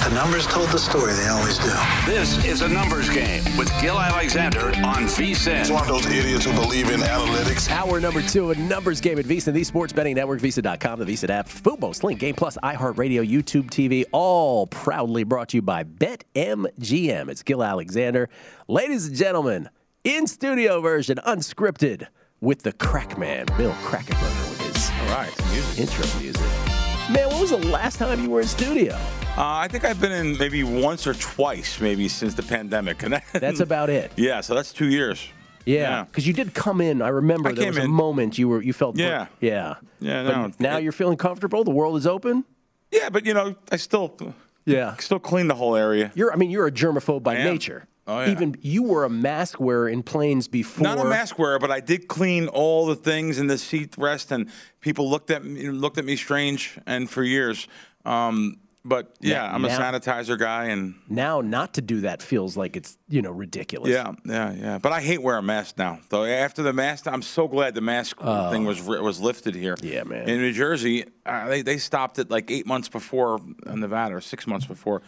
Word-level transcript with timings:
The 0.00 0.14
numbers 0.14 0.46
told 0.46 0.68
the 0.70 0.78
story, 0.78 1.12
they 1.12 1.28
always 1.28 1.58
do. 1.58 1.70
This 2.06 2.42
is 2.44 2.62
a 2.62 2.68
numbers 2.68 3.10
game 3.10 3.44
with 3.58 3.70
Gill 3.82 4.00
Alexander 4.00 4.68
on 4.68 5.04
VSIN. 5.04 5.60
It's 5.60 5.70
one 5.70 5.82
of 5.82 5.88
those 5.88 6.06
idiots 6.06 6.46
who 6.46 6.52
believe 6.52 6.88
in 6.90 7.00
analytics. 7.00 7.70
Hour 7.70 8.00
number 8.00 8.22
two, 8.22 8.50
a 8.50 8.54
numbers 8.56 9.00
game 9.00 9.18
at 9.18 9.26
VSIN, 9.26 9.52
the 9.52 9.62
sports 9.62 9.92
betting 9.92 10.14
network, 10.14 10.40
VSIN.com, 10.40 11.00
the 11.00 11.04
VSIN 11.04 11.28
app, 11.28 11.48
Fubo, 11.48 11.94
Sling, 11.94 12.16
Game 12.16 12.34
Plus, 12.34 12.56
iHeartRadio, 12.62 13.28
YouTube 13.28 13.68
TV, 13.70 14.04
all 14.10 14.66
proudly 14.66 15.22
brought 15.22 15.50
to 15.50 15.58
you 15.58 15.62
by 15.62 15.84
BetMGM. 15.84 17.28
It's 17.28 17.42
Gill 17.42 17.62
Alexander. 17.62 18.30
Ladies 18.68 19.06
and 19.06 19.14
gentlemen, 19.16 19.68
in 20.02 20.26
studio 20.26 20.80
version, 20.80 21.18
unscripted, 21.26 22.06
with 22.40 22.62
the 22.62 22.72
crack 22.72 23.18
man, 23.18 23.44
Bill 23.58 23.72
Krackomberger, 23.82 24.50
with 24.50 24.74
his 24.74 24.90
All 25.02 25.16
right, 25.18 25.50
music. 25.52 25.78
intro 25.78 26.20
music. 26.20 26.69
Man, 27.12 27.28
when 27.28 27.40
was 27.40 27.50
the 27.50 27.56
last 27.56 27.96
time 27.98 28.22
you 28.22 28.30
were 28.30 28.40
in 28.40 28.46
studio? 28.46 28.94
Uh, 29.36 29.56
I 29.64 29.68
think 29.68 29.84
I've 29.84 30.00
been 30.00 30.12
in 30.12 30.36
maybe 30.38 30.62
once 30.62 31.06
or 31.06 31.14
twice, 31.14 31.80
maybe 31.80 32.08
since 32.08 32.34
the 32.34 32.42
pandemic. 32.42 33.02
And 33.02 33.12
that- 33.14 33.24
That's 33.32 33.60
about 33.60 33.90
it. 33.90 34.12
yeah. 34.16 34.40
So 34.40 34.54
that's 34.54 34.72
two 34.72 34.86
years. 34.88 35.26
Yeah, 35.66 35.76
Yeah. 35.80 36.04
because 36.04 36.26
you 36.26 36.32
did 36.32 36.54
come 36.54 36.80
in. 36.80 37.02
I 37.02 37.08
remember 37.08 37.50
I 37.50 37.52
there 37.52 37.66
was 37.68 37.78
a 37.78 37.82
in. 37.82 37.90
moment 37.90 38.38
you 38.38 38.48
were 38.48 38.62
you 38.62 38.72
felt 38.72 38.96
Yeah. 38.98 39.26
yeah 39.40 39.74
Yeah, 40.00 40.22
no, 40.22 40.52
now 40.58 40.78
you're 40.78 40.92
feeling 40.92 41.16
comfortable. 41.18 41.64
The 41.64 41.70
world 41.70 41.96
is 41.96 42.06
open. 42.06 42.44
Yeah, 42.90 43.08
but 43.10 43.24
you 43.26 43.34
know, 43.34 43.54
I 43.70 43.76
still, 43.76 44.16
Yeah, 44.64 44.96
still 44.96 45.18
clean 45.20 45.48
the 45.48 45.54
whole 45.54 45.76
area. 45.76 46.10
you're. 46.14 46.32
I 46.32 46.36
mean, 46.36 46.50
you're 46.50 46.66
a 46.66 46.72
germaphobe 46.72 47.22
by 47.22 47.34
nature. 47.44 47.86
Oh, 48.10 48.20
yeah. 48.24 48.30
Even 48.32 48.56
you 48.60 48.82
were 48.82 49.04
a 49.04 49.10
mask 49.10 49.60
wearer 49.60 49.88
in 49.88 50.02
planes 50.02 50.48
before. 50.48 50.82
Not 50.82 50.98
a 50.98 51.04
mask 51.04 51.38
wearer, 51.38 51.58
but 51.58 51.70
I 51.70 51.80
did 51.80 52.08
clean 52.08 52.48
all 52.48 52.86
the 52.86 52.96
things 52.96 53.38
in 53.38 53.46
the 53.46 53.56
seat 53.58 53.94
rest, 53.96 54.32
and 54.32 54.48
people 54.80 55.08
looked 55.08 55.30
at 55.30 55.44
me 55.44 55.70
looked 55.70 55.98
at 55.98 56.04
me 56.04 56.16
strange, 56.16 56.78
and 56.86 57.08
for 57.08 57.22
years. 57.22 57.68
Um, 58.04 58.56
but 58.82 59.14
yeah, 59.20 59.34
Now- 59.46 59.54
I'm 59.54 59.64
a 59.64 59.68
now- 59.68 59.78
sanitizer 59.78 60.38
guy, 60.38 60.64
and 60.66 60.94
Now, 61.08 61.42
not 61.42 61.74
to 61.74 61.82
do 61.82 62.00
that 62.00 62.22
feels 62.22 62.56
like 62.56 62.76
it's 62.76 62.96
you 63.08 63.20
know 63.22 63.30
ridiculous. 63.30 63.90
yeah, 63.92 64.12
yeah, 64.24 64.52
yeah. 64.54 64.78
But 64.78 64.92
I 64.92 65.02
hate 65.02 65.22
wearing 65.22 65.44
a 65.44 65.46
mask 65.46 65.76
now. 65.78 66.00
Though 66.08 66.24
after 66.24 66.62
the 66.62 66.72
mask, 66.72 67.06
I'm 67.06 67.22
so 67.22 67.46
glad 67.46 67.74
the 67.74 67.82
mask 67.82 68.18
thing 68.18 68.64
was 68.64 68.82
was 68.82 69.20
lifted 69.20 69.54
here. 69.54 69.76
Yeah, 69.82 70.04
man. 70.04 70.28
In 70.28 70.40
New 70.40 70.52
Jersey, 70.52 71.04
uh, 71.26 71.46
they 71.48 71.62
they 71.62 71.76
stopped 71.78 72.18
it 72.18 72.30
like 72.30 72.50
eight 72.50 72.66
months 72.66 72.88
before 72.88 73.38
in 73.66 73.80
Nevada, 73.80 74.14
or 74.16 74.20
six 74.22 74.46
months 74.46 74.66
before. 74.66 75.02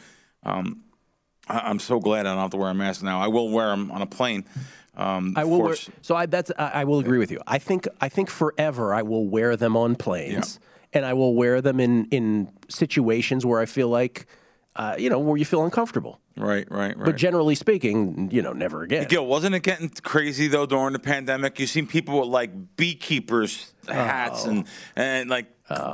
Um, 0.45 0.85
I, 1.49 1.59
I'm 1.61 1.79
so 1.79 2.01
glad 2.01 2.27
I 2.27 2.31
don't 2.31 2.39
have 2.39 2.51
to 2.51 2.57
wear 2.57 2.71
a 2.71 2.75
mask 2.75 3.03
now. 3.03 3.21
I 3.21 3.29
will 3.29 3.49
wear 3.51 3.69
them 3.69 3.91
on 3.91 4.03
a 4.03 4.07
plane. 4.07 4.45
Um, 4.97 5.35
I 5.37 5.45
will. 5.45 5.63
Wear, 5.63 5.77
so 6.03 6.15
I 6.15 6.27
that's 6.27 6.53
I, 6.59 6.69
I 6.69 6.85
will 6.85 6.99
agree 6.99 7.19
with 7.19 7.31
you. 7.31 7.41
I 7.47 7.59
think 7.59 7.89
I 8.01 8.09
think 8.09 8.29
forever 8.29 8.93
I 8.93 9.03
will 9.03 9.27
wear 9.27 9.57
them 9.57 9.77
on 9.77 9.97
planes, 9.97 10.61
and 10.93 11.07
I 11.07 11.15
will 11.15 11.35
wear 11.35 11.61
them 11.61 11.81
in 11.81 12.07
in 12.07 12.53
situations 12.69 13.47
where 13.47 13.61
I 13.61 13.67
feel 13.67 13.89
like, 13.89 14.27
uh, 14.77 14.97
you 14.99 15.09
know, 15.09 15.19
where 15.19 15.37
you 15.37 15.45
feel 15.45 15.65
uncomfortable. 15.65 16.21
Right, 16.37 16.71
right, 16.71 16.97
right. 16.97 17.05
But 17.05 17.17
generally 17.17 17.55
speaking, 17.55 18.31
you 18.33 18.43
know, 18.43 18.53
never 18.53 18.83
again. 18.83 19.07
Gill, 19.09 19.27
wasn't 19.27 19.55
it 19.55 19.63
getting 19.63 19.91
crazy 20.03 20.49
though 20.49 20.67
during 20.67 20.93
the 20.93 20.99
pandemic? 20.99 21.59
You 21.59 21.67
seen 21.67 21.87
people 21.87 22.21
with 22.21 22.29
like 22.29 22.77
beekeepers 22.77 23.73
hats 23.87 24.45
and 24.45 24.67
and 24.95 25.31
like 25.31 25.47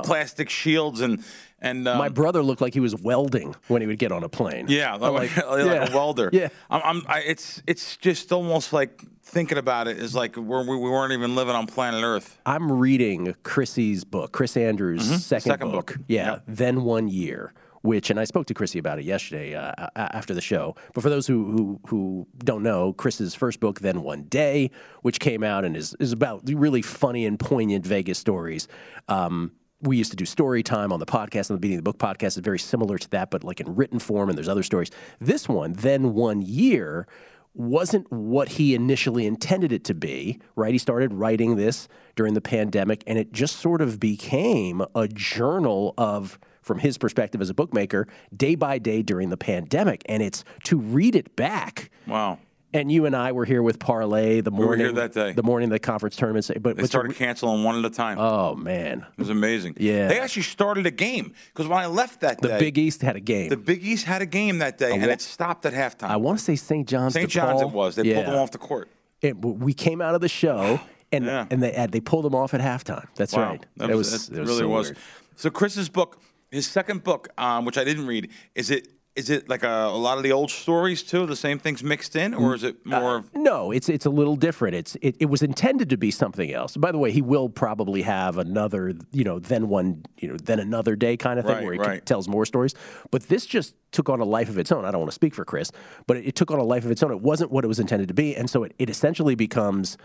plastic 0.03 0.49
shields 0.49 1.01
and 1.01 1.23
and 1.61 1.87
um, 1.87 1.97
My 1.97 2.09
brother 2.09 2.41
looked 2.43 2.61
like 2.61 2.73
he 2.73 2.79
was 2.79 2.95
welding 2.95 3.55
when 3.67 3.81
he 3.81 3.87
would 3.87 3.99
get 3.99 4.11
on 4.11 4.23
a 4.23 4.29
plane. 4.29 4.65
yeah, 4.69 4.95
like, 4.95 5.11
like 5.13 5.35
yeah. 5.37 5.89
a 5.91 5.95
welder. 5.95 6.29
Yeah. 6.33 6.49
I'm, 6.69 6.81
I'm 6.83 7.05
I, 7.07 7.19
it's 7.21 7.61
it's 7.67 7.97
just 7.97 8.31
almost 8.31 8.71
like 8.73 9.03
thinking 9.23 9.57
about 9.57 9.87
it 9.87 9.97
is 9.99 10.15
like 10.15 10.35
we're, 10.37 10.61
we 10.63 10.75
we 10.77 10.89
weren't 10.89 11.13
even 11.13 11.35
living 11.35 11.55
on 11.55 11.67
planet 11.67 12.03
Earth. 12.03 12.39
I'm 12.45 12.71
reading 12.71 13.35
Chrissy's 13.43 14.03
book, 14.03 14.31
Chris 14.31 14.57
Andrews' 14.57 15.03
second, 15.03 15.19
Mm-hmm. 15.19 15.49
Second 15.51 15.71
book. 15.71 15.87
book. 15.93 15.97
Yeah, 16.07 16.31
Yep. 16.31 16.43
then 16.47 16.83
one 16.83 17.07
year. 17.07 17.53
Which, 17.81 18.09
and 18.09 18.19
I 18.19 18.25
spoke 18.25 18.45
to 18.47 18.53
Chrissy 18.53 18.77
about 18.77 18.99
it 18.99 19.05
yesterday 19.05 19.55
uh, 19.55 19.71
after 19.95 20.33
the 20.33 20.41
show. 20.41 20.75
But 20.93 21.01
for 21.01 21.09
those 21.09 21.25
who, 21.27 21.45
who 21.49 21.79
who 21.87 22.27
don't 22.43 22.61
know, 22.61 22.91
Chris's 22.91 23.33
first 23.33 23.61
book, 23.61 23.79
Then 23.79 24.03
One 24.03 24.23
Day, 24.23 24.71
which 25.01 25.21
came 25.21 25.43
out 25.45 25.63
and 25.63 25.77
is 25.77 25.95
is 25.97 26.11
about 26.11 26.41
really 26.45 26.81
funny 26.81 27.25
and 27.25 27.39
poignant 27.39 27.85
Vegas 27.87 28.17
stories. 28.19 28.67
Um, 29.07 29.53
we 29.81 29.97
used 29.97 30.11
to 30.11 30.17
do 30.17 30.25
story 30.25 30.63
time 30.63 30.91
on 30.91 30.99
the 30.99 31.05
podcast, 31.05 31.49
on 31.49 31.55
the 31.55 31.59
Beating 31.59 31.77
the 31.77 31.83
Book 31.83 31.97
podcast. 31.97 32.37
It's 32.37 32.37
very 32.37 32.59
similar 32.59 32.97
to 32.97 33.09
that, 33.11 33.31
but 33.31 33.43
like 33.43 33.59
in 33.59 33.75
written 33.75 33.99
form, 33.99 34.29
and 34.29 34.37
there's 34.37 34.49
other 34.49 34.63
stories. 34.63 34.91
This 35.19 35.47
one, 35.47 35.73
Then 35.73 36.13
One 36.13 36.41
Year, 36.41 37.07
wasn't 37.53 38.11
what 38.11 38.49
he 38.49 38.75
initially 38.75 39.25
intended 39.25 39.71
it 39.71 39.83
to 39.85 39.93
be, 39.93 40.39
right? 40.55 40.71
He 40.71 40.77
started 40.77 41.13
writing 41.13 41.55
this 41.55 41.87
during 42.15 42.33
the 42.33 42.41
pandemic, 42.41 43.03
and 43.07 43.17
it 43.17 43.31
just 43.31 43.57
sort 43.57 43.81
of 43.81 43.99
became 43.99 44.83
a 44.95 45.07
journal 45.07 45.93
of, 45.97 46.39
from 46.61 46.79
his 46.79 46.97
perspective 46.97 47.41
as 47.41 47.49
a 47.49 47.53
bookmaker, 47.53 48.07
day 48.35 48.55
by 48.55 48.77
day 48.79 49.01
during 49.01 49.29
the 49.29 49.37
pandemic. 49.37 50.03
And 50.07 50.21
it's 50.21 50.43
to 50.65 50.77
read 50.77 51.15
it 51.15 51.35
back. 51.35 51.89
Wow. 52.05 52.39
And 52.71 52.91
you 52.91 53.05
and 53.07 53.15
I 53.15 53.31
were 53.31 53.45
here 53.45 53.63
with 53.63 53.79
Parlay 53.79 54.41
the 54.41 54.51
were 54.51 54.65
morning 54.65 54.85
here 54.85 54.91
that 54.93 55.11
day. 55.13 55.31
the 55.33 55.41
morning 55.41 55.69
of 55.69 55.71
the 55.71 55.79
conference 55.79 56.15
tournament. 56.15 56.51
But, 56.61 56.77
They 56.77 56.85
started 56.85 57.09
re- 57.09 57.15
canceling 57.15 57.63
one 57.63 57.77
at 57.79 57.83
a 57.85 57.89
time. 57.89 58.19
oh 58.19 58.53
man, 58.55 58.99
it 59.11 59.17
was 59.19 59.31
amazing. 59.31 59.75
Yeah. 59.79 60.07
They 60.07 60.19
actually 60.19 60.43
started 60.43 60.85
a 60.85 60.91
game 60.91 61.33
because 61.47 61.67
when 61.67 61.79
I 61.79 61.87
left 61.87 62.21
that 62.21 62.39
the 62.41 62.49
day, 62.49 62.59
Big 62.59 62.77
East 62.77 63.01
had 63.01 63.15
a 63.15 63.19
game. 63.19 63.49
the 63.49 63.57
Big 63.57 63.83
East 63.83 64.05
had 64.05 64.21
a 64.21 64.27
game 64.27 64.59
that 64.59 64.77
day, 64.77 64.91
and 64.93 65.01
wa- 65.01 65.07
it 65.09 65.21
stopped 65.21 65.65
at 65.65 65.73
halftime. 65.73 66.09
I 66.09 66.17
want 66.17 66.37
to 66.37 66.45
say 66.45 66.55
St. 66.55 66.87
John's. 66.87 67.13
St. 67.13 67.27
John's 67.29 67.61
it 67.61 67.71
was. 67.71 67.95
They 67.95 68.13
pulled 68.13 68.27
them 68.27 68.35
off 68.35 68.51
the 68.51 68.59
court. 68.59 68.87
It, 69.21 69.35
we 69.41 69.73
came 69.73 69.99
out 69.99 70.13
of 70.13 70.21
the 70.21 70.29
show, 70.29 70.79
and 71.11 71.25
Yeah. 71.25 71.47
and 71.49 71.63
they 71.63 71.87
they 71.89 71.99
pulled 72.01 72.23
them 72.25 72.35
off 72.35 72.53
at 72.53 72.61
halftime. 72.61 73.07
That's 73.15 73.33
Wow. 73.33 73.49
right. 73.49 73.65
That 73.77 73.89
It 73.89 73.95
was, 73.95 74.29
that 74.29 74.37
it 74.37 74.41
really 74.41 74.59
so 74.59 74.67
was. 74.69 74.87
weird. 74.89 74.97
So 75.37 75.49
Chris's 75.49 75.89
book, 75.89 76.21
his 76.51 76.67
second 76.67 77.03
book, 77.03 77.29
um, 77.37 77.65
which 77.65 77.79
I 77.79 77.83
didn't 77.83 78.05
read, 78.05 78.29
is 78.53 78.69
it 78.69 78.87
is 79.15 79.29
it 79.29 79.49
like 79.49 79.63
a, 79.63 79.67
a 79.67 79.97
lot 79.97 80.17
of 80.17 80.23
the 80.23 80.31
old 80.31 80.49
stories 80.49 81.03
too, 81.03 81.25
the 81.25 81.35
same 81.35 81.59
things 81.59 81.83
mixed 81.83 82.15
in, 82.15 82.33
or 82.33 82.55
is 82.55 82.63
it 82.63 82.77
uh, 82.91 82.99
more? 82.99 83.23
No, 83.33 83.71
it's 83.71 83.89
it's 83.89 84.05
a 84.05 84.09
little 84.09 84.35
different. 84.35 84.75
It's 84.75 84.95
it, 85.01 85.17
it 85.19 85.25
was 85.25 85.41
intended 85.41 85.89
to 85.89 85.97
be 85.97 86.11
something 86.11 86.53
else. 86.53 86.77
By 86.77 86.91
the 86.91 86.97
way, 86.97 87.11
he 87.11 87.21
will 87.21 87.49
probably 87.49 88.03
have 88.03 88.37
another, 88.37 88.93
you 89.11 89.23
know, 89.23 89.39
then 89.39 89.67
one, 89.67 90.05
you 90.17 90.29
know, 90.29 90.37
then 90.37 90.59
another 90.59 90.95
day 90.95 91.17
kind 91.17 91.39
of 91.39 91.45
thing 91.45 91.55
Right, 91.55 91.65
where 91.65 91.73
he 91.73 91.79
right. 91.79 92.05
tells 92.05 92.27
more 92.27 92.45
stories. 92.45 92.75
But 93.11 93.23
this 93.23 93.45
just 93.45 93.75
took 93.91 94.09
on 94.09 94.19
a 94.21 94.25
life 94.25 94.47
of 94.47 94.57
its 94.57 94.71
own. 94.71 94.85
I 94.85 94.91
don't 94.91 95.01
want 95.01 95.11
to 95.11 95.15
speak 95.15 95.35
for 95.35 95.43
Chris, 95.43 95.71
but 96.07 96.15
it, 96.17 96.27
it 96.27 96.35
took 96.35 96.51
on 96.51 96.59
a 96.59 96.63
life 96.63 96.85
of 96.85 96.91
its 96.91 97.03
own. 97.03 97.11
It 97.11 97.21
wasn't 97.21 97.51
what 97.51 97.65
it 97.65 97.67
was 97.67 97.79
intended 97.79 98.07
to 98.07 98.13
be, 98.13 98.35
and 98.35 98.49
so 98.49 98.63
it, 98.63 98.73
it 98.79 98.89
essentially 98.89 99.35
becomes 99.35 99.97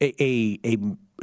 a, 0.00 0.12
a, 0.22 0.58
a 0.64 0.76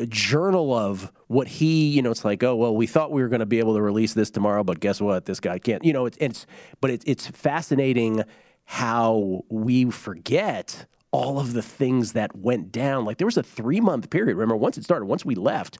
journal 0.07 0.73
of 0.73 1.11
what 1.27 1.47
he, 1.47 1.87
you 1.89 2.01
know, 2.01 2.11
it's 2.11 2.25
like, 2.25 2.43
oh, 2.43 2.55
well, 2.55 2.75
we 2.75 2.87
thought 2.87 3.11
we 3.11 3.21
were 3.21 3.27
going 3.27 3.39
to 3.39 3.45
be 3.45 3.59
able 3.59 3.75
to 3.75 3.81
release 3.81 4.13
this 4.13 4.29
tomorrow, 4.29 4.63
but 4.63 4.79
guess 4.79 4.99
what? 5.01 5.25
This 5.25 5.39
guy 5.39 5.59
can't, 5.59 5.83
you 5.83 5.93
know, 5.93 6.05
it's, 6.05 6.17
it's 6.19 6.45
but 6.81 6.91
it's 6.91 7.05
it's 7.05 7.27
fascinating 7.27 8.23
how 8.65 9.43
we 9.49 9.89
forget 9.89 10.85
all 11.11 11.39
of 11.39 11.53
the 11.53 11.61
things 11.61 12.13
that 12.13 12.35
went 12.35 12.71
down. 12.71 13.03
Like 13.05 13.17
there 13.17 13.27
was 13.27 13.37
a 13.37 13.43
three 13.43 13.79
month 13.79 14.09
period. 14.09 14.35
Remember, 14.35 14.55
once 14.55 14.77
it 14.77 14.83
started, 14.83 15.05
once 15.05 15.25
we 15.25 15.35
left, 15.35 15.79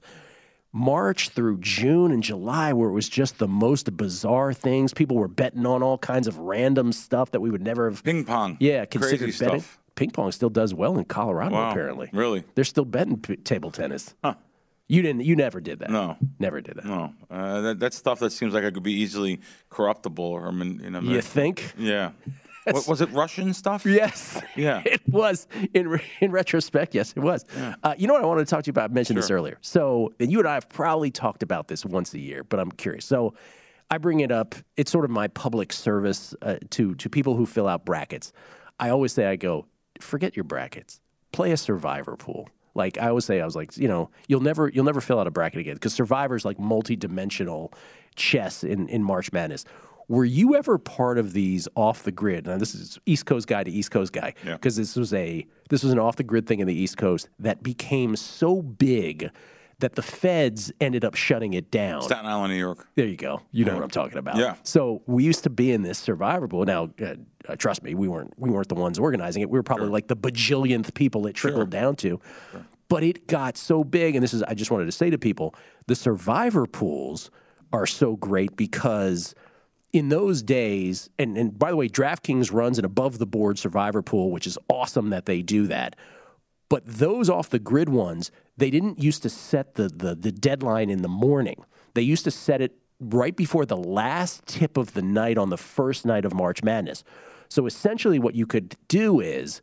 March 0.72 1.30
through 1.30 1.58
June 1.58 2.12
and 2.12 2.22
July, 2.22 2.72
where 2.72 2.88
it 2.88 2.92
was 2.92 3.08
just 3.08 3.38
the 3.38 3.48
most 3.48 3.96
bizarre 3.96 4.52
things. 4.52 4.94
People 4.94 5.16
were 5.16 5.28
betting 5.28 5.66
on 5.66 5.82
all 5.82 5.98
kinds 5.98 6.26
of 6.28 6.38
random 6.38 6.92
stuff 6.92 7.30
that 7.32 7.40
we 7.40 7.50
would 7.50 7.62
never 7.62 7.90
have. 7.90 8.04
Ping 8.04 8.24
pong. 8.24 8.56
Yeah, 8.60 8.84
Crazy 8.84 9.16
betting. 9.16 9.32
stuff. 9.32 9.78
Ping 10.00 10.10
pong 10.10 10.32
still 10.32 10.48
does 10.48 10.72
well 10.72 10.96
in 10.96 11.04
Colorado, 11.04 11.54
Wow, 11.56 11.70
apparently. 11.70 12.08
really? 12.14 12.42
They're 12.54 12.64
still 12.64 12.86
betting 12.86 13.18
p- 13.18 13.36
table 13.36 13.70
tennis. 13.70 14.14
Huh. 14.24 14.34
You 14.88 15.02
didn't. 15.02 15.20
You 15.26 15.36
never 15.36 15.60
did 15.60 15.80
that. 15.80 15.90
No. 15.90 16.16
never 16.38 16.62
did 16.62 16.76
that. 16.76 16.86
No, 16.86 17.12
uh, 17.30 17.60
that, 17.60 17.78
that's 17.80 17.98
stuff 17.98 18.18
that 18.20 18.30
seems 18.32 18.54
like 18.54 18.64
it 18.64 18.72
could 18.72 18.82
be 18.82 18.94
easily 18.94 19.40
corruptible 19.68 20.24
or 20.24 20.48
I 20.48 20.52
mean, 20.52 20.80
you 20.82 20.88
know. 20.88 21.00
You 21.00 21.20
think? 21.20 21.74
Yeah. 21.76 22.12
What, 22.64 22.86
was 22.86 23.00
it 23.00 23.10
Russian 23.12 23.52
stuff? 23.54 23.84
Yes. 23.84 24.40
Yeah. 24.54 24.82
It 24.86 25.00
was 25.08 25.48
in 25.74 25.98
in 26.20 26.30
retrospect. 26.30 26.94
Yes, 26.94 27.12
it 27.16 27.20
was. 27.20 27.44
Uh, 27.82 27.94
you 27.98 28.06
know 28.06 28.12
what 28.14 28.22
I 28.22 28.26
wanted 28.26 28.46
to 28.46 28.50
talk 28.50 28.64
to 28.64 28.68
you 28.68 28.72
about? 28.72 28.90
I 28.90 28.94
mentioned 28.94 29.18
this 29.18 29.30
earlier. 29.30 29.58
So 29.60 30.12
and 30.20 30.30
you 30.32 30.38
and 30.38 30.48
I 30.48 30.54
have 30.54 30.68
probably 30.68 31.10
talked 31.10 31.42
about 31.42 31.68
this 31.68 31.84
once 31.84 32.14
a 32.14 32.18
year, 32.18 32.42
but 32.44 32.58
I'm 32.60 32.70
curious. 32.70 33.04
So 33.06 33.34
I 33.90 33.98
bring 33.98 34.20
it 34.20 34.30
up. 34.30 34.54
It's 34.76 34.90
sort 34.90 35.04
of 35.04 35.10
my 35.10 35.28
public 35.28 35.72
service 35.72 36.34
uh, 36.42 36.56
to 36.70 36.94
to 36.96 37.08
people 37.08 37.34
who 37.36 37.44
fill 37.46 37.66
out 37.68 37.84
brackets. 37.84 38.32
I 38.78 38.90
always 38.90 39.12
say, 39.12 39.26
I 39.26 39.36
go, 39.36 39.66
forget 40.02 40.36
your 40.36 40.44
brackets. 40.44 41.00
Play 41.32 41.52
a 41.52 41.56
survivor 41.56 42.16
pool. 42.16 42.48
Like 42.74 42.98
I 42.98 43.08
always 43.08 43.24
say, 43.24 43.40
I 43.40 43.44
was 43.44 43.56
like, 43.56 43.76
you 43.76 43.88
know, 43.88 44.10
you'll 44.28 44.40
never 44.40 44.68
you'll 44.68 44.84
never 44.84 45.00
fill 45.00 45.18
out 45.18 45.26
a 45.26 45.30
bracket 45.30 45.60
again 45.60 45.74
because 45.74 45.92
Survivor's 45.92 46.44
like 46.44 46.58
multi-dimensional 46.58 47.72
chess 48.16 48.62
in 48.64 48.88
in 48.88 49.02
March 49.02 49.32
Madness. 49.32 49.64
Were 50.08 50.24
you 50.24 50.56
ever 50.56 50.76
part 50.78 51.18
of 51.18 51.32
these 51.32 51.68
off 51.76 52.02
the 52.02 52.10
grid? 52.12 52.46
Now 52.46 52.58
this 52.58 52.74
is 52.74 52.98
East 53.06 53.26
Coast 53.26 53.46
guy 53.46 53.62
to 53.64 53.70
East 53.70 53.90
Coast 53.92 54.12
guy 54.12 54.34
Yeah. 54.44 54.54
because 54.54 54.76
this 54.76 54.96
was 54.96 55.12
a 55.14 55.46
this 55.68 55.82
was 55.84 55.92
an 55.92 55.98
off 55.98 56.16
the 56.16 56.24
grid 56.24 56.46
thing 56.46 56.60
in 56.60 56.66
the 56.66 56.74
East 56.74 56.96
Coast 56.96 57.28
that 57.38 57.62
became 57.62 58.16
so 58.16 58.60
big 58.62 59.30
that 59.80 59.94
the 59.94 60.02
feds 60.02 60.72
ended 60.80 61.04
up 61.04 61.14
shutting 61.14 61.54
it 61.54 61.70
down. 61.70 62.02
Staten 62.02 62.26
Island, 62.26 62.52
New 62.52 62.58
York. 62.58 62.86
There 62.94 63.06
you 63.06 63.16
go. 63.16 63.42
You 63.52 63.64
know 63.64 63.74
what 63.74 63.82
I'm 63.82 63.90
talking 63.90 64.18
about. 64.18 64.36
Yeah. 64.36 64.54
So 64.62 65.02
we 65.06 65.24
used 65.24 65.44
to 65.44 65.50
be 65.50 65.72
in 65.72 65.82
this 65.82 65.98
survivor 65.98 66.48
pool. 66.48 66.64
Now, 66.64 66.90
uh, 67.02 67.14
uh, 67.48 67.56
trust 67.56 67.82
me, 67.82 67.94
we 67.94 68.08
weren't 68.08 68.32
we 68.38 68.50
weren't 68.50 68.68
the 68.68 68.74
ones 68.74 68.98
organizing 68.98 69.42
it. 69.42 69.50
We 69.50 69.58
were 69.58 69.62
probably 69.62 69.88
like 69.88 70.08
the 70.08 70.16
bajillionth 70.16 70.94
people 70.94 71.26
it 71.26 71.34
trickled 71.34 71.70
down 71.70 71.96
to. 71.96 72.20
Sure. 72.52 72.66
But 72.88 73.02
it 73.02 73.26
got 73.26 73.56
so 73.56 73.84
big, 73.84 74.14
and 74.16 74.22
this 74.22 74.34
is 74.34 74.42
I 74.42 74.54
just 74.54 74.70
wanted 74.70 74.86
to 74.86 74.92
say 74.92 75.10
to 75.10 75.18
people: 75.18 75.54
the 75.86 75.94
survivor 75.94 76.66
pools 76.66 77.30
are 77.72 77.86
so 77.86 78.16
great 78.16 78.56
because 78.56 79.34
in 79.92 80.08
those 80.08 80.42
days, 80.42 81.10
and, 81.18 81.36
and 81.36 81.58
by 81.58 81.70
the 81.70 81.76
way, 81.76 81.88
DraftKings 81.88 82.52
runs 82.52 82.78
an 82.78 82.84
above 82.84 83.18
the 83.18 83.26
board 83.26 83.58
survivor 83.58 84.02
pool, 84.02 84.30
which 84.30 84.46
is 84.46 84.58
awesome 84.68 85.10
that 85.10 85.26
they 85.26 85.42
do 85.42 85.66
that. 85.66 85.96
But 86.68 86.86
those 86.86 87.28
off 87.28 87.50
the 87.50 87.58
grid 87.58 87.88
ones, 87.88 88.30
they 88.60 88.70
didn't 88.70 89.02
used 89.02 89.22
to 89.22 89.30
set 89.30 89.74
the, 89.74 89.88
the, 89.88 90.14
the 90.14 90.30
deadline 90.30 90.90
in 90.90 91.02
the 91.02 91.08
morning. 91.08 91.64
They 91.94 92.02
used 92.02 92.24
to 92.24 92.30
set 92.30 92.60
it 92.60 92.76
right 93.00 93.34
before 93.34 93.64
the 93.64 93.76
last 93.76 94.46
tip 94.46 94.76
of 94.76 94.92
the 94.92 95.02
night 95.02 95.38
on 95.38 95.48
the 95.48 95.56
first 95.56 96.04
night 96.04 96.24
of 96.24 96.34
March 96.34 96.62
Madness. 96.62 97.02
So 97.48 97.66
essentially, 97.66 98.18
what 98.18 98.34
you 98.34 98.46
could 98.46 98.76
do 98.86 99.18
is 99.18 99.62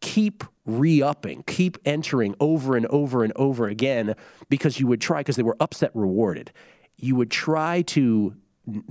keep 0.00 0.44
re 0.66 1.00
upping, 1.00 1.44
keep 1.46 1.78
entering 1.84 2.34
over 2.40 2.76
and 2.76 2.86
over 2.86 3.24
and 3.24 3.32
over 3.36 3.68
again 3.68 4.14
because 4.50 4.78
you 4.78 4.86
would 4.88 5.00
try, 5.00 5.20
because 5.20 5.36
they 5.36 5.42
were 5.42 5.56
upset 5.60 5.90
rewarded. 5.94 6.52
You 6.98 7.16
would 7.16 7.30
try 7.30 7.82
to 7.82 8.34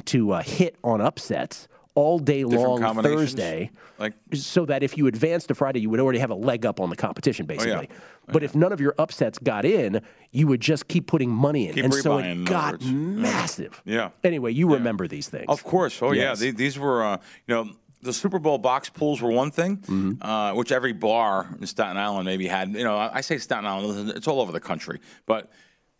to 0.06 0.31
uh, 0.31 0.44
hit 0.44 0.78
on 0.84 1.01
upsets 1.01 1.68
all 1.95 2.18
day 2.19 2.44
Different 2.44 2.81
long? 2.81 3.04
Thursday 3.04 3.69
Like 4.00 4.13
so 4.34 4.66
that 4.66 4.81
if 4.84 4.98
you 4.98 5.07
advance 5.07 5.45
to 5.48 5.56
Friday, 5.56 5.80
you 5.80 5.90
would 5.90 6.00
already 6.00 6.19
have 6.19 6.31
a 6.31 6.36
leg 6.36 6.66
up 6.66 6.80
on 6.80 6.90
the 6.90 6.95
competition, 6.95 7.45
Oh, 7.45 7.56
basically. 7.56 7.90
but 8.28 8.42
if 8.44 8.56
none 8.56 8.72
of 8.72 8.81
your 8.81 8.95
upsets 8.98 9.38
got 9.40 9.63
in, 9.66 10.01
you 10.31 10.48
would 10.48 10.62
just 10.62 10.88
keep 10.88 11.07
putting 11.07 11.30
money 11.30 11.68
in, 11.68 11.75
Keep 11.75 11.86
and 11.86 11.94
so 11.94 12.18
it 12.18 12.45
got 12.45 12.74
words. 12.74 12.86
massive. 12.92 13.81
Yeah. 13.86 14.10
Anyway, 14.24 14.54
you 14.54 14.74
remember 14.74 15.07
these 15.07 15.30
things, 15.30 15.45
Of 15.48 15.63
course. 15.63 16.01
Oh, 16.01 16.12
Yes. 16.13 16.40
yeah. 16.42 16.45
These, 16.51 16.56
these 16.56 16.80
were, 16.80 17.04
uh, 17.04 17.18
you 17.48 17.56
know, 17.56 17.69
the 18.01 18.12
Super 18.13 18.40
Bowl 18.40 18.57
box 18.57 18.90
pools 18.90 19.22
were 19.22 19.31
one 19.31 19.51
thing, 19.51 19.78
Mm-hmm. 19.78 20.22
uh, 20.22 20.54
which 20.56 20.72
every 20.72 20.94
bar 20.94 21.48
in 21.60 21.66
Staten 21.68 21.95
Island 21.98 22.25
maybe 22.25 22.48
had. 22.48 22.74
You 22.75 22.84
know, 22.84 22.98
I 22.98 23.22
say 23.22 23.38
Staten 23.38 23.66
Island, 23.66 24.10
it's 24.10 24.28
all 24.28 24.42
over 24.42 24.51
the 24.51 24.60
country. 24.60 25.00
But 25.25 25.50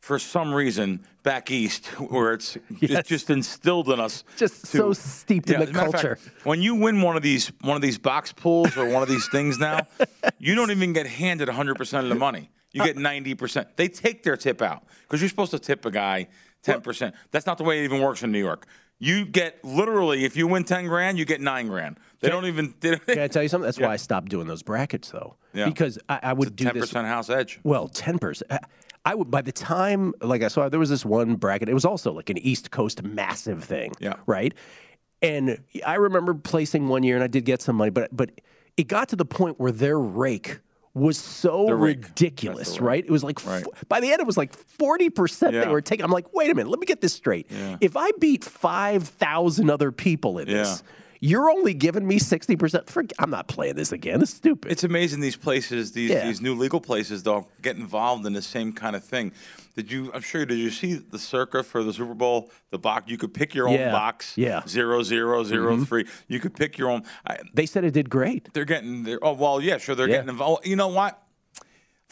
for 0.04 0.20
some 0.20 0.54
reason, 0.54 1.00
back 1.24 1.50
east, 1.50 1.86
where 2.12 2.34
it's, 2.34 2.58
Yes. 2.82 2.92
it's 3.00 3.10
just 3.10 3.30
instilled 3.30 3.88
in 3.90 4.02
us. 4.02 4.26
Just 4.36 4.68
so 4.68 4.92
steeped 4.92 5.50
in 5.50 5.60
the 5.62 5.64
as 5.64 5.70
a 5.70 5.72
matter 5.74 5.86
of 5.88 5.92
fact, 5.94 6.04
culture. 6.04 6.20
when 6.44 6.62
you 6.62 6.76
win 6.76 7.02
one 7.02 7.16
of 7.16 7.24
these 7.24 7.54
one 7.62 7.78
of 7.78 7.82
these 7.82 7.98
box 7.98 8.34
pools 8.34 8.76
or 8.76 8.86
one 8.90 9.02
of 9.02 9.08
these 9.08 9.30
things 9.30 9.58
now, 9.60 9.88
you 10.40 10.56
don't 10.56 10.72
even 10.72 10.92
get 10.92 11.08
handed 11.08 11.48
100% 11.48 12.00
of 12.04 12.10
the 12.10 12.16
money. 12.16 12.50
You 12.74 12.84
get 12.84 12.98
uh. 12.98 13.00
90%. 13.00 13.66
They 13.78 13.88
take 13.88 14.24
their 14.24 14.36
tip 14.36 14.62
out 14.62 14.84
because 15.04 15.22
you're 15.22 15.30
supposed 15.30 15.52
to 15.52 15.60
tip 15.60 15.86
a 15.86 15.92
guy 15.92 16.28
10%. 16.66 17.14
That's 17.32 17.46
not 17.46 17.58
the 17.58 17.64
way 17.64 17.80
it 17.80 17.86
even 17.86 18.02
works 18.02 18.24
in 18.24 18.32
New 18.34 18.40
York. 18.40 18.68
You 19.00 19.26
get 19.26 19.64
literally, 19.64 20.26
if 20.26 20.36
you 20.36 20.48
win 20.48 20.66
10 20.66 20.88
grand, 20.88 21.18
you 21.18 21.24
get 21.24 21.40
nine 21.40 21.68
grand. 21.68 21.98
They 22.20 22.28
don't 22.30 22.46
even. 22.46 22.74
They 22.82 22.92
don't, 22.92 23.06
Can 23.06 23.20
I 23.20 23.28
tell 23.28 23.44
you 23.44 23.50
something? 23.50 23.66
That's 23.66 23.78
Yeah. 23.80 23.88
why 23.88 23.94
I 23.94 23.98
stopped 23.98 24.28
doing 24.30 24.48
those 24.48 24.64
brackets, 24.64 25.12
though, 25.12 25.36
Yeah. 25.54 25.66
because 25.66 25.98
I, 26.10 26.20
I 26.24 26.34
would 26.34 26.56
do 26.58 26.66
10% 26.66 26.74
this. 26.74 26.92
house 26.92 27.30
edge. 27.30 27.60
Well, 27.64 27.88
ten 27.88 28.18
percent. 28.18 28.50
I 29.06 29.16
would 29.16 29.30
by 29.30 29.42
the 29.42 29.52
time 29.52 30.14
like 30.22 30.44
I 30.44 30.48
saw 30.48 30.70
there 30.70 30.80
was 30.80 30.90
this 30.90 31.04
one 31.06 31.36
bracket. 31.36 31.70
It 31.70 31.74
was 31.74 31.86
also 31.86 32.12
like 32.14 32.30
an 32.30 32.38
East 32.38 32.72
Coast 32.72 33.04
massive 33.04 33.64
thing. 33.64 33.92
Yeah. 34.00 34.14
Right. 34.26 34.54
And 35.22 35.58
I 35.86 35.96
remember 35.96 36.34
placing 36.34 36.88
one 36.90 37.04
year, 37.04 37.16
and 37.16 37.24
I 37.24 37.28
did 37.28 37.46
get 37.46 37.62
some 37.62 37.76
money, 37.78 37.92
but 37.92 38.16
but 38.16 38.32
it 38.78 38.88
got 38.88 39.10
to 39.10 39.16
the 39.16 39.26
point 39.26 39.60
where 39.60 39.72
their 39.72 40.00
rake 40.00 40.60
was 40.96 41.18
so 41.18 41.70
ridiculous, 41.72 42.80
right? 42.80 43.04
It 43.04 43.10
was 43.10 43.24
like 43.24 43.44
Right. 43.46 43.66
f- 43.76 43.86
by 43.90 44.00
the 44.00 44.12
end, 44.12 44.20
it 44.22 44.28
was 44.28 44.38
like 44.38 44.54
forty 44.54 45.10
percent 45.10 45.54
they 45.54 45.68
were 45.68 45.82
taking. 45.82 46.06
I'm 46.06 46.12
like, 46.12 46.34
wait 46.34 46.50
a 46.52 46.54
minute, 46.56 46.70
let 46.70 46.80
me 46.80 46.86
get 46.86 47.02
this 47.02 47.14
straight. 47.14 47.48
Yeah. 47.50 47.78
If 47.82 47.98
I 47.98 48.12
beat 48.20 48.44
five 48.44 49.08
thousand 49.08 49.70
other 49.70 49.92
people 49.92 50.38
in 50.40 50.48
this, 50.48 50.84
you're 51.26 51.50
only 51.50 51.74
giving 51.74 52.06
me 52.06 52.20
sixty 52.20 52.58
percent. 52.58 52.92
I'm 53.18 53.30
not 53.30 53.48
playing 53.48 53.76
this 53.76 53.94
again. 53.94 54.22
Is 54.22 54.32
stupid. 54.32 54.70
It's 54.72 54.84
amazing 54.84 55.22
these 55.22 55.38
places, 55.38 55.94
these 55.94 56.12
Yeah. 56.12 56.28
these 56.28 56.42
new 56.42 56.54
legal 56.54 56.82
places, 56.82 57.24
though, 57.24 57.48
get 57.62 57.78
involved 57.78 58.26
in 58.26 58.34
the 58.34 58.42
same 58.42 58.74
kind 58.74 58.94
of 58.96 59.04
thing. 59.06 59.32
Did 59.78 59.90
you? 59.90 60.12
I'm 60.14 60.22
sure. 60.22 60.46
Did 60.46 60.58
you 60.60 60.70
see 60.70 60.96
the 60.96 61.18
circa 61.18 61.64
for 61.64 61.82
the 61.82 61.94
Super 61.94 62.14
Bowl? 62.14 62.52
The 62.72 62.78
box. 62.78 63.10
You 63.10 63.18
could 63.18 63.34
pick 63.34 63.56
your 63.56 63.70
own 63.70 63.76
Yeah. 63.76 63.92
box. 63.94 64.38
Yeah. 64.38 64.60
Mm-hmm. 64.60 64.68
Zero 64.68 65.02
zero 65.02 65.44
zero 65.46 65.78
three. 65.86 66.06
You 66.28 66.42
could 66.42 66.56
pick 66.56 66.78
your 66.78 66.90
own. 66.90 67.04
I, 67.26 67.38
they 67.54 67.66
said 67.66 67.86
it 67.86 67.92
did 67.92 68.10
great. 68.10 68.54
they're 68.54 68.66
getting. 68.66 69.04
They're, 69.04 69.20
oh 69.24 69.32
well, 69.34 69.62
yeah, 69.62 69.78
sure. 69.78 69.96
They're 69.96 70.10
Yeah. 70.10 70.16
getting 70.18 70.30
involved. 70.30 70.68
You 70.68 70.76
know 70.76 70.90
what? 70.90 71.23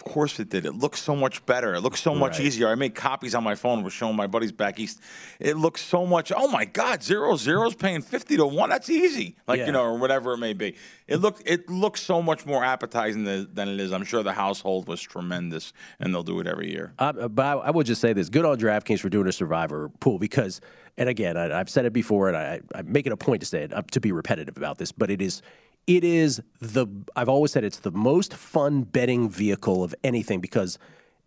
Of 0.04 0.12
course 0.12 0.40
it 0.40 0.50
did. 0.50 0.66
It 0.66 0.74
looks 0.74 1.00
so 1.00 1.16
much 1.16 1.46
better. 1.46 1.76
It 1.76 1.82
looks 1.82 2.02
so 2.02 2.16
much 2.16 2.40
Right. 2.40 2.48
easier. 2.48 2.68
I 2.70 2.74
made 2.76 2.96
copies 2.96 3.36
on 3.36 3.44
my 3.44 3.54
phone. 3.54 3.84
Was 3.84 3.94
showing 3.94 4.16
my 4.16 4.26
buddies 4.26 4.52
back 4.52 4.80
east. 4.80 5.00
It 5.40 5.58
looks 5.58 5.82
so 5.82 6.08
much. 6.08 6.32
Oh 6.36 6.48
my 6.48 6.66
God, 6.66 7.04
zero 7.04 7.36
zeros 7.36 7.76
paying 7.76 8.02
fifty 8.02 8.36
to 8.38 8.46
one. 8.48 8.72
That's 8.72 8.90
easy. 8.90 9.36
Like 9.48 9.60
Yeah. 9.60 9.68
you 9.68 9.72
know, 9.74 9.84
or 9.84 10.00
whatever 10.00 10.34
it 10.34 10.38
may 10.40 10.54
be. 10.54 10.76
It 11.08 11.18
looked. 11.18 11.44
It 11.46 11.70
looks 11.70 12.02
so 12.02 12.20
much 12.20 12.48
more 12.48 12.64
appetizing 12.64 13.26
than, 13.26 13.54
than 13.54 13.68
it 13.70 13.80
is. 13.80 13.92
I'm 13.94 14.04
sure 14.04 14.24
the 14.24 14.34
household 14.34 14.88
was 14.88 15.02
tremendous, 15.02 15.72
and 16.00 16.12
they'll 16.16 16.24
do 16.24 16.40
it 16.40 16.48
every 16.48 16.72
year. 16.72 16.94
Uh, 16.98 17.28
but 17.28 17.46
I, 17.46 17.52
I 17.54 17.70
will 17.70 17.84
just 17.84 18.02
say 18.02 18.12
this: 18.14 18.30
good 18.30 18.44
on 18.46 18.58
DraftKings 18.58 19.02
for 19.02 19.10
doing 19.10 19.28
a 19.28 19.32
survivor 19.32 19.90
pool 20.00 20.18
because, 20.18 20.62
and 20.98 21.10
again, 21.10 21.38
I, 21.38 21.60
I've 21.60 21.70
said 21.70 21.86
it 21.86 21.94
before, 21.94 22.28
and 22.28 22.36
I, 22.38 22.62
I 22.74 22.82
make 22.82 23.06
it 23.06 23.12
a 23.12 23.18
point 23.18 23.42
to 23.42 23.46
say 23.46 23.64
it 23.66 23.74
uh, 23.74 23.84
to 23.92 24.00
be 24.02 24.12
repetitive 24.12 24.58
about 24.58 24.80
this, 24.80 24.92
but 24.92 25.12
it 25.12 25.22
is, 25.22 25.42
it 25.88 26.04
is 26.04 26.42
the. 26.60 26.88
I've 27.16 27.30
always 27.30 27.52
said 27.52 27.64
it's 27.64 27.80
the 27.80 27.92
most 27.92 28.34
fun 28.34 28.84
betting 28.84 29.30
vehicle 29.30 29.84
of 29.84 29.96
anything 30.04 30.40
because 30.40 30.78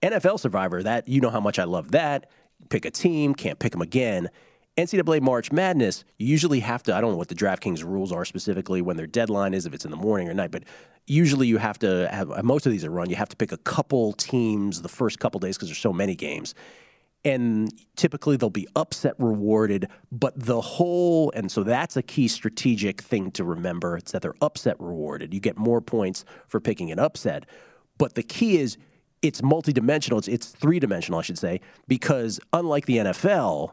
NFL 0.02 0.40
Survivor. 0.40 0.82
That 0.82 1.08
you 1.08 1.20
know 1.20 1.30
how 1.30 1.40
much 1.40 1.58
I 1.58 1.64
love 1.64 1.90
that. 1.92 2.30
Pick 2.70 2.84
a 2.84 2.90
team, 2.90 3.34
can't 3.34 3.58
pick 3.58 3.72
them 3.72 3.82
again. 3.82 4.30
NCAA 4.76 5.20
March 5.20 5.52
Madness, 5.52 6.04
you 6.18 6.26
usually 6.26 6.58
have 6.60 6.82
to, 6.84 6.96
I 6.96 7.00
don't 7.00 7.12
know 7.12 7.16
what 7.16 7.28
the 7.28 7.34
DraftKings 7.34 7.84
rules 7.84 8.10
are 8.10 8.24
specifically 8.24 8.82
when 8.82 8.96
their 8.96 9.06
deadline 9.06 9.54
is, 9.54 9.66
if 9.66 9.74
it's 9.74 9.84
in 9.84 9.92
the 9.92 9.96
morning 9.96 10.28
or 10.28 10.34
night, 10.34 10.50
but 10.50 10.64
usually 11.06 11.46
you 11.46 11.58
have 11.58 11.78
to 11.80 12.08
have, 12.10 12.44
most 12.44 12.66
of 12.66 12.72
these 12.72 12.84
are 12.84 12.90
run, 12.90 13.08
you 13.08 13.14
have 13.14 13.28
to 13.28 13.36
pick 13.36 13.52
a 13.52 13.56
couple 13.58 14.14
teams 14.14 14.82
the 14.82 14.88
first 14.88 15.20
couple 15.20 15.38
days 15.38 15.56
because 15.56 15.68
there's 15.68 15.78
so 15.78 15.92
many 15.92 16.16
games. 16.16 16.56
And 17.24 17.72
typically 17.96 18.36
they'll 18.36 18.50
be 18.50 18.68
upset 18.76 19.14
rewarded, 19.18 19.88
but 20.12 20.34
the 20.36 20.60
whole, 20.60 21.32
and 21.34 21.50
so 21.50 21.62
that's 21.62 21.96
a 21.96 22.02
key 22.02 22.28
strategic 22.28 23.00
thing 23.00 23.30
to 23.32 23.44
remember. 23.44 23.96
It's 23.96 24.12
that 24.12 24.20
they're 24.20 24.34
upset 24.42 24.76
rewarded. 24.78 25.32
You 25.32 25.40
get 25.40 25.56
more 25.56 25.80
points 25.80 26.24
for 26.48 26.60
picking 26.60 26.92
an 26.92 26.98
upset. 26.98 27.46
But 27.96 28.14
the 28.14 28.22
key 28.22 28.58
is 28.58 28.76
it's 29.22 29.40
multidimensional, 29.40 30.18
it's, 30.18 30.28
it's 30.28 30.48
three 30.48 30.78
dimensional, 30.78 31.18
I 31.18 31.22
should 31.22 31.38
say, 31.38 31.62
because 31.88 32.40
unlike 32.52 32.84
the 32.84 32.98
NFL, 32.98 33.72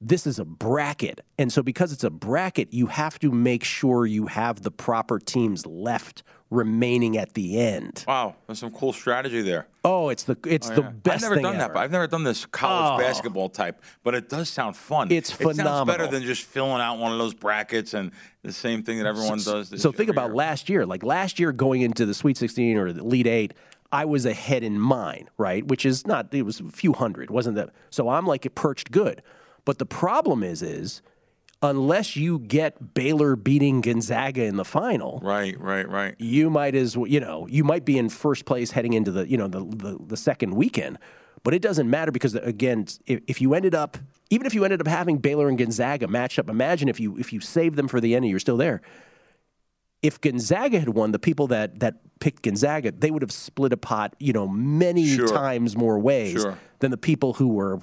this 0.00 0.26
is 0.26 0.38
a 0.38 0.44
bracket. 0.44 1.20
And 1.38 1.52
so 1.52 1.62
because 1.62 1.92
it's 1.92 2.04
a 2.04 2.10
bracket, 2.10 2.72
you 2.72 2.86
have 2.86 3.18
to 3.20 3.30
make 3.30 3.64
sure 3.64 4.06
you 4.06 4.26
have 4.26 4.62
the 4.62 4.70
proper 4.70 5.18
teams 5.18 5.66
left 5.66 6.22
remaining 6.50 7.16
at 7.16 7.34
the 7.34 7.58
end. 7.58 8.04
Wow, 8.06 8.36
there's 8.46 8.60
some 8.60 8.70
cool 8.70 8.92
strategy 8.92 9.42
there. 9.42 9.66
Oh, 9.84 10.08
it's 10.10 10.22
the 10.22 10.36
it's 10.46 10.70
oh, 10.70 10.74
the 10.74 10.82
Yeah. 10.82 10.88
best 10.90 11.24
I've 11.24 11.30
never 11.30 11.42
done 11.42 11.58
that. 11.58 11.64
ever. 11.64 11.74
But 11.74 11.80
I've 11.80 11.90
never 11.90 12.06
done 12.06 12.22
this 12.22 12.46
college 12.46 13.00
Oh. 13.00 13.02
basketball 13.02 13.48
type, 13.48 13.82
but 14.04 14.14
it 14.14 14.28
does 14.28 14.48
sound 14.48 14.76
fun. 14.76 15.10
It's 15.10 15.30
It 15.40 15.56
sounds 15.56 15.86
better 15.90 16.06
than 16.06 16.22
just 16.22 16.42
filling 16.42 16.80
out 16.80 16.98
one 16.98 17.10
of 17.12 17.18
those 17.18 17.34
brackets 17.34 17.92
and 17.94 18.12
the 18.42 18.52
same 18.52 18.82
thing 18.84 18.98
that 18.98 19.06
everyone 19.06 19.38
does. 19.38 19.70
this 19.70 19.82
So 19.82 19.90
think 19.90 20.10
about 20.10 20.26
year. 20.28 20.34
last 20.36 20.68
year. 20.68 20.86
Like 20.86 21.02
last 21.02 21.40
year 21.40 21.50
going 21.50 21.80
into 21.82 22.06
the 22.06 22.14
Sweet 22.14 22.36
16 22.36 22.76
or 22.76 22.92
the 22.92 23.00
Elite 23.00 23.26
8, 23.26 23.54
I 23.90 24.04
was 24.04 24.24
ahead 24.24 24.62
in 24.62 24.78
mine, 24.78 25.28
right? 25.38 25.66
Which 25.66 25.84
is 25.84 26.06
not 26.06 26.32
it 26.32 26.42
was 26.42 26.60
a 26.60 26.64
few 26.70 26.92
hundred, 26.92 27.30
wasn't 27.30 27.56
that? 27.56 27.70
So 27.90 28.08
I'm 28.10 28.26
like 28.26 28.46
it 28.46 28.54
perched 28.54 28.90
good. 28.92 29.22
But 29.64 29.78
the 29.78 29.86
problem 29.86 30.42
is 30.42 30.62
is 30.62 31.02
unless 31.62 32.14
you 32.16 32.38
get 32.40 32.92
Baylor 32.94 33.36
beating 33.36 33.80
Gonzaga 33.80 34.44
in 34.44 34.56
the 34.56 34.64
final, 34.64 35.20
Right, 35.22 35.58
right, 35.58 35.88
right. 35.88 36.14
you 36.18 36.50
might 36.50 36.74
as 36.74 36.96
well, 36.96 37.06
you 37.06 37.20
know, 37.20 37.46
you 37.48 37.64
might 37.64 37.84
be 37.86 37.96
in 37.96 38.10
first 38.10 38.44
place 38.44 38.72
heading 38.72 38.92
into 38.92 39.10
the, 39.10 39.28
you 39.28 39.38
know, 39.38 39.48
the 39.48 39.60
the, 39.64 39.98
the 40.08 40.16
second 40.16 40.54
weekend. 40.54 40.98
But 41.42 41.52
it 41.54 41.60
doesn't 41.62 41.88
matter 41.90 42.10
because 42.10 42.34
again, 42.34 42.86
if, 43.06 43.20
if 43.26 43.40
you 43.40 43.52
ended 43.54 43.74
up, 43.74 43.98
even 44.30 44.46
if 44.46 44.54
you 44.54 44.64
ended 44.64 44.80
up 44.80 44.86
having 44.86 45.18
Baylor 45.18 45.48
and 45.48 45.58
Gonzaga 45.58 46.08
matched 46.08 46.38
up, 46.38 46.48
imagine 46.50 46.88
if 46.88 46.98
you 47.00 47.16
if 47.18 47.32
you 47.32 47.40
saved 47.40 47.76
them 47.76 47.88
for 47.88 48.00
the 48.00 48.14
end 48.14 48.24
and 48.24 48.30
you're 48.30 48.40
still 48.40 48.56
there. 48.58 48.80
If 50.02 50.20
Gonzaga 50.20 50.78
had 50.78 50.90
won, 50.90 51.12
the 51.12 51.18
people 51.18 51.46
that 51.48 51.80
that 51.80 51.94
picked 52.20 52.42
Gonzaga, 52.42 52.92
they 52.92 53.10
would 53.10 53.22
have 53.22 53.32
split 53.32 53.72
a 53.72 53.76
pot, 53.78 54.14
you 54.18 54.32
know, 54.34 54.46
many 54.46 55.06
Sure. 55.06 55.28
times 55.28 55.76
more 55.76 55.98
ways 55.98 56.42
Sure. 56.42 56.58
than 56.80 56.90
the 56.90 56.98
people 56.98 57.34
who 57.34 57.48
were 57.48 57.80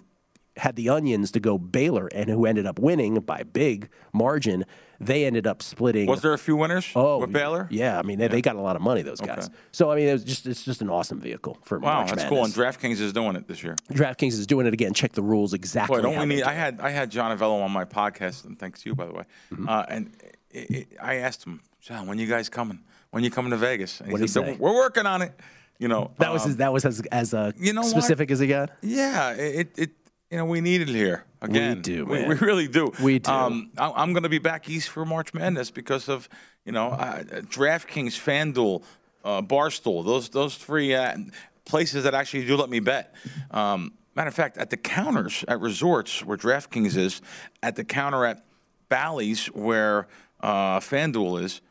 had 0.58 0.76
the 0.76 0.90
onions 0.90 1.32
to 1.32 1.40
go 1.40 1.58
Baylor, 1.58 2.08
and 2.14 2.30
who 2.30 2.46
ended 2.46 2.66
up 2.66 2.80
winning 2.80 3.16
by 3.22 3.44
big 3.44 3.90
margin. 4.14 4.66
They 5.00 5.26
ended 5.26 5.48
up 5.48 5.64
splitting. 5.64 6.06
Was 6.06 6.22
there 6.22 6.34
a 6.34 6.38
few 6.38 6.56
winners 6.56 6.88
Oh, 6.96 7.18
with 7.18 7.34
Baylor? 7.34 7.68
Yeah, 7.72 7.98
I 7.98 8.04
mean 8.04 8.20
they, 8.20 8.28
they 8.28 8.42
got 8.42 8.56
a 8.56 8.62
lot 8.62 8.76
of 8.76 8.84
money. 8.84 9.02
Those 9.02 9.20
guys. 9.20 9.50
So 9.72 9.90
I 9.92 9.96
mean, 9.96 10.08
it 10.08 10.14
was 10.14 10.24
just 10.24 10.46
it's 10.46 10.64
just 10.64 10.82
an 10.84 10.90
awesome 10.92 11.20
vehicle 11.20 11.58
for 11.64 11.80
Wow, 11.80 12.02
March 12.02 12.12
that's 12.12 12.30
cool. 12.30 12.44
And 12.46 12.54
DraftKings 12.54 13.00
is 13.00 13.12
doing 13.12 13.36
it 13.36 13.48
this 13.48 13.64
year. 13.64 13.76
DraftKings 13.92 14.34
is 14.34 14.46
doing 14.46 14.68
it 14.68 14.74
again. 14.74 14.94
Check 14.94 15.14
the 15.14 15.24
rules 15.24 15.54
exactly. 15.56 15.98
Boy, 15.98 16.04
don't 16.04 16.20
we 16.20 16.36
need? 16.36 16.44
I 16.44 16.54
had 16.54 16.80
I 16.82 16.92
had 16.92 17.10
John 17.10 17.36
Avello 17.36 17.64
on 17.64 17.72
my 17.72 17.84
podcast, 17.86 18.46
and 18.46 18.60
thanks 18.60 18.84
to 18.84 18.90
you, 18.90 18.96
by 18.96 19.08
the 19.08 19.14
way. 19.14 19.24
Mm-hmm. 19.52 19.68
Uh, 19.68 19.86
and 19.90 20.16
it, 20.52 20.70
it, 20.70 20.88
I 21.02 21.16
asked 21.16 21.46
him, 21.46 21.62
John, 21.80 22.06
when 22.06 22.20
you 22.20 22.28
guys 22.28 22.48
coming? 22.48 22.80
When 23.10 23.24
you 23.24 23.32
coming 23.32 23.50
to 23.52 23.58
Vegas? 23.58 24.02
And 24.02 24.12
What'd 24.12 24.24
he 24.24 24.28
said. 24.28 24.60
We're 24.60 24.76
working 24.76 25.08
on 25.08 25.24
it. 25.24 25.34
You 25.80 25.88
know, 25.88 26.12
That 26.20 26.32
was 26.32 26.44
um, 26.44 26.50
his, 26.50 26.58
that 26.58 26.72
was 26.72 26.86
as 26.86 27.02
as 27.12 27.34
uh, 27.34 27.54
you 27.58 27.74
know 27.74 27.82
what? 27.82 27.90
specific 27.90 28.30
as 28.30 28.40
he 28.40 28.46
got. 28.46 28.70
Yeah, 28.84 29.32
it, 29.32 29.72
it 29.80 29.92
you 30.32 30.38
know 30.38 30.46
we 30.46 30.62
need 30.62 30.82
it 30.82 30.88
here 30.88 31.26
again. 31.42 31.82
do, 31.82 32.06
We, 32.06 32.26
we 32.26 32.36
really 32.36 32.68
do. 32.68 32.92
We 33.02 33.20
do. 33.20 33.30
Um, 33.30 33.72
I, 33.78 33.92
I'm 33.92 34.14
going 34.14 34.24
to 34.24 34.30
be 34.30 34.40
back 34.40 34.70
east 34.70 34.90
for 34.90 35.06
March 35.06 35.34
Madness 35.34 35.70
because 35.70 36.08
of 36.08 36.30
you 36.66 36.72
know 36.72 36.88
uh, 36.88 37.24
DraftKings, 37.24 38.18
FanDuel, 38.18 38.84
uh, 39.24 39.42
Barstool. 39.42 40.06
Those 40.06 40.30
those 40.30 40.56
three 40.56 40.96
uh, 40.96 41.18
places 41.66 42.06
that 42.06 42.14
actually 42.14 42.46
do 42.46 42.56
let 42.56 42.70
me 42.70 42.80
bet. 42.80 43.14
Um, 43.52 43.94
matter 44.16 44.30
of 44.30 44.34
fact, 44.34 44.58
at 44.58 44.70
the 44.70 44.78
counters 44.78 45.44
at 45.48 45.60
resorts 45.60 46.24
where 46.24 46.38
DraftKings 46.38 46.96
is, 46.96 47.22
at 47.62 47.76
the 47.76 47.84
counter 47.84 48.26
at 48.26 48.46
Bally's 48.90 49.48
where 49.48 50.08
uh, 50.40 50.80
FanDuel 50.80 51.44
is, 51.44 51.62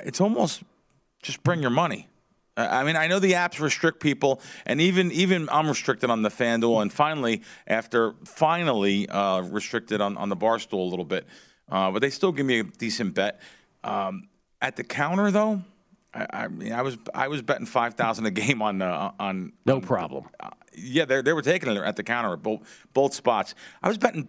it's 0.00 0.20
almost 0.20 0.62
just 1.22 1.42
bring 1.42 1.60
your 1.60 1.70
money. 1.70 2.08
I 2.56 2.84
mean, 2.84 2.96
I 2.96 3.06
know 3.06 3.18
the 3.18 3.32
apps 3.32 3.60
restrict 3.60 4.00
people, 4.00 4.40
and 4.64 4.80
even 4.80 5.12
even 5.12 5.48
I'm 5.50 5.68
restricted 5.68 6.08
on 6.10 6.22
the 6.22 6.30
FanDuel, 6.30 6.80
and 6.82 6.92
finally, 6.92 7.42
after 7.66 8.14
finally 8.24 9.08
uh, 9.08 9.42
restricted 9.42 10.00
on, 10.00 10.16
on 10.16 10.28
the 10.30 10.36
Barstool 10.36 10.78
a 10.78 10.90
little 10.90 11.04
bit, 11.04 11.26
uh, 11.70 11.90
but 11.90 12.00
they 12.00 12.10
still 12.10 12.32
give 12.32 12.46
me 12.46 12.60
a 12.60 12.64
decent 12.64 13.14
bet. 13.14 13.40
Um, 13.84 14.28
at 14.62 14.76
the 14.76 14.84
counter, 14.84 15.30
though, 15.30 15.62
I, 16.14 16.26
I 16.32 16.48
mean, 16.48 16.72
I 16.72 16.80
was 16.82 16.96
I 17.14 17.28
was 17.28 17.42
betting 17.42 17.66
five 17.66 17.94
thousand 17.94 18.24
a 18.26 18.30
game 18.30 18.62
on 18.62 18.80
uh, 18.80 19.12
on 19.20 19.52
No 19.66 19.80
problem. 19.80 20.24
uh, 20.40 20.50
yeah, 20.74 21.04
they 21.04 21.20
they 21.20 21.34
were 21.34 21.42
taking 21.42 21.70
it 21.70 21.76
at 21.76 21.96
the 21.96 22.02
counter 22.02 22.32
at 22.32 22.42
both 22.42 22.60
both 22.94 23.12
spots. 23.12 23.54
I 23.82 23.88
was 23.88 23.98
betting 23.98 24.28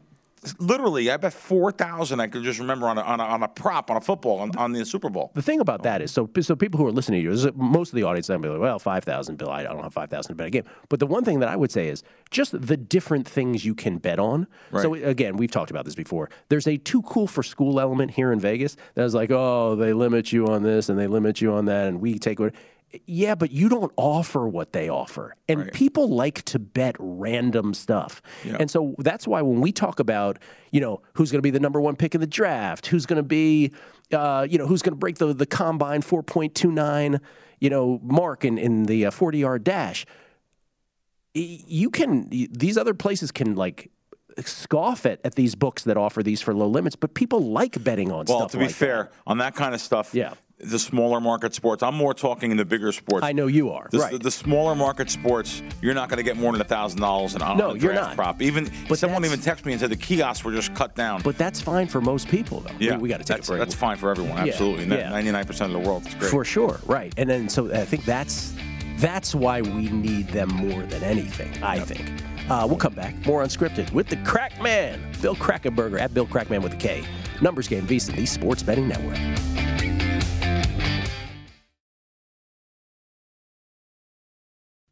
literally. 0.60 1.10
I 1.12 1.17
bet 1.17 1.34
four 1.34 1.72
thousand. 1.72 2.20
I 2.20 2.27
could 2.27 2.44
just 2.44 2.60
remember 2.60 2.88
on 2.88 2.98
a, 2.98 3.01
on 3.01 3.20
a, 3.20 3.24
on 3.24 3.44
a 3.44 3.48
prop 3.48 3.89
on 3.91 3.98
a 3.98 4.01
football 4.01 4.39
on, 4.39 4.56
on 4.58 4.72
the 4.72 4.86
Super 4.86 5.10
Bowl. 5.10 5.32
The 5.34 5.41
thing 5.41 5.60
about 5.60 5.84
that 5.84 6.01
is, 6.01 6.12
so 6.12 6.29
so 6.41 6.56
people 6.56 6.79
who 6.79 6.88
are 6.88 6.91
listening 6.91 7.24
to 7.24 7.36
you, 7.36 7.53
most 7.56 7.89
of 7.89 7.96
the 7.96 8.03
audience, 8.03 8.27
be 8.27 8.36
like, 8.36 8.60
well, 8.60 8.79
five 8.79 9.03
thousand, 9.03 9.38
Bill, 9.38 9.50
I 9.50 9.63
don't 9.63 9.82
have 9.82 9.94
five 9.94 10.10
thousand 10.10 10.34
to 10.34 10.36
bet 10.36 10.48
a 10.48 10.50
game. 10.50 10.63
But 10.89 11.00
the 11.00 11.08
one 11.08 11.24
thing 11.24 11.39
that 11.39 11.50
I 11.50 11.56
would 11.56 11.72
say 11.72 11.88
is 11.88 12.03
just 12.29 12.60
the 12.60 12.77
different 12.77 13.27
things 13.27 13.65
you 13.65 13.75
can 13.75 13.98
bet 13.98 14.20
on. 14.20 14.48
So 14.74 14.94
again, 14.94 15.38
we've 15.38 15.51
talked 15.51 15.72
about 15.72 15.86
this 15.86 15.96
before. 15.96 16.29
There's 16.50 16.67
a 16.67 16.77
too 16.77 17.01
cool 17.03 17.27
for 17.27 17.44
school 17.44 17.79
element 17.79 18.12
here 18.12 18.32
in 18.32 18.39
Vegas 18.39 18.77
that's 18.96 19.13
like, 19.13 19.32
oh, 19.32 19.75
they 19.75 19.94
limit 19.94 20.32
you 20.32 20.48
on 20.48 20.63
this 20.63 20.89
and 20.89 20.98
they 20.98 21.08
limit 21.08 21.41
you 21.41 21.53
on 21.53 21.65
that, 21.65 21.88
and 21.88 22.01
we 22.01 22.20
take 22.20 22.39
what. 22.39 22.53
Yeah, 23.06 23.36
but 23.36 23.51
you 23.51 23.67
don't 23.67 23.91
offer 23.98 24.48
what 24.48 24.72
they 24.72 24.88
offer. 24.88 25.36
And 25.50 25.72
people 25.74 26.08
like 26.10 26.44
to 26.46 26.58
bet 26.60 26.96
random 27.00 27.74
stuff. 27.74 28.22
And 28.46 28.72
so 28.72 28.96
that's 29.00 29.27
why 29.27 29.41
when 29.41 29.60
we 29.60 29.72
talk 29.74 30.00
about, 30.00 30.39
you 30.72 30.79
know, 30.79 31.01
who's 31.13 31.29
going 31.32 31.39
to 31.39 31.44
be 31.44 31.50
the 31.50 31.60
number 31.60 31.82
one 31.82 31.98
pick 31.98 32.15
in 32.15 32.22
the 32.22 32.27
draft, 32.27 32.88
who's 32.88 33.06
going 33.06 33.17
to 33.17 33.24
be, 33.24 33.74
uh, 34.13 34.48
you 34.50 34.58
know, 34.58 34.67
who's 34.67 34.82
going 34.82 34.94
to 34.94 34.98
break 34.98 35.17
the, 35.17 35.34
the 35.34 35.46
combine 35.46 36.01
4.29, 36.01 37.20
you 37.60 37.70
know, 37.70 38.00
mark 38.03 38.46
in, 38.46 38.58
in 38.58 38.84
the 38.84 39.10
40 39.12 39.38
yard 39.38 39.63
dash, 39.65 40.06
you 41.34 41.89
can, 41.89 42.29
these 42.29 42.77
other 42.77 42.94
places 42.94 43.32
can 43.32 43.56
like 43.56 43.91
scoff 44.46 45.06
at, 45.06 45.20
at 45.24 45.36
these 45.36 45.56
books 45.56 45.84
that 45.84 45.98
offer 45.98 46.24
these 46.24 46.41
for 46.41 46.53
low 46.53 46.67
limits, 46.67 46.96
but 46.96 47.13
people 47.13 47.41
like 47.41 47.84
betting 47.84 48.12
on 48.12 48.25
Well, 48.27 48.39
stuff 48.39 48.51
to 48.51 48.58
be 48.58 48.65
like 48.65 48.74
fair, 48.75 49.03
that. 49.03 49.12
on 49.27 49.38
that 49.39 49.56
kind 49.56 49.75
of 49.75 49.82
stuff, 49.82 50.13
Yeah. 50.13 50.34
The 50.60 50.80
smaller 50.80 51.22
market 51.22 51.54
sports. 51.54 51.84
I'm 51.84 51.94
more 51.94 52.16
talking 52.16 52.50
in 52.50 52.58
the 52.58 52.66
bigger 52.66 52.92
sports. 52.92 53.24
I 53.24 53.32
know 53.32 53.46
you 53.46 53.70
are. 53.72 53.88
The, 53.92 54.00
right. 54.00 54.12
the, 54.12 54.18
the 54.18 54.32
smaller 54.32 54.74
market 54.74 55.12
sports, 55.12 55.62
you're 55.84 55.94
not 55.94 56.10
going 56.10 56.18
to 56.18 56.24
get 56.24 56.36
more 56.36 56.52
than 56.52 56.60
a 56.62 56.64
thousand 56.64 57.00
dollars 57.00 57.36
on 57.36 57.44
on 57.44 57.58
No, 57.60 57.70
a 57.72 57.78
you're 57.78 57.94
not. 57.94 58.16
prop. 58.16 58.42
Even 58.42 58.68
But 58.90 58.98
someone 58.98 59.24
even 59.24 59.40
texted 59.40 59.66
me 59.66 59.74
and 59.74 59.80
said 59.80 59.92
the 59.92 59.96
kiosks 59.96 60.44
were 60.44 60.52
just 60.52 60.74
cut 60.74 60.96
down. 60.96 61.22
but 61.22 61.38
that's 61.38 61.62
fine 61.62 61.86
for 61.88 62.02
most 62.02 62.28
people, 62.28 62.62
though. 62.62 62.72
yeah, 62.80 62.96
we, 62.96 63.04
we 63.04 63.10
got 63.10 63.18
to 63.18 63.24
take 63.24 63.38
that's, 63.38 63.50
a 63.50 63.52
break. 63.52 63.60
That's 63.60 63.76
fine 63.76 63.98
for 63.98 64.10
everyone. 64.10 64.40
Absolutely, 64.40 64.86
yeah. 64.86 65.10
ninety-nine 65.10 65.46
percent 65.46 65.76
of 65.76 65.80
the 65.80 65.88
world. 65.88 66.10
For 66.24 66.44
sure, 66.44 66.80
right. 66.88 67.14
And 67.18 67.30
then 67.30 67.50
so 67.50 67.72
I 67.72 67.86
think 67.86 68.04
that's 68.06 68.56
that's 68.96 69.36
why 69.36 69.62
we 69.62 69.90
need 69.90 70.30
them 70.30 70.50
more 70.50 70.82
than 70.88 71.04
anything. 71.04 71.52
I 71.64 71.80
think. 71.80 72.10
Uh, 72.50 72.66
we'll 72.68 72.78
come 72.78 72.94
back 72.96 73.14
more 73.28 73.44
unscripted 73.44 73.92
with 73.92 74.08
the 74.08 74.16
Crack 74.18 74.60
Man, 74.60 75.00
Bill 75.22 75.36
Krackomberger 75.36 76.00
at 76.00 76.16
Bill 76.16 76.26
Krackman 76.26 76.64
with 76.64 76.74
a 76.74 76.78
K. 76.78 77.04
Numbers 77.42 77.68
game, 77.68 77.86
VSiN, 77.86 78.16
the 78.16 78.26
Sports 78.26 78.64
Betting 78.64 78.88
Network. 78.88 79.18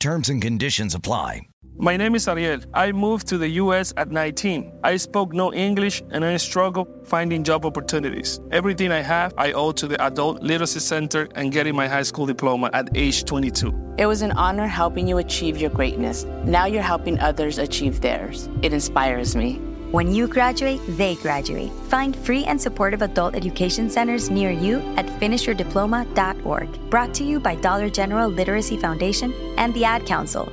Terms 0.00 0.28
and 0.28 0.40
conditions 0.40 0.94
apply. 0.94 1.48
My 1.76 1.96
name 1.96 2.14
is 2.14 2.28
Ariel. 2.28 2.60
I 2.72 2.92
moved 2.92 3.26
to 3.28 3.38
the 3.38 3.48
US 3.62 3.92
at 3.96 4.12
19. 4.12 4.78
I 4.84 4.96
spoke 4.96 5.32
no 5.32 5.52
English 5.52 6.04
and 6.12 6.24
I 6.24 6.36
struggled 6.36 6.86
finding 7.04 7.42
job 7.42 7.66
opportunities. 7.66 8.38
Everything 8.52 8.92
I 8.92 9.00
have, 9.00 9.34
I 9.36 9.50
owe 9.52 9.72
to 9.72 9.88
the 9.88 10.00
Adult 10.00 10.40
Literacy 10.40 10.78
Center 10.78 11.26
and 11.34 11.50
getting 11.50 11.74
my 11.74 11.88
high 11.88 12.04
school 12.04 12.26
diploma 12.26 12.70
at 12.74 12.96
age 12.96 13.24
22. 13.24 13.94
It 13.98 14.06
was 14.06 14.22
an 14.22 14.30
honor 14.32 14.68
helping 14.68 15.08
you 15.08 15.18
achieve 15.18 15.56
your 15.56 15.70
greatness. 15.70 16.24
Now 16.44 16.66
you're 16.66 16.80
helping 16.80 17.18
others 17.18 17.58
achieve 17.58 18.00
theirs. 18.00 18.48
It 18.62 18.72
inspires 18.72 19.34
me. 19.34 19.60
When 19.90 20.14
you 20.14 20.28
graduate, 20.28 20.82
they 20.98 21.14
graduate. 21.14 21.72
Find 21.88 22.14
free 22.14 22.44
and 22.44 22.60
supportive 22.60 23.00
adult 23.00 23.34
education 23.34 23.88
centers 23.88 24.28
near 24.28 24.50
you 24.50 24.80
at 24.98 25.06
finishyourdiploma.org. 25.06 26.90
Brought 26.90 27.14
to 27.14 27.24
you 27.24 27.40
by 27.40 27.54
Dollar 27.54 27.88
General 27.88 28.28
Literacy 28.28 28.76
Foundation 28.76 29.32
and 29.56 29.72
the 29.72 29.86
Ad 29.86 30.04
Council. 30.04 30.52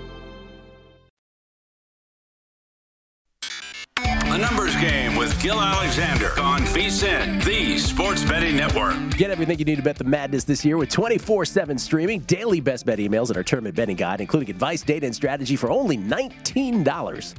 The 3.95 4.37
Numbers 4.37 4.75
Game 4.77 5.15
with 5.17 5.41
Gill 5.41 5.61
Alexander 5.61 6.31
on 6.39 6.61
VSIN, 6.61 7.43
the 7.43 7.77
Sports 7.77 8.23
Betting 8.23 8.55
Network. 8.55 8.95
Get 9.17 9.31
everything 9.31 9.59
you 9.59 9.65
need 9.65 9.77
to 9.77 9.81
bet 9.81 9.97
the 9.97 10.03
madness 10.05 10.45
this 10.45 10.63
year 10.63 10.77
with 10.77 10.89
24 10.89 11.43
7 11.45 11.77
streaming, 11.77 12.19
daily 12.21 12.61
best 12.61 12.85
bet 12.85 12.99
emails, 12.99 13.29
and 13.29 13.37
our 13.37 13.43
tournament 13.43 13.75
betting 13.75 13.95
guide, 13.95 14.21
including 14.21 14.49
advice, 14.49 14.81
data, 14.81 15.05
and 15.05 15.15
strategy 15.15 15.55
for 15.55 15.69
only 15.69 15.97
$19. 15.97 17.35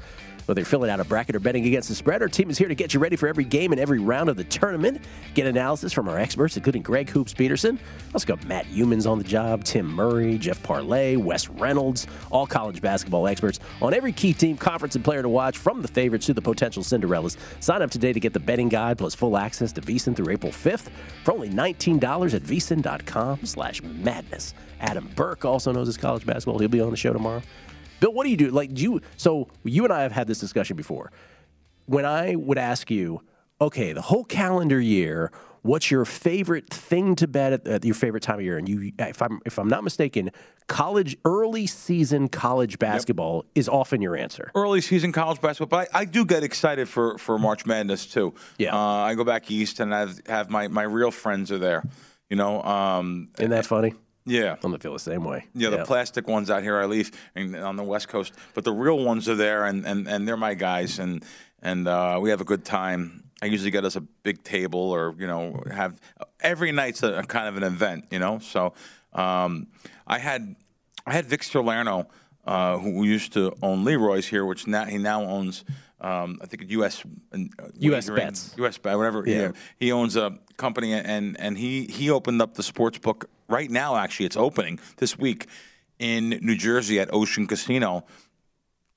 Whether 0.46 0.60
you're 0.60 0.66
filling 0.66 0.90
out 0.90 1.00
a 1.00 1.04
bracket 1.04 1.34
or 1.34 1.40
betting 1.40 1.66
against 1.66 1.88
the 1.88 1.94
spread, 1.96 2.22
our 2.22 2.28
team 2.28 2.50
is 2.50 2.56
here 2.56 2.68
to 2.68 2.74
get 2.74 2.94
you 2.94 3.00
ready 3.00 3.16
for 3.16 3.28
every 3.28 3.44
game 3.44 3.72
and 3.72 3.80
every 3.80 3.98
round 3.98 4.28
of 4.28 4.36
the 4.36 4.44
tournament. 4.44 5.02
Get 5.34 5.46
analysis 5.46 5.92
from 5.92 6.08
our 6.08 6.18
experts, 6.18 6.56
including 6.56 6.82
Greg 6.82 7.10
Hoops 7.10 7.34
Peterson. 7.34 7.80
Also 8.14 8.26
got 8.26 8.44
Matt 8.46 8.66
Youmans 8.66 9.10
on 9.10 9.18
the 9.18 9.24
job, 9.24 9.64
Tim 9.64 9.86
Murray, 9.86 10.38
Jeff 10.38 10.62
Parlay, 10.62 11.16
Wes 11.16 11.48
Reynolds, 11.48 12.06
all 12.30 12.46
college 12.46 12.80
basketball 12.80 13.26
experts 13.26 13.58
on 13.82 13.92
every 13.92 14.12
key 14.12 14.32
team, 14.32 14.56
conference, 14.56 14.94
and 14.94 15.04
player 15.04 15.20
to 15.20 15.28
watch, 15.28 15.58
from 15.58 15.82
the 15.82 15.88
favorites 15.88 16.26
to 16.26 16.34
the 16.34 16.42
potential 16.42 16.84
Cinderellas. 16.84 17.36
Sign 17.58 17.82
up 17.82 17.90
today 17.90 18.12
to 18.12 18.20
get 18.20 18.32
the 18.32 18.40
betting 18.40 18.68
guide 18.68 18.98
plus 18.98 19.16
full 19.16 19.36
access 19.36 19.72
to 19.72 19.80
VSiN 19.80 20.14
through 20.14 20.30
April 20.32 20.52
5th 20.52 20.90
for 21.24 21.32
only 21.32 21.48
$19 21.50 22.34
at 22.34 22.42
VSiN.com 22.42 23.44
slash 23.44 23.82
madness. 23.82 24.54
Adam 24.78 25.10
Burke 25.16 25.44
also 25.44 25.72
knows 25.72 25.88
his 25.88 25.96
college 25.96 26.24
basketball. 26.24 26.60
He'll 26.60 26.68
be 26.68 26.80
on 26.80 26.90
the 26.90 26.96
show 26.96 27.12
tomorrow. 27.12 27.42
Bill, 28.00 28.12
what 28.12 28.24
do 28.24 28.30
you 28.30 28.36
do? 28.36 28.50
Like, 28.50 28.74
do 28.74 28.82
you? 28.82 29.00
So 29.16 29.48
you 29.64 29.84
and 29.84 29.92
I 29.92 30.02
have 30.02 30.12
had 30.12 30.26
this 30.26 30.38
discussion 30.38 30.76
before. 30.76 31.12
When 31.86 32.04
I 32.04 32.36
would 32.36 32.58
ask 32.58 32.90
you, 32.90 33.22
okay, 33.60 33.92
the 33.92 34.02
whole 34.02 34.24
calendar 34.24 34.80
year, 34.80 35.30
what's 35.62 35.90
your 35.90 36.04
favorite 36.04 36.68
thing 36.68 37.14
to 37.16 37.26
bet 37.28 37.52
at, 37.52 37.68
at 37.68 37.84
your 37.84 37.94
favorite 37.94 38.22
time 38.22 38.36
of 38.36 38.44
year? 38.44 38.58
And 38.58 38.68
you, 38.68 38.92
if 38.98 39.22
I'm 39.22 39.40
if 39.46 39.58
I'm 39.58 39.68
not 39.68 39.84
mistaken, 39.84 40.30
college 40.66 41.16
early 41.24 41.66
season 41.66 42.28
college 42.28 42.78
basketball 42.78 43.44
is 43.54 43.68
often 43.68 44.02
your 44.02 44.16
answer. 44.16 44.50
early 44.54 44.80
season 44.80 45.12
college 45.12 45.40
basketball, 45.40 45.78
but 45.78 45.88
I, 45.94 46.00
I 46.00 46.04
do 46.04 46.24
get 46.24 46.42
excited 46.42 46.88
for, 46.88 47.18
for 47.18 47.38
March 47.38 47.66
Madness 47.66 48.06
too. 48.06 48.34
Yeah. 48.58 48.74
uh, 48.74 48.78
I 48.78 49.14
go 49.14 49.24
back 49.24 49.50
east 49.50 49.80
and 49.80 49.94
I 49.94 50.00
have, 50.00 50.20
have 50.26 50.50
my, 50.50 50.68
my 50.68 50.82
real 50.82 51.10
friends 51.10 51.52
are 51.52 51.58
there. 51.58 51.84
You 52.28 52.36
know, 52.36 52.62
um, 52.62 53.28
Isn't 53.38 53.50
that 53.50 53.66
funny? 53.66 53.94
Yeah. 54.26 54.52
I'm 54.52 54.60
gonna 54.60 54.78
feel 54.78 54.92
the 54.92 54.98
same 54.98 55.24
way. 55.24 55.46
Yeah, 55.54 55.70
the 55.70 55.84
plastic 55.84 56.28
ones 56.28 56.50
out 56.50 56.62
here 56.62 56.78
I 56.78 56.84
leave 56.86 57.10
and 57.34 57.56
on 57.56 57.76
the 57.76 57.84
West 57.84 58.08
Coast, 58.08 58.34
but 58.54 58.64
the 58.64 58.72
real 58.72 58.98
ones 59.02 59.28
are 59.28 59.34
there, 59.34 59.64
and, 59.64 59.86
and, 59.86 60.06
and 60.06 60.26
they're 60.26 60.36
my 60.36 60.54
guys, 60.54 60.98
and 60.98 61.24
and 61.62 61.88
uh, 61.88 62.18
we 62.20 62.30
have 62.30 62.40
a 62.40 62.44
good 62.44 62.64
time. 62.64 63.22
I 63.40 63.46
usually 63.46 63.70
get 63.70 63.84
us 63.84 63.96
a 63.96 64.00
big 64.00 64.42
table, 64.42 64.80
or 64.80 65.14
you 65.18 65.26
know, 65.26 65.62
have 65.70 66.00
every 66.40 66.72
night's 66.72 67.02
a, 67.02 67.18
a 67.18 67.22
kind 67.22 67.48
of 67.48 67.56
an 67.56 67.62
event, 67.62 68.06
you 68.10 68.18
know. 68.18 68.38
So 68.40 68.74
um, 69.12 69.68
I 70.06 70.18
had 70.18 70.56
I 71.06 71.12
had 71.12 71.26
Vic 71.26 71.42
Salerno, 71.42 72.08
uh, 72.46 72.78
who 72.78 73.04
used 73.04 73.32
to 73.32 73.52
own 73.62 73.84
Leroy's 73.84 74.26
here, 74.26 74.44
which 74.44 74.66
now 74.66 74.84
he 74.84 74.98
now 74.98 75.22
owns. 75.22 75.64
Um, 76.00 76.38
I 76.42 76.46
think 76.46 76.70
US 76.70 77.02
uh, 77.32 77.38
US 77.80 78.08
Bets. 78.10 78.54
US 78.58 78.78
Bet, 78.78 78.96
whatever. 78.96 79.24
Yeah. 79.26 79.36
Yeah. 79.36 79.52
He 79.78 79.92
owns 79.92 80.16
a 80.16 80.38
company, 80.56 80.92
and 80.92 81.38
and 81.40 81.58
he 81.58 81.86
he 81.86 82.10
opened 82.10 82.40
up 82.40 82.54
the 82.54 82.62
sports 82.62 82.98
book 82.98 83.28
right 83.48 83.70
now. 83.70 83.96
Actually, 83.96 84.26
it's 84.26 84.36
opening 84.36 84.78
this 84.98 85.18
week 85.18 85.46
in 85.98 86.30
New 86.42 86.56
Jersey 86.56 87.00
at 87.00 87.12
Ocean 87.12 87.46
Casino, 87.46 88.04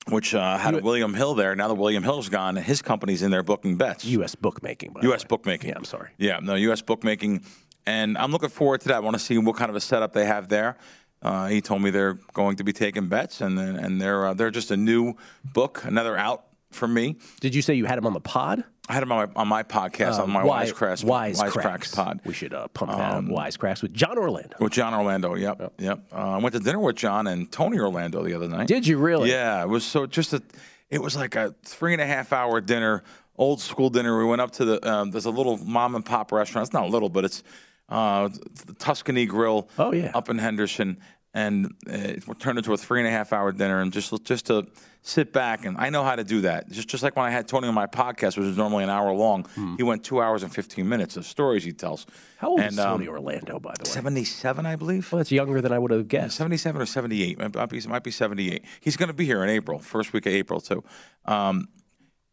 which 0.08 0.34
uh, 0.34 0.58
had 0.58 0.74
a 0.74 0.78
William 0.78 1.14
Hill 1.14 1.34
there. 1.34 1.56
Now 1.56 1.68
that 1.68 1.74
William 1.74 2.02
Hill's 2.02 2.28
gone, 2.28 2.56
his 2.56 2.82
company's 2.82 3.22
in 3.22 3.30
there 3.30 3.42
booking 3.42 3.76
bets. 3.76 4.04
U.S. 4.04 4.34
bookmaking. 4.34 4.92
By 4.92 5.00
U.S. 5.02 5.24
bookmaking. 5.24 5.70
Yeah, 5.70 5.76
I'm 5.76 5.84
sorry. 5.84 6.10
Yeah, 6.18 6.40
no, 6.42 6.54
U.S. 6.54 6.82
bookmaking, 6.82 7.44
and 7.86 8.18
I'm 8.18 8.30
looking 8.30 8.50
forward 8.50 8.82
to 8.82 8.88
that. 8.88 8.96
I 8.96 9.00
want 9.00 9.16
to 9.16 9.22
see 9.22 9.38
what 9.38 9.56
kind 9.56 9.70
of 9.70 9.76
a 9.76 9.80
setup 9.80 10.12
they 10.12 10.26
have 10.26 10.48
there. 10.48 10.76
Uh, 11.22 11.48
he 11.48 11.60
told 11.60 11.82
me 11.82 11.90
they're 11.90 12.18
going 12.32 12.56
to 12.56 12.64
be 12.64 12.72
taking 12.72 13.08
bets, 13.08 13.40
and 13.40 13.58
and 13.58 14.00
they're 14.00 14.26
uh, 14.28 14.34
they're 14.34 14.50
just 14.50 14.70
a 14.70 14.76
new 14.76 15.14
book, 15.44 15.84
another 15.84 16.16
out 16.16 16.44
for 16.70 16.88
me. 16.88 17.16
Did 17.40 17.54
you 17.54 17.62
say 17.62 17.74
you 17.74 17.84
had 17.84 17.98
him 17.98 18.06
on 18.06 18.12
the 18.14 18.20
pod? 18.20 18.64
I 18.88 18.94
had 18.94 19.02
him 19.04 19.12
on 19.12 19.28
my, 19.34 19.40
on 19.42 19.46
my 19.48 19.62
podcast 19.62 20.18
Uh, 20.18 20.22
on 20.24 20.30
my 20.30 20.42
Wise- 20.42 20.72
Wisecracks 20.72 21.04
Wisecracks. 21.04 21.94
pod. 21.94 22.20
We 22.24 22.32
should 22.34 22.52
uh, 22.52 22.66
pump 22.68 22.90
that 22.90 23.14
Um. 23.14 23.28
Wisecracks 23.28 23.82
with 23.82 23.92
John 23.94 24.18
Orlando. 24.18 24.56
With 24.58 24.72
John 24.72 24.94
Orlando, 24.94 25.34
yep, 25.34 25.74
yep. 25.78 26.00
Uh, 26.12 26.16
I 26.16 26.38
went 26.38 26.54
to 26.54 26.58
dinner 26.60 26.80
with 26.80 26.96
John 26.96 27.26
and 27.28 27.52
Tony 27.52 27.78
Orlando 27.78 28.24
the 28.24 28.34
other 28.34 28.48
night. 28.48 28.66
Did 28.66 28.86
you 28.86 28.98
really? 28.98 29.30
Yeah, 29.30 29.62
it 29.62 29.68
was 29.68 29.84
so 29.84 30.06
just 30.06 30.32
a. 30.32 30.42
It 30.88 31.00
was 31.00 31.14
like 31.16 31.36
a 31.36 31.54
three 31.64 31.92
and 31.92 32.02
a 32.02 32.06
half 32.06 32.32
hour 32.32 32.60
dinner, 32.60 33.04
old 33.38 33.60
school 33.60 33.90
dinner. 33.90 34.18
We 34.18 34.24
went 34.24 34.40
up 34.40 34.50
to 34.52 34.64
the. 34.64 34.90
Um, 34.90 35.10
there's 35.12 35.26
a 35.26 35.30
little 35.30 35.56
mom 35.58 35.94
and 35.94 36.04
pop 36.04 36.32
restaurant. 36.32 36.66
It's 36.66 36.74
not 36.74 36.90
little, 36.90 37.08
but 37.08 37.24
it's 37.24 37.44
uh, 37.90 38.28
the 38.66 38.74
Tuscany 38.74 39.26
Grill. 39.26 39.68
Oh, 39.78 39.92
yeah. 39.92 40.12
up 40.14 40.28
in 40.28 40.38
Henderson, 40.38 40.98
and 41.34 41.66
uh, 41.88 41.92
it 41.92 42.24
turned 42.38 42.58
into 42.58 42.72
a 42.72 42.76
three 42.76 43.00
and 43.00 43.08
a 43.08 43.10
half 43.10 43.32
hour 43.32 43.52
dinner, 43.52 43.80
and 43.80 43.92
just 43.92 44.24
just 44.24 44.46
to 44.46 44.66
sit 45.02 45.32
back 45.32 45.64
and 45.64 45.78
I 45.78 45.88
know 45.88 46.04
how 46.04 46.14
to 46.16 46.24
do 46.24 46.42
that. 46.42 46.70
Just 46.70 46.88
just 46.88 47.02
like 47.02 47.16
when 47.16 47.24
I 47.24 47.30
had 47.30 47.48
Tony 47.48 47.68
on 47.68 47.74
my 47.74 47.86
podcast, 47.86 48.36
which 48.36 48.46
is 48.46 48.56
normally 48.56 48.84
an 48.84 48.90
hour 48.90 49.12
long, 49.12 49.46
he 49.76 49.82
went 49.82 50.04
two 50.04 50.20
hours 50.20 50.42
and 50.42 50.52
fifteen 50.52 50.88
minutes 50.88 51.16
of 51.16 51.24
stories 51.24 51.64
he 51.64 51.72
tells. 51.72 52.04
Hmm. 52.04 52.10
How 52.38 52.48
old 52.50 52.60
and, 52.60 52.72
is 52.72 52.78
um, 52.78 52.98
Tony 52.98 53.08
Orlando, 53.08 53.60
by 53.60 53.74
the 53.78 53.88
way? 53.88 53.92
77, 53.92 54.64
I 54.64 54.76
believe. 54.76 55.10
Well, 55.12 55.18
that's 55.18 55.30
younger 55.30 55.60
than 55.60 55.72
I 55.72 55.78
would 55.78 55.90
have 55.90 56.08
guessed. 56.08 56.36
77 56.36 56.80
or 56.80 56.86
78. 56.86 57.38
Might 57.38 57.54
might 57.54 57.68
be, 57.68 57.76
it 57.76 57.86
might 57.86 58.02
be 58.02 58.10
78. 58.10 58.64
He's 58.80 58.96
going 58.96 59.08
to 59.08 59.14
be 59.14 59.26
here 59.26 59.42
in 59.42 59.50
April, 59.50 59.78
first 59.78 60.14
week 60.14 60.24
of 60.24 60.32
April, 60.32 60.58
too. 60.58 60.82
Um, 61.26 61.68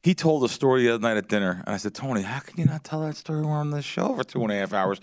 he 0.04 0.16
told 0.16 0.46
a 0.46 0.48
story 0.48 0.84
the 0.84 0.94
other 0.94 1.02
night 1.02 1.18
at 1.18 1.28
dinner, 1.28 1.62
and 1.66 1.76
I 1.76 1.78
said, 1.78 1.94
Tony, 1.94 2.22
how 2.22 2.40
can 2.40 2.58
you 2.58 2.66
not 2.66 2.86
tell 2.86 3.02
that 3.02 3.18
story? 3.18 3.42
We're 3.42 3.52
on 3.52 3.72
the 3.72 3.82
show 3.82 4.16
for 4.16 4.24
two 4.24 4.42
and 4.44 4.52
a 4.52 4.56
half 4.56 4.72
hours. 4.72 5.02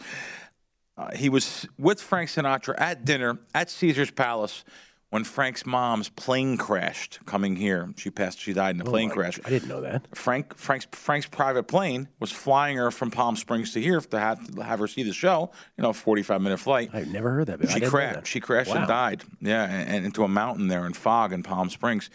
Uh, 0.97 1.15
he 1.15 1.29
was 1.29 1.67
with 1.79 2.01
Frank 2.01 2.31
Sinatra 2.31 2.75
at 2.79 3.05
dinner 3.05 3.39
at 3.55 3.69
Caesar's 3.71 4.11
Palace 4.13 4.65
when 5.11 5.25
Frank's 5.25 5.65
mom's 5.67 6.09
plane 6.09 6.57
crashed 6.57 7.19
coming 7.27 7.57
here. 7.57 7.93
She 7.97 8.11
passed, 8.11 8.39
she 8.39 8.53
died 8.53 8.75
in 8.77 8.81
a 8.81 8.85
plane 8.85 9.11
I- 9.11 9.15
crash. 9.15 9.41
I 9.45 9.51
didn't 9.51 9.69
know 9.69 9.81
that. 9.81 10.07
Frank 10.17 10.57
Frank's 10.57 10.87
Frank's 10.93 11.27
private 11.27 11.65
plane 11.65 12.09
was 12.21 12.31
flying 12.31 12.77
her 12.77 12.91
from 12.93 13.11
Palm 13.11 13.35
Springs 13.37 13.73
to 13.73 13.81
here 13.81 14.01
to 14.01 14.19
have 14.21 14.55
to 14.55 14.63
have 14.63 14.79
her 14.79 14.87
see 14.87 15.03
the 15.03 15.13
show. 15.13 15.51
You 15.77 15.83
know, 15.83 15.93
forty 15.93 16.23
five 16.23 16.41
minute 16.41 16.59
flight. 16.61 16.91
I've 16.93 17.11
never 17.13 17.31
heard 17.31 17.47
that. 17.49 17.69
She 17.71 17.81
crashed. 17.81 18.27
She 18.29 18.41
crashed 18.41 18.71
Wow. 18.71 18.77
and 18.79 18.87
died. 18.89 19.23
Yeah, 19.41 19.65
and, 19.65 19.89
and 19.89 20.07
into 20.07 20.23
a 20.25 20.29
mountain 20.29 20.69
there 20.69 20.87
in 20.87 20.93
fog 20.93 21.33
in 21.33 21.43
Palm 21.43 21.71
Springs. 21.71 22.09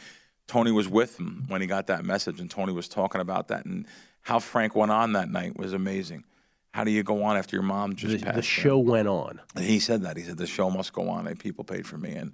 Tony 0.48 0.72
was 0.72 0.88
with 0.88 1.20
him 1.20 1.44
when 1.48 1.62
he 1.62 1.68
got 1.68 1.88
that 1.88 2.04
message, 2.06 2.40
and 2.40 2.50
Tony 2.50 2.74
was 2.74 2.88
talking 2.88 3.22
about 3.22 3.50
that 3.50 3.66
and 3.66 3.86
how 4.22 4.40
Frank 4.40 4.76
went 4.76 4.92
on 4.92 5.14
that 5.14 5.30
night 5.30 5.56
was 5.58 5.74
amazing. 5.74 6.24
How 6.72 6.84
do 6.84 6.92
you 6.92 7.02
go 7.02 7.24
on 7.24 7.36
after 7.36 7.56
your 7.56 7.64
mom 7.64 7.96
just 7.96 8.20
The, 8.20 8.24
passed? 8.24 8.36
the 8.36 8.42
show 8.44 8.78
went 8.78 9.08
on. 9.08 9.42
He 9.58 9.80
said 9.80 10.04
that. 10.04 10.18
He 10.18 10.24
said 10.24 10.38
the 10.38 10.46
show 10.46 10.70
must 10.70 10.94
go 10.94 11.10
on. 11.10 11.26
And 11.28 11.38
people 11.40 11.64
paid 11.64 11.88
for 11.88 11.98
me, 11.98 12.12
and 12.14 12.34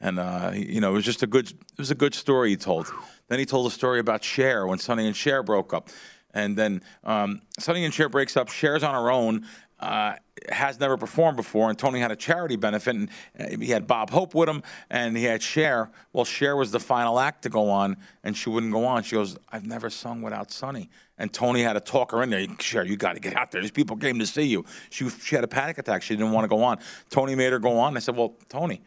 and 0.00 0.18
uh, 0.18 0.50
you 0.54 0.80
know 0.80 0.90
it 0.90 0.94
was 0.94 1.04
just 1.04 1.22
a 1.22 1.26
good 1.26 1.48
it 1.50 1.78
was 1.78 1.90
a 1.90 1.94
good 1.94 2.14
story 2.14 2.50
he 2.50 2.56
told. 2.56 2.92
Then 3.28 3.38
he 3.38 3.46
told 3.46 3.66
a 3.66 3.70
story 3.70 4.00
about 4.00 4.24
Cher 4.24 4.66
when 4.66 4.78
Sonny 4.78 5.06
and 5.06 5.14
Cher 5.14 5.42
broke 5.44 5.72
up, 5.72 5.88
and 6.34 6.56
then 6.56 6.82
um, 7.04 7.42
Sonny 7.60 7.84
and 7.84 7.94
Cher 7.94 8.08
breaks 8.08 8.36
up. 8.36 8.48
Cher's 8.48 8.82
on 8.82 8.94
her 8.94 9.10
own. 9.10 9.46
Uh, 9.78 10.14
has 10.50 10.78
never 10.78 10.96
performed 10.96 11.36
before, 11.36 11.68
and 11.68 11.78
Tony 11.78 12.00
had 12.00 12.10
a 12.10 12.16
charity 12.16 12.56
benefit, 12.56 12.94
and 12.94 13.10
uh, 13.38 13.56
he 13.58 13.66
had 13.66 13.86
Bob 13.86 14.10
Hope 14.10 14.34
with 14.34 14.48
him, 14.48 14.62
and 14.90 15.16
he 15.16 15.24
had 15.24 15.42
Cher. 15.42 15.90
Well, 16.12 16.24
Cher 16.24 16.56
was 16.56 16.70
the 16.70 16.80
final 16.80 17.18
act 17.18 17.42
to 17.42 17.48
go 17.48 17.68
on, 17.70 17.96
and 18.22 18.36
she 18.36 18.48
wouldn't 18.48 18.72
go 18.72 18.84
on. 18.84 19.02
She 19.02 19.16
goes, 19.16 19.36
"I've 19.50 19.66
never 19.66 19.90
sung 19.90 20.22
without 20.22 20.50
Sonny." 20.50 20.88
And 21.18 21.32
Tony 21.32 21.62
had 21.62 21.74
to 21.74 21.80
talk 21.80 22.12
her 22.12 22.22
in 22.22 22.30
there. 22.30 22.46
Cher, 22.58 22.84
you 22.84 22.96
got 22.96 23.14
to 23.14 23.20
get 23.20 23.36
out 23.36 23.50
there. 23.50 23.60
These 23.60 23.70
people 23.70 23.96
came 23.96 24.18
to 24.18 24.26
see 24.26 24.44
you. 24.44 24.64
She 24.90 25.08
she 25.08 25.34
had 25.34 25.44
a 25.44 25.48
panic 25.48 25.78
attack. 25.78 26.02
She 26.02 26.14
didn't 26.14 26.32
want 26.32 26.44
to 26.44 26.48
go 26.48 26.62
on. 26.62 26.78
Tony 27.10 27.34
made 27.34 27.52
her 27.52 27.58
go 27.58 27.78
on. 27.78 27.96
I 27.96 28.00
said, 28.00 28.16
"Well, 28.16 28.34
Tony." 28.48 28.82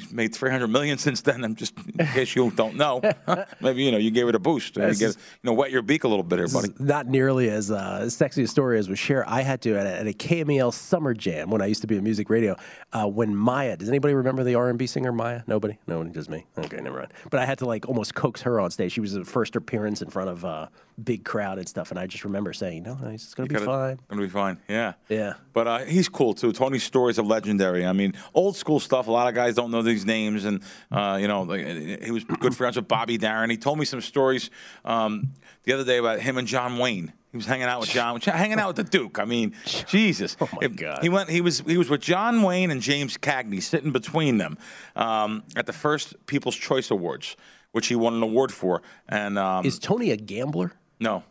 She's 0.00 0.12
made 0.12 0.34
300 0.34 0.68
million 0.68 0.96
since 0.98 1.22
then. 1.22 1.44
I'm 1.44 1.56
just, 1.56 1.74
in 1.98 2.06
case 2.06 2.36
you 2.36 2.50
don't 2.52 2.76
know, 2.76 3.00
maybe 3.60 3.82
you 3.82 3.90
know 3.90 3.98
you 3.98 4.10
gave 4.10 4.28
it 4.28 4.34
a 4.34 4.38
boost. 4.38 4.76
You, 4.76 4.94
get, 4.94 5.00
you 5.00 5.14
know, 5.42 5.52
wet 5.52 5.72
your 5.72 5.82
beak 5.82 6.04
a 6.04 6.08
little 6.08 6.22
bit 6.22 6.38
here, 6.38 6.48
buddy. 6.48 6.68
Not 6.78 7.06
nearly 7.06 7.50
as 7.50 7.70
uh, 7.70 8.08
sexy 8.08 8.44
a 8.44 8.46
story 8.46 8.78
as 8.78 8.88
with 8.88 8.98
Cher. 8.98 9.28
I 9.28 9.42
had 9.42 9.60
to 9.62 9.76
at 9.76 9.86
a, 9.86 10.00
at 10.00 10.06
a 10.06 10.12
KMEL 10.12 10.72
summer 10.72 11.14
jam 11.14 11.50
when 11.50 11.60
I 11.60 11.66
used 11.66 11.80
to 11.80 11.86
be 11.86 11.96
in 11.96 12.04
music 12.04 12.30
radio. 12.30 12.56
Uh, 12.92 13.08
when 13.08 13.34
Mya, 13.34 13.76
does 13.76 13.88
anybody 13.88 14.14
remember 14.14 14.44
the 14.44 14.54
R 14.54 14.68
and 14.68 14.78
B 14.78 14.86
singer 14.86 15.12
Mya? 15.12 15.42
Nobody. 15.46 15.78
No 15.86 15.98
one. 15.98 16.12
Just 16.12 16.30
me. 16.30 16.46
Okay, 16.56 16.80
never 16.80 16.98
mind. 16.98 17.12
But 17.30 17.40
I 17.40 17.46
had 17.46 17.58
to 17.58 17.66
like 17.66 17.88
almost 17.88 18.14
coax 18.14 18.42
her 18.42 18.60
on 18.60 18.70
stage. 18.70 18.92
She 18.92 19.00
was 19.00 19.12
the 19.12 19.24
first 19.24 19.56
appearance 19.56 20.00
in 20.00 20.10
front 20.10 20.30
of 20.30 20.44
a 20.44 20.70
big 21.02 21.24
crowd 21.24 21.58
and 21.58 21.68
stuff. 21.68 21.90
And 21.90 21.98
I 21.98 22.06
just 22.06 22.24
remember 22.24 22.52
saying, 22.52 22.82
"No, 22.82 22.94
no, 22.94 23.08
it's 23.08 23.34
gonna 23.34 23.48
be 23.48 23.54
fine." 23.56 23.98
Gonna 24.08 24.22
be 24.22 24.28
fine. 24.28 24.58
Yeah. 24.68 24.94
Yeah. 25.08 25.34
But 25.52 25.66
uh, 25.66 25.78
he's 25.80 26.08
cool 26.08 26.34
too. 26.34 26.52
Tony's 26.52 26.82
stories 26.84 27.18
are 27.18 27.24
legendary. 27.24 27.86
I 27.86 27.92
mean, 27.92 28.14
old 28.34 28.56
school 28.56 28.80
stuff. 28.80 29.06
A 29.06 29.10
lot 29.10 29.28
of 29.28 29.34
guys 29.34 29.54
don't 29.54 29.70
know 29.70 29.82
these 29.82 30.04
names, 30.04 30.44
and 30.44 30.62
uh, 30.90 31.18
you 31.20 31.28
know, 31.28 31.42
like, 31.42 31.64
he 32.02 32.10
was 32.10 32.24
good 32.24 32.56
friends 32.56 32.76
with 32.76 32.88
Bobby 32.88 33.18
Darin. 33.18 33.50
He 33.50 33.56
told 33.56 33.78
me 33.78 33.84
some 33.84 34.00
stories 34.00 34.50
um, 34.84 35.30
the 35.64 35.72
other 35.72 35.84
day 35.84 35.98
about 35.98 36.20
him 36.20 36.38
and 36.38 36.46
John 36.46 36.78
Wayne. 36.78 37.12
He 37.30 37.36
was 37.36 37.46
hanging 37.46 37.66
out 37.66 37.80
with 37.80 37.90
John, 37.90 38.20
hanging 38.22 38.58
out 38.58 38.68
with 38.68 38.76
the 38.76 38.98
Duke. 38.98 39.18
I 39.18 39.24
mean, 39.24 39.54
Jesus. 39.86 40.36
Oh 40.40 40.48
my 40.60 40.68
God. 40.68 41.00
He 41.02 41.08
went. 41.08 41.28
He 41.30 41.40
was. 41.40 41.60
He 41.60 41.76
was 41.76 41.90
with 41.90 42.00
John 42.00 42.42
Wayne 42.42 42.70
and 42.70 42.80
James 42.80 43.18
Cagney, 43.18 43.62
sitting 43.62 43.92
between 43.92 44.38
them 44.38 44.58
um, 44.96 45.44
at 45.54 45.66
the 45.66 45.72
first 45.72 46.14
People's 46.26 46.56
Choice 46.56 46.90
Awards, 46.90 47.36
which 47.72 47.88
he 47.88 47.94
won 47.94 48.14
an 48.14 48.22
award 48.22 48.52
for. 48.52 48.82
And 49.08 49.38
um, 49.38 49.66
Is 49.66 49.78
Tony 49.78 50.10
a 50.10 50.16
gambler? 50.16 50.72
No, 51.00 51.22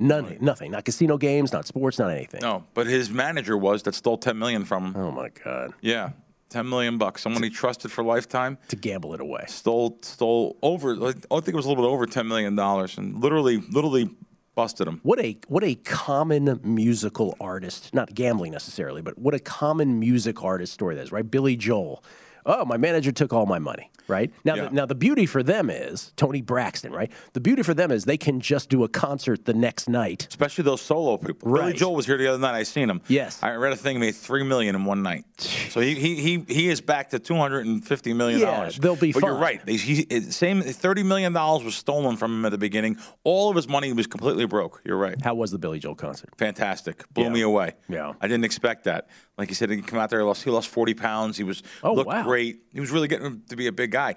None. 0.00 0.38
Nothing. 0.40 0.72
Not 0.72 0.84
casino 0.84 1.16
games. 1.16 1.52
Not 1.52 1.66
sports. 1.66 1.98
Not 1.98 2.10
anything. 2.10 2.40
no. 2.42 2.64
But 2.74 2.86
his 2.88 3.10
manager 3.10 3.56
was 3.56 3.84
that 3.84 3.94
stole 3.94 4.18
ten 4.18 4.38
million 4.38 4.64
from 4.64 4.86
him. 4.86 4.96
Oh 4.96 5.10
my 5.12 5.28
God. 5.44 5.72
Yeah, 5.80 6.10
ten 6.50 6.68
million 6.68 6.98
bucks. 6.98 7.22
Someone 7.22 7.42
he 7.44 7.50
trusted 7.50 7.92
for 7.92 8.02
lifetime 8.02 8.58
To 8.68 8.76
gamble 8.76 9.14
it 9.14 9.20
away. 9.20 9.44
stole 9.46 9.98
stole 10.02 10.56
over. 10.62 10.96
like, 10.96 11.16
I 11.30 11.36
think 11.36 11.48
it 11.48 11.54
was 11.56 11.64
a 11.66 11.68
little 11.68 11.84
bit 11.84 11.88
over 11.90 12.06
ten 12.06 12.26
million 12.26 12.56
dollars, 12.56 12.98
and 12.98 13.20
literally 13.22 13.58
literally 13.70 14.10
busted 14.56 14.86
him. 14.88 15.00
What 15.04 15.20
a 15.20 15.38
what 15.48 15.62
a 15.64 15.76
common 15.76 16.60
musical 16.64 17.36
artist, 17.40 17.94
not 17.94 18.14
gambling 18.14 18.50
necessarily, 18.52 19.00
but 19.00 19.16
what 19.16 19.32
a 19.34 19.38
common 19.40 20.00
music 20.00 20.42
artist 20.42 20.72
story 20.72 20.96
that 20.96 21.02
is, 21.02 21.12
right? 21.12 21.28
Billy 21.28 21.56
Joel. 21.56 22.02
Oh, 22.46 22.64
my 22.64 22.76
manager 22.76 23.10
took 23.12 23.32
all 23.32 23.46
my 23.46 23.58
money, 23.58 23.90
right? 24.08 24.30
Now, 24.44 24.54
Yeah. 24.54 24.64
the, 24.66 24.70
now 24.74 24.86
the 24.86 24.94
beauty 24.94 25.24
for 25.26 25.42
them 25.42 25.70
is 25.70 26.12
Toni 26.16 26.42
Braxton, 26.42 26.92
right? 26.92 27.10
The 27.32 27.40
beauty 27.40 27.62
for 27.62 27.72
them 27.74 27.90
is 27.90 28.04
they 28.04 28.16
can 28.18 28.40
just 28.40 28.68
do 28.68 28.84
a 28.84 28.88
concert 28.88 29.44
the 29.46 29.54
next 29.54 29.88
night. 29.88 30.26
Especially 30.28 30.64
those 30.64 30.82
solo 30.82 31.16
people. 31.16 31.50
Billy 31.52 31.60
Right. 31.68 31.76
Joel 31.76 31.94
was 31.94 32.06
here 32.06 32.18
the 32.18 32.28
other 32.28 32.38
night. 32.38 32.54
I 32.54 32.62
seen 32.64 32.90
him. 32.90 33.00
Yes. 33.08 33.42
I 33.42 33.54
read 33.54 33.72
a 33.72 33.76
thing 33.76 33.98
made 34.00 34.14
three 34.14 34.42
million 34.42 34.74
in 34.74 34.84
one 34.84 35.02
night. 35.02 35.24
So 35.38 35.80
he 35.80 35.94
he 35.94 36.16
he, 36.20 36.44
he 36.48 36.68
is 36.68 36.80
back 36.80 37.10
to 37.10 37.18
two 37.18 37.34
hundred 37.36 37.66
and 37.66 37.84
fifty 37.84 38.12
million 38.12 38.40
dollars. 38.40 38.76
Yeah, 38.76 38.82
they'll 38.82 38.96
be 38.96 39.12
But 39.12 39.22
you're 39.22 39.34
right. 39.34 39.64
They, 39.64 39.76
he, 39.76 40.04
same 40.30 40.60
thirty 40.62 41.02
million 41.02 41.32
dollars 41.32 41.64
was 41.64 41.74
stolen 41.74 42.16
from 42.16 42.32
him 42.32 42.44
at 42.44 42.50
the 42.52 42.58
beginning. 42.58 42.98
All 43.24 43.48
of 43.50 43.56
his 43.56 43.66
money 43.68 43.92
was 43.92 44.06
completely 44.06 44.46
broke. 44.46 44.80
You're 44.84 44.96
right. 44.98 45.20
How 45.22 45.34
was 45.34 45.50
the 45.50 45.58
Billy 45.58 45.78
Joel 45.78 45.94
concert? 45.94 46.30
fantastic. 46.36 47.04
Blew 47.14 47.24
Yeah. 47.24 47.30
me 47.30 47.40
away. 47.42 47.72
Yeah. 47.88 48.12
I 48.20 48.28
didn't 48.28 48.44
expect 48.44 48.84
that. 48.84 49.08
Like 49.36 49.48
you 49.48 49.54
said, 49.56 49.70
he 49.70 49.82
come 49.82 49.98
out 49.98 50.10
there, 50.10 50.20
he 50.20 50.24
lost, 50.24 50.44
he 50.44 50.50
lost 50.50 50.68
40 50.68 50.94
pounds. 50.94 51.36
He 51.36 51.42
was 51.42 51.62
Oh, 51.82 51.92
looked 51.94 52.06
wow. 52.08 52.22
great. 52.22 52.33
He 52.42 52.80
was 52.80 52.90
really 52.90 53.08
getting 53.08 53.42
to 53.48 53.56
be 53.56 53.66
a 53.66 53.72
big 53.72 53.90
guy. 53.92 54.14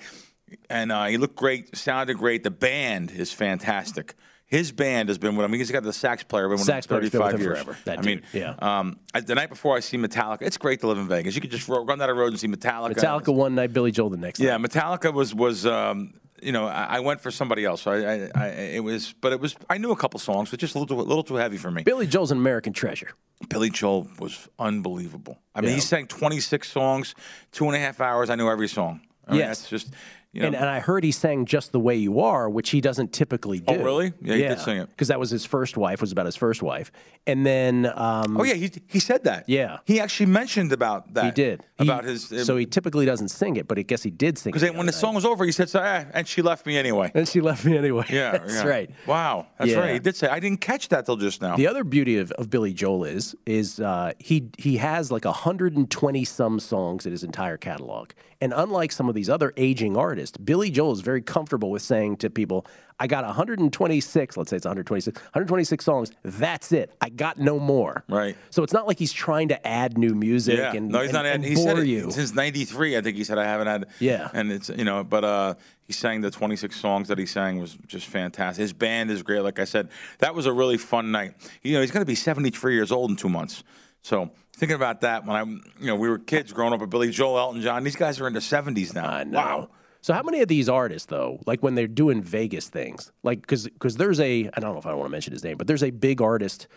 And 0.70 0.92
uh, 0.92 1.06
he 1.06 1.18
looked 1.18 1.36
great, 1.36 1.76
sounded 1.76 2.18
great. 2.18 2.44
The 2.44 2.52
band 2.52 3.12
is 3.12 3.34
fantastic. 3.34 4.16
His 4.46 4.72
band 4.72 5.10
has 5.10 5.18
been 5.18 5.36
with 5.36 5.44
him. 5.44 5.52
He's 5.52 5.70
got 5.72 5.84
the 5.84 5.92
sax 5.92 6.24
player, 6.24 6.48
been 6.48 6.54
with 6.54 6.62
Sax 6.62 6.86
him 6.86 7.02
with 7.02 7.12
35 7.12 7.42
years. 7.42 7.62
forever. 7.62 7.78
I 7.86 8.02
mean, 8.02 8.22
yeah. 8.32 8.56
Um, 8.60 8.98
I, 9.14 9.20
the 9.20 9.36
night 9.36 9.50
before 9.50 9.76
I 9.76 9.82
see 9.82 9.98
Metallica, 9.98 10.44
it's 10.44 10.56
great 10.58 10.80
to 10.82 10.88
live 10.88 10.98
in 11.00 11.08
Vegas. 11.10 11.36
You 11.36 11.42
could 11.42 11.52
just 11.52 11.68
ro- 11.68 11.84
run 11.84 12.00
down 12.00 12.08
the 12.08 12.14
road 12.14 12.30
and 12.30 12.40
see 12.40 12.48
Metallica. 12.48 12.94
Metallica 12.96 13.34
one 13.36 13.56
night, 13.56 13.74
Billy 13.74 13.92
Joel 13.92 14.10
the 14.10 14.16
next 14.16 14.40
Yeah, 14.40 14.56
night. 14.56 14.70
Metallica 14.72 15.12
was 15.14 15.36
was 15.36 15.66
um, 15.66 16.14
you 16.42 16.52
know 16.52 16.66
I, 16.68 16.98
I 16.98 17.00
went 17.00 17.22
for 17.22 17.32
somebody 17.32 17.66
else. 17.66 17.82
So 17.82 17.92
I, 17.92 17.98
I, 17.98 18.30
I 18.36 18.48
it 18.50 18.84
was, 18.84 19.14
but 19.22 19.32
it 19.34 19.40
was 19.40 19.56
I 19.70 19.78
knew 19.78 19.92
a 19.92 19.96
couple 19.96 20.20
songs, 20.20 20.50
but 20.52 20.60
just 20.60 20.76
a 20.76 20.80
little 20.80 20.96
too, 20.98 21.02
a 21.02 21.06
little 21.08 21.24
too 21.24 21.36
heavy 21.36 21.58
for 21.58 21.72
me. 21.72 21.84
Billy 21.84 22.08
Joel's 22.08 22.32
an 22.32 22.38
American 22.38 22.74
treasure. 22.74 23.10
Billy 23.50 23.70
Joel 23.70 24.08
was 24.20 24.48
unbelievable. 24.60 25.38
I 25.54 25.62
mean, 25.62 25.70
Yeah. 25.70 25.76
he 25.76 25.82
sang 25.82 26.08
26 26.08 26.70
songs, 26.72 27.16
two 27.52 27.66
and 27.68 27.76
a 27.76 27.80
half 27.80 28.02
hours. 28.02 28.30
I 28.30 28.36
knew 28.36 28.50
every 28.50 28.68
song. 28.68 29.02
I 29.28 29.32
mean, 29.32 29.40
Yes. 29.42 29.60
that's 29.60 29.70
just 29.70 29.94
you 30.34 30.42
know, 30.42 30.48
and, 30.48 30.56
and 30.56 30.66
I 30.66 30.80
heard 30.80 31.04
he 31.04 31.12
sang 31.12 31.46
"Just 31.46 31.72
the 31.72 31.80
Way 31.80 31.96
You 31.96 32.20
Are," 32.20 32.50
which 32.50 32.70
he 32.70 32.82
doesn't 32.82 33.14
typically 33.14 33.60
do. 33.60 33.66
Oh, 33.74 33.78
really? 33.84 34.14
Yeah, 34.22 34.36
he 34.36 34.42
did 34.44 34.60
sing 34.60 34.78
it. 34.78 34.90
because 34.90 35.08
that 35.08 35.20
was 35.20 35.30
his 35.30 35.46
first 35.46 35.78
wife. 35.78 36.02
Was 36.02 36.12
about 36.12 36.26
his 36.26 36.36
first 36.36 36.62
wife, 36.62 36.92
and 37.26 37.46
then 37.46 37.86
um, 37.96 38.38
oh 38.38 38.44
yeah, 38.44 38.54
he 38.54 38.70
he 38.88 39.00
said 39.00 39.24
that. 39.24 39.46
Yeah. 39.48 39.78
he 39.86 40.00
actually 40.00 40.28
mentioned 40.28 40.72
about 40.74 41.14
that. 41.16 41.26
he 41.26 41.32
did 41.32 41.64
about 41.80 42.04
He- 42.04 42.12
his. 42.12 42.46
So 42.46 42.56
he 42.58 42.66
typically 42.66 43.06
doesn't 43.06 43.30
sing 43.30 43.56
it, 43.56 43.68
but 43.68 43.80
I 43.80 43.84
guess 43.84 44.04
he 44.04 44.12
did 44.12 44.38
sing 44.38 44.52
it 44.52 44.54
because 44.60 44.70
when 44.72 44.86
the 44.86 44.92
other 44.92 44.92
song 44.92 45.16
was 45.16 45.26
over, 45.26 45.46
he 45.46 45.52
said, 45.52 45.70
so, 45.70 45.82
eh, 45.82 46.06
"And 46.14 46.28
she 46.28 46.42
left 46.42 46.66
me 46.66 46.78
anyway." 46.78 47.12
and 47.16 47.28
she 47.28 47.42
left 47.42 47.64
me 47.66 47.78
anyway. 47.78 48.06
Yeah, 48.10 48.32
that's 48.38 48.54
yeah. 48.56 48.68
right. 48.68 48.90
Wow, 49.08 49.48
that's 49.58 49.72
Yeah. 49.72 49.80
right. 49.80 49.94
He 49.94 50.00
did 50.00 50.16
say. 50.16 50.28
I 50.28 50.40
didn't 50.40 50.62
catch 50.62 50.90
that 50.90 51.06
till 51.06 51.16
just 51.16 51.42
now. 51.42 51.56
The 51.56 51.68
other 51.68 51.84
beauty 51.84 52.18
of, 52.18 52.32
of 52.34 52.50
Billy 52.50 52.74
Joel 52.74 53.06
is 53.06 53.36
is 53.46 53.80
uh, 53.80 54.12
he 54.20 54.50
he 54.58 54.78
has 54.78 55.10
like 55.12 55.26
120 55.26 56.26
some 56.26 56.60
songs 56.60 57.06
in 57.06 57.12
his 57.12 57.24
entire 57.24 57.58
catalog, 57.58 58.12
and 58.42 58.54
unlike 58.56 58.92
some 58.92 59.08
of 59.10 59.16
these 59.16 59.30
other 59.30 59.54
aging 59.58 59.96
artists, 59.96 60.17
Billy 60.44 60.70
Joel 60.72 60.92
is 60.94 61.02
very 61.02 61.22
comfortable 61.22 61.70
with 61.72 61.82
saying 61.82 62.18
to 62.18 62.30
people, 62.30 62.66
"I 63.00 63.08
got 63.08 63.24
126. 63.26 64.38
Let's 64.38 64.50
say 64.50 64.58
it's 64.58 64.66
126. 64.66 65.20
126 65.22 65.84
songs. 65.86 66.12
That's 66.24 66.72
it. 66.72 66.94
I 67.02 67.10
got 67.10 67.38
no 67.38 67.60
more." 67.60 68.04
Right. 68.10 68.36
So 68.50 68.64
it's 68.64 68.74
not 68.74 68.88
like 68.88 69.00
he's 69.00 69.14
trying 69.14 69.50
to 69.50 69.68
add 69.68 69.98
new 69.98 70.16
music 70.16 70.58
Yeah, 70.58 70.74
and 70.74 70.90
no, 70.90 71.00
he's 71.00 71.10
and- 71.10 71.14
not. 71.16 71.26
and 71.26 71.44
he 71.46 71.56
said 71.56 71.78
it 71.80 71.88
you. 71.88 72.12
since 72.12 72.34
'93. 72.34 72.98
I 72.98 73.02
think 73.02 73.18
he 73.18 73.24
said 73.24 73.38
I 73.38 73.46
haven't 73.46 73.68
had. 73.68 73.86
Yeah. 74.00 74.30
and 74.34 74.52
it's 74.52 74.70
you 74.70 74.84
know, 74.86 75.04
but 75.04 75.24
uh, 75.24 75.54
he 75.86 75.94
sang 75.94 76.22
the 76.22 76.32
26 76.32 76.76
songs 76.80 77.08
that 77.08 77.18
he 77.18 77.26
sang 77.26 77.60
was 77.60 77.78
just 77.88 78.08
fantastic. 78.08 78.62
His 78.62 78.74
band 78.74 79.12
is 79.12 79.24
great. 79.24 79.42
Like 79.42 79.60
I 79.60 79.66
said, 79.66 79.90
that 80.20 80.36
was 80.36 80.46
a 80.46 80.54
really 80.54 80.78
fun 80.78 81.12
night. 81.12 81.34
You 81.64 81.74
know, 81.74 81.82
he's 81.82 81.92
going 81.92 82.02
to 82.02 82.06
be 82.06 82.16
73 82.16 82.74
years 82.74 82.92
old 82.92 83.10
in 83.12 83.16
two 83.16 83.30
months. 83.30 83.64
So 84.04 84.32
thinking 84.56 84.76
about 84.76 85.02
that 85.02 85.26
when 85.26 85.36
I, 85.36 85.42
you 85.44 85.88
know, 85.88 85.96
we 85.96 86.08
were 86.10 86.18
kids 86.20 86.54
growing 86.54 86.72
up 86.74 86.80
with 86.82 86.90
Billy 86.90 87.10
Joel, 87.10 87.38
Elton 87.38 87.62
John. 87.62 87.84
These 87.84 87.96
guys 87.98 88.20
are 88.22 88.28
in 88.28 88.34
their 88.34 88.42
70s 88.42 88.94
now. 88.94 89.08
I 89.10 89.24
know. 89.26 89.38
Wow. 89.38 89.70
So 90.08 90.14
how 90.14 90.24
many 90.24 90.40
of 90.40 90.48
these 90.48 90.70
artists 90.70 91.08
though, 91.08 91.42
like 91.46 91.62
when 91.62 91.76
they're 91.76 91.86
doing 91.86 92.22
Vegas 92.22 92.70
things, 92.70 93.12
like 93.24 93.42
because 93.42 93.66
because 93.68 93.98
there's 93.98 94.22
a 94.22 94.50
I 94.54 94.60
don't 94.62 94.72
know 94.72 94.80
if 94.80 94.86
I 94.86 94.94
want 94.94 95.08
to 95.08 95.12
mention 95.12 95.34
his 95.34 95.44
name, 95.44 95.58
but 95.58 95.68
there's 95.68 95.84
a 95.84 95.90
big 95.90 96.22
artist, 96.22 96.70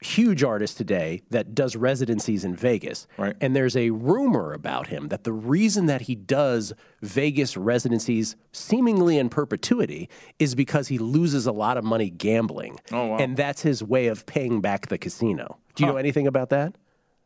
huge 0.00 0.42
artist 0.42 0.78
today 0.78 1.20
that 1.28 1.54
does 1.54 1.76
residencies 1.76 2.42
in 2.42 2.56
Vegas, 2.56 3.06
Right. 3.18 3.36
And 3.38 3.54
there's 3.54 3.76
a 3.76 3.90
rumor 3.90 4.54
about 4.54 4.86
him 4.86 5.08
that 5.08 5.24
the 5.24 5.32
reason 5.34 5.84
that 5.92 6.00
he 6.00 6.14
does 6.14 6.72
Vegas 7.02 7.54
residencies 7.54 8.34
seemingly 8.50 9.18
in 9.18 9.28
perpetuity 9.28 10.08
is 10.38 10.54
because 10.54 10.88
he 10.88 10.96
loses 10.96 11.46
a 11.46 11.52
lot 11.52 11.76
of 11.76 11.84
money 11.84 12.08
gambling, 12.08 12.80
Oh, 12.92 13.08
wow. 13.08 13.16
and 13.18 13.36
that's 13.36 13.60
his 13.60 13.82
way 13.82 14.06
of 14.06 14.24
paying 14.24 14.62
back 14.62 14.86
the 14.86 14.96
casino. 14.96 15.58
Do 15.74 15.84
you 15.84 15.90
know 15.90 15.98
anything 15.98 16.26
about 16.26 16.48
that? 16.48 16.76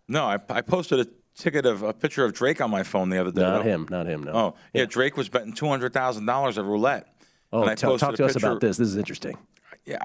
No, 0.09 0.25
I, 0.25 0.39
I 0.51 0.63
posted 0.63 0.99
a 0.99 1.07
ticket 1.37 1.67
of 1.67 1.83
a 1.83 1.93
picture 1.93 2.25
of 2.25 2.33
Drake 2.33 2.61
on 2.61 2.71
my 2.71 2.83
phone 2.83 3.09
the 3.11 3.19
other 3.19 3.33
day. 3.33 3.41
Not 3.43 3.65
him, 3.65 3.87
not 3.91 4.07
him. 4.07 4.23
No. 4.23 4.33
Oh, 4.33 4.55
yeah, 4.73 4.85
Drake 4.87 5.17
was 5.17 5.29
betting 5.29 5.53
two 5.53 5.67
hundred 5.69 5.93
thousand 5.93 6.27
dollars 6.27 6.59
at 6.59 6.65
roulette. 6.65 7.09
Oh, 7.53 7.63
And 7.63 7.71
I 7.71 7.75
tell- 7.75 7.97
talk 7.99 8.15
to 8.17 8.25
us 8.25 8.37
about 8.37 8.61
this. 8.61 8.77
This 8.79 8.89
is 8.89 8.97
interesting. 8.97 9.37
Yeah, 9.85 9.99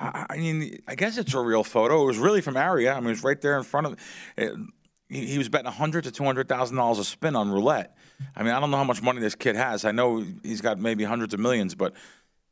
I, 0.00 0.26
I 0.30 0.36
mean, 0.38 0.80
I 0.88 0.96
guess 0.96 1.16
it's 1.16 1.34
a 1.34 1.40
real 1.40 1.62
photo. 1.62 2.02
It 2.02 2.06
was 2.06 2.18
really 2.18 2.40
from 2.40 2.56
Aria. 2.56 2.92
I 2.94 2.96
mean, 3.00 3.06
it 3.06 3.10
was 3.10 3.22
right 3.24 3.40
there 3.40 3.56
in 3.58 3.62
front 3.62 3.86
of. 3.86 3.96
It, 4.36 4.52
he, 5.08 5.26
he 5.26 5.38
was 5.38 5.48
betting 5.48 5.66
a 5.68 5.70
hundred 5.72 6.04
to 6.04 6.10
two 6.10 6.24
hundred 6.24 6.48
thousand 6.48 6.76
dollars 6.76 6.98
a 6.98 7.04
spin 7.04 7.36
on 7.36 7.50
roulette. 7.50 7.96
I 8.34 8.42
mean, 8.42 8.52
I 8.52 8.58
don't 8.60 8.70
know 8.70 8.76
how 8.76 8.84
much 8.84 9.02
money 9.02 9.20
this 9.20 9.34
kid 9.34 9.54
has. 9.56 9.84
I 9.84 9.92
know 9.92 10.24
he's 10.42 10.60
got 10.60 10.78
maybe 10.78 11.04
hundreds 11.04 11.32
of 11.32 11.40
millions, 11.40 11.74
but 11.74 11.94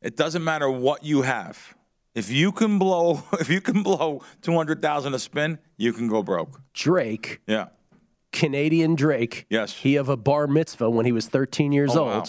it 0.01 0.15
doesn't 0.15 0.43
matter 0.43 0.69
what 0.69 1.03
you 1.03 1.21
have. 1.23 1.75
If 2.15 2.31
you 2.31 2.51
can 2.51 2.79
blow, 2.79 3.23
if 3.33 3.49
you 3.49 3.59
can 3.61 3.83
blow 3.83 4.21
two 4.41 4.53
hundred 4.55 4.81
thousand 4.81 5.13
a 5.13 5.19
spin, 5.19 5.59
you 5.77 5.91
can 5.91 6.07
go 6.07 6.23
broke. 6.23 6.61
Drake 6.73 7.41
Yeah. 7.45 7.67
Canadian 8.31 8.95
Drake. 8.95 9.45
Yes. 9.49 9.73
He 9.73 9.95
of 9.95 10.09
a 10.09 10.17
bar 10.17 10.47
mitzvah 10.47 10.89
when 10.89 11.05
he 11.05 11.11
was 11.11 11.27
13 11.27 11.71
years 11.71 11.95
Oh, 11.95 12.01
old. 12.01 12.09
wow. 12.09 12.23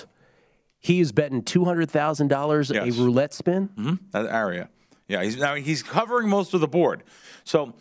He 0.79 1.01
is 1.01 1.13
betting 1.13 1.43
$200,000 1.43 2.75
Yes. 2.75 2.99
a 2.99 3.03
roulette 3.03 3.35
spin. 3.35 3.67
hmm 3.77 3.95
That 4.13 4.27
area. 4.27 4.69
Yeah, 5.09 5.23
he's 5.25 5.37
now 5.37 5.57
he's 5.57 5.83
covering 5.83 6.29
most 6.29 6.55
of 6.55 6.61
the 6.61 6.69
board. 6.69 7.03
So 7.45 7.75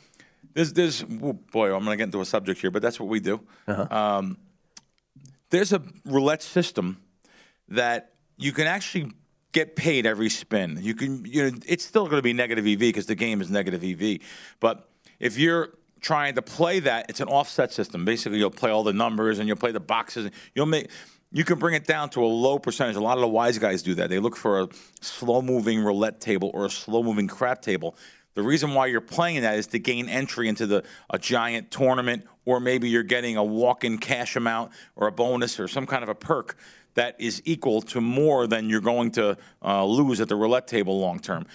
there's 0.55 0.73
there's 0.73 1.03
oh 1.03 1.34
boy, 1.34 1.67
I'm 1.73 1.84
going 1.86 1.93
to 1.93 1.97
get 1.97 2.05
into 2.05 2.21
a 2.21 2.25
subject 2.25 2.60
here, 2.60 2.71
but 2.71 2.82
that's 2.82 2.99
what 2.99 3.08
we 3.08 3.19
do. 3.19 3.39
Um, 3.67 4.38
there's 5.51 5.71
a 5.71 5.82
roulette 6.05 6.41
system 6.41 6.97
that 7.67 8.13
you 8.38 8.51
can 8.51 8.65
actually 8.67 9.12
get 9.51 9.75
paid 9.75 10.05
every 10.08 10.29
spin. 10.29 10.79
You 10.82 10.95
can 10.95 11.23
you 11.25 11.51
know 11.51 11.58
it's 11.67 11.86
still 11.86 12.05
going 12.05 12.17
to 12.17 12.23
be 12.23 12.34
negative 12.34 12.65
EV 12.65 12.79
because 12.79 13.05
the 13.05 13.15
game 13.15 13.41
is 13.41 13.49
negative 13.51 13.84
EV, 13.84 14.19
but 14.60 14.89
if 15.19 15.38
you're 15.38 15.69
trying 16.01 16.35
to 16.35 16.41
play 16.41 16.79
that, 16.79 17.07
it's 17.09 17.19
an 17.19 17.27
offset 17.27 17.71
system. 17.71 18.05
Basically, 18.05 18.39
you'll 18.39 18.49
play 18.51 18.71
all 18.71 18.83
the 18.83 18.93
numbers 18.93 19.39
and 19.39 19.47
you'll 19.47 19.57
play 19.57 19.71
the 19.71 19.79
boxes. 19.79 20.31
You'll 20.55 20.65
make 20.65 20.89
you 21.31 21.43
can 21.43 21.59
bring 21.59 21.75
it 21.75 21.85
down 21.85 22.09
to 22.12 22.23
a 22.23 22.25
low 22.25 22.57
percentage. 22.57 22.95
A 22.95 23.01
lot 23.01 23.17
of 23.17 23.21
the 23.21 23.27
wise 23.27 23.59
guys 23.59 23.83
do 23.83 23.93
that. 23.95 24.09
They 24.09 24.19
look 24.19 24.35
for 24.35 24.62
a 24.62 24.67
slow 25.01 25.41
moving 25.41 25.79
roulette 25.79 26.19
table 26.19 26.49
or 26.53 26.65
a 26.65 26.69
slow 26.69 27.03
moving 27.03 27.27
crap 27.27 27.62
table. 27.62 27.95
The 28.33 28.41
reason 28.41 28.73
why 28.73 28.88
you're 28.88 29.01
playing 29.01 29.41
that 29.41 29.57
is 29.57 29.67
to 29.67 29.79
gain 29.79 30.09
entry 30.09 30.47
into 30.47 30.65
the 30.65 30.83
a 31.09 31.19
giant 31.19 31.71
tournament, 31.71 32.25
or 32.45 32.59
maybe 32.59 32.89
you're 32.89 33.03
getting 33.03 33.38
a 33.38 33.43
walk-in 33.43 33.97
cash 33.97 34.35
amount 34.35 34.71
or 34.95 35.07
a 35.07 35.12
bonus 35.12 35.59
or 35.59 35.67
some 35.67 35.85
kind 35.85 36.03
of 36.03 36.09
a 36.09 36.15
perk 36.15 36.57
that 36.95 37.15
is 37.19 37.41
equal 37.45 37.81
to 37.81 38.01
more 38.01 38.47
than 38.47 38.69
you're 38.69 38.81
going 38.81 39.12
to 39.12 39.38
uh, 39.63 39.85
lose 39.85 40.19
at 40.19 40.27
the 40.27 40.35
roulette 40.35 40.67
table 40.67 40.99
long 40.99 41.19
term. 41.19 41.45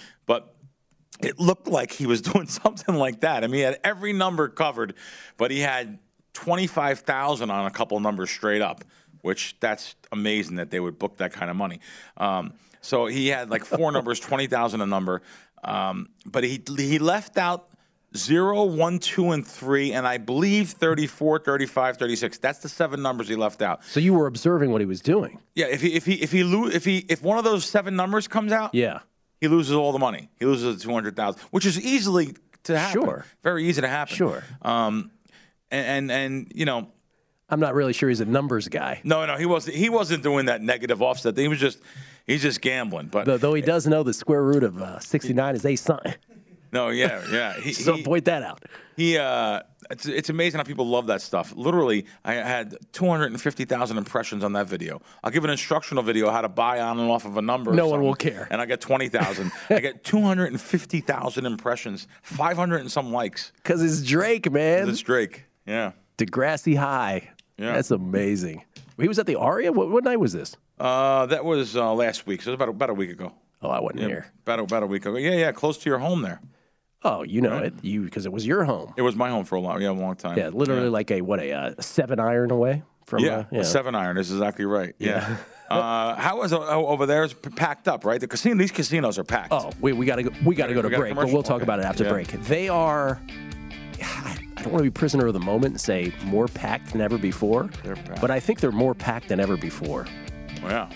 It 1.20 1.38
looked 1.38 1.68
like 1.68 1.92
he 1.92 2.06
was 2.06 2.20
doing 2.32 2.46
something 2.46 2.94
like 2.94 3.20
that. 3.20 3.44
I 3.44 3.46
mean, 3.46 3.54
he 3.56 3.60
had 3.60 3.78
every 3.84 4.12
number 4.12 4.48
covered, 4.48 4.94
but 5.36 5.50
he 5.50 5.60
had 5.60 5.98
25,000 6.34 7.50
on 7.50 7.66
a 7.66 7.70
couple 7.70 7.98
numbers 8.00 8.30
straight 8.30 8.62
up, 8.62 8.84
which 9.22 9.56
that's 9.60 9.94
amazing 10.12 10.56
that 10.56 10.70
they 10.70 10.80
would 10.80 10.98
book 10.98 11.16
that 11.18 11.32
kind 11.32 11.50
of 11.50 11.56
money. 11.56 11.80
Um, 12.16 12.54
so 12.80 13.06
he 13.06 13.28
had 13.28 13.50
like 13.50 13.64
four 13.64 13.92
numbers, 13.96 14.20
20,000 14.20 14.80
a 14.80 14.86
number. 14.86 15.22
Um, 15.62 16.08
but 16.26 16.44
he 16.44 16.62
he 16.76 16.98
left 16.98 17.38
out 17.38 17.68
0, 18.16 18.64
1, 18.64 18.98
2, 18.98 19.30
and 19.30 19.46
3, 19.46 19.92
and 19.92 20.06
I 20.06 20.18
believe 20.18 20.70
34, 20.70 21.38
35, 21.38 21.96
36. 21.96 22.38
That's 22.38 22.58
the 22.58 22.68
seven 22.68 23.00
numbers 23.02 23.28
he 23.28 23.34
left 23.36 23.62
out. 23.62 23.82
So 23.84 23.98
you 23.98 24.12
were 24.14 24.26
observing 24.26 24.70
what 24.72 24.80
he 24.82 24.86
was 24.86 25.00
doing. 25.00 25.40
Yeah, 25.54 25.66
if 25.66 25.80
he 25.80 25.94
if 25.94 26.04
he 26.04 26.14
if 26.22 26.32
he 26.32 26.40
if 26.42 26.84
he 26.84 26.98
if 27.08 27.22
one 27.22 27.38
of 27.38 27.44
those 27.44 27.64
seven 27.64 27.96
numbers 27.96 28.28
comes 28.28 28.52
out, 28.52 28.74
Yeah. 28.74 29.00
He 29.40 29.48
loses 29.48 29.74
all 29.74 29.92
the 29.92 29.98
money. 29.98 30.28
He 30.38 30.46
loses 30.46 30.76
the 30.76 30.82
two 30.82 30.92
hundred 30.92 31.16
thousand, 31.16 31.40
which 31.50 31.66
is 31.66 31.80
easily 31.80 32.34
to 32.64 32.78
happen. 32.78 33.02
Sure. 33.02 33.24
very 33.42 33.64
easy 33.64 33.80
to 33.80 33.88
happen. 33.88 34.14
Sure. 34.14 34.42
Um, 34.62 35.10
and, 35.70 36.10
and 36.10 36.12
and 36.12 36.52
you 36.54 36.64
know, 36.64 36.88
I'm 37.48 37.60
not 37.60 37.74
really 37.74 37.92
sure 37.92 38.08
he's 38.08 38.20
a 38.20 38.24
numbers 38.24 38.68
guy. 38.68 39.00
no, 39.04 39.26
no, 39.26 39.36
he 39.36 39.46
wasn't. 39.46 39.76
He 39.76 39.88
wasn't 39.88 40.22
doing 40.22 40.46
that 40.46 40.62
negative 40.62 41.02
offset. 41.02 41.36
He 41.36 41.48
was 41.48 41.58
just 41.58 41.78
he's 42.26 42.42
just 42.42 42.60
gambling. 42.60 43.08
But 43.08 43.26
Though, 43.26 43.36
though 43.36 43.54
he 43.54 43.62
does 43.62 43.86
know 43.86 44.02
the 44.02 44.14
square 44.14 44.42
root 44.42 44.62
of 44.62 44.80
uh, 44.80 44.98
69 45.00 45.54
is 45.56 45.66
a 45.66 45.76
something. 45.76 46.14
No, 46.74 46.88
yeah, 46.90 47.22
yeah. 47.30 47.54
He, 47.60 47.72
So 47.72 47.94
he, 47.94 48.02
point 48.02 48.26
that 48.26 48.42
out. 48.42 48.62
he 48.96 49.16
uh, 49.16 49.60
it's, 49.90 50.06
it's 50.06 50.28
amazing 50.30 50.58
how 50.58 50.64
people 50.64 50.86
love 50.86 51.06
that 51.06 51.20
stuff. 51.22 51.52
Literally, 51.56 52.06
I 52.24 52.34
had 52.34 52.74
250,000 52.92 53.96
impressions 53.98 54.42
on 54.44 54.52
that 54.54 54.66
video. 54.66 55.00
I'll 55.22 55.30
give 55.30 55.44
an 55.44 55.50
instructional 55.50 56.02
video 56.02 56.30
how 56.30 56.40
to 56.40 56.48
buy 56.48 56.80
on 56.80 56.98
and 56.98 57.10
off 57.10 57.24
of 57.24 57.36
a 57.36 57.42
number. 57.42 57.72
No 57.72 57.88
one 57.88 58.02
will 58.02 58.14
care. 58.14 58.48
And 58.50 58.60
I 58.60 58.66
get 58.66 58.80
20,000. 58.80 59.52
I 59.70 59.80
get 59.80 60.04
250,000 60.58 61.46
impressions, 61.46 62.06
500 62.22 62.80
and 62.80 62.90
some 62.90 63.12
likes. 63.12 63.52
Because 63.56 63.82
it's 63.82 64.02
Drake, 64.02 64.50
man. 64.50 64.88
It's 64.88 65.00
Drake. 65.00 65.44
Yeah. 65.66 65.92
Degrassi 66.18 66.76
High. 66.76 67.30
Yeah. 67.58 67.72
That's 67.74 67.90
amazing. 67.90 68.64
He 68.98 69.08
was 69.08 69.18
at 69.18 69.26
the 69.26 69.36
Aria? 69.36 69.72
What, 69.72 69.90
what 69.90 70.04
night 70.04 70.18
was 70.20 70.32
this? 70.32 70.56
Uh, 70.78 71.26
that 71.26 71.44
was 71.44 71.76
uh, 71.76 71.92
last 71.92 72.26
week. 72.26 72.42
So 72.42 72.50
it 72.50 72.52
was 72.52 72.54
about, 72.56 72.68
about 72.68 72.90
a 72.90 72.94
week 72.94 73.10
ago. 73.10 73.32
Oh, 73.62 73.68
I 73.70 73.80
wasn't 73.80 74.00
Yeah, 74.02 74.06
here. 74.08 74.32
About, 74.42 74.60
about 74.60 74.82
a 74.82 74.86
week 74.86 75.06
ago. 75.06 75.16
Yeah, 75.16 75.32
yeah, 75.32 75.52
close 75.52 75.78
to 75.78 75.90
your 75.90 75.98
home 75.98 76.22
there. 76.22 76.40
Oh, 77.04 77.22
you 77.22 77.40
know 77.42 77.58
it. 77.58 77.74
You 77.82 78.02
because 78.02 78.24
it 78.24 78.32
was 78.32 78.46
your 78.46 78.64
home. 78.64 78.94
It 78.96 79.02
was 79.02 79.14
my 79.14 79.28
home 79.28 79.44
for 79.44 79.56
a 79.56 79.60
long, 79.60 79.82
yeah, 79.82 79.90
a 79.90 79.92
long 79.92 80.16
time. 80.16 80.38
Yeah, 80.38 80.48
literally 80.48 80.88
like 80.88 81.10
a 81.10 81.20
what 81.20 81.38
a 81.40 81.52
uh, 81.52 81.74
seven 81.80 82.18
iron 82.18 82.50
away 82.50 82.82
from. 83.04 83.22
Yeah, 83.22 83.44
uh, 83.52 83.58
a 83.58 83.64
seven 83.64 83.94
iron 83.94 84.16
is 84.16 84.32
exactly 84.32 84.64
right. 84.64 84.94
Yeah. 84.98 85.36
uh, 85.70 86.14
how 86.14 86.42
is 86.42 86.52
it 86.52 86.60
oh, 86.60 86.86
over 86.86 87.04
there? 87.06 87.24
It's 87.24 87.34
packed 87.56 87.88
up, 87.88 88.04
right? 88.04 88.20
The 88.20 88.26
casino, 88.26 88.56
these 88.56 88.72
casinos 88.72 89.18
are 89.18 89.24
packed. 89.24 89.52
Oh, 89.52 89.70
we, 89.80 89.92
we 89.92 90.06
got 90.06 90.16
to 90.16 90.22
go. 90.24 90.30
We 90.44 90.54
got 90.54 90.68
to 90.68 90.74
go 90.74 90.80
to 90.82 90.88
We 90.88 90.96
break, 90.96 91.14
but 91.14 91.26
we'll 91.30 91.42
talk 91.42 91.56
Okay. 91.56 91.64
about 91.64 91.80
it 91.80 91.84
after 91.84 92.04
Yeah. 92.04 92.10
break. 92.10 92.28
They 92.28 92.68
are. 92.70 93.20
I 94.02 94.62
don't 94.62 94.72
want 94.72 94.78
to 94.78 94.84
be 94.84 94.90
prisoner 94.90 95.26
of 95.26 95.34
the 95.34 95.40
moment 95.40 95.72
and 95.72 95.80
say 95.80 96.12
more 96.24 96.48
packed 96.48 96.92
than 96.92 97.00
ever 97.02 97.18
before, 97.18 97.68
but 98.20 98.30
I 98.30 98.40
think 98.40 98.60
they're 98.60 98.72
more 98.72 98.94
packed 98.94 99.28
than 99.28 99.40
ever 99.40 99.56
before. 99.56 100.06
yeah. 100.62 100.88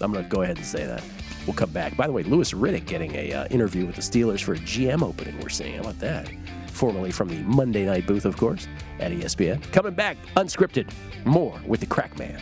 I'm 0.00 0.12
going 0.12 0.24
to 0.24 0.30
go 0.30 0.42
ahead 0.42 0.56
and 0.56 0.66
say 0.66 0.84
that. 0.84 1.02
We'll 1.46 1.54
come 1.54 1.70
back. 1.70 1.96
By 1.96 2.06
the 2.06 2.12
way, 2.12 2.22
Louis 2.22 2.52
Riddick 2.52 2.86
getting 2.86 3.14
a 3.14 3.32
uh, 3.32 3.46
interview 3.48 3.86
with 3.86 3.96
the 3.96 4.02
Steelers 4.02 4.42
for 4.42 4.54
a 4.54 4.58
GM 4.58 5.02
opening. 5.02 5.38
We're 5.40 5.48
seeing. 5.48 5.74
How 5.74 5.80
about 5.80 5.98
that? 6.00 6.30
Formerly 6.68 7.10
from 7.10 7.28
the 7.28 7.42
Monday 7.42 7.84
Night 7.84 8.06
booth, 8.06 8.24
of 8.24 8.36
course, 8.36 8.68
at 8.98 9.12
ESPN. 9.12 9.62
Coming 9.72 9.94
back, 9.94 10.16
unscripted. 10.36 10.90
More 11.24 11.60
with 11.66 11.80
the 11.80 11.86
Crack 11.86 12.18
Man. 12.18 12.40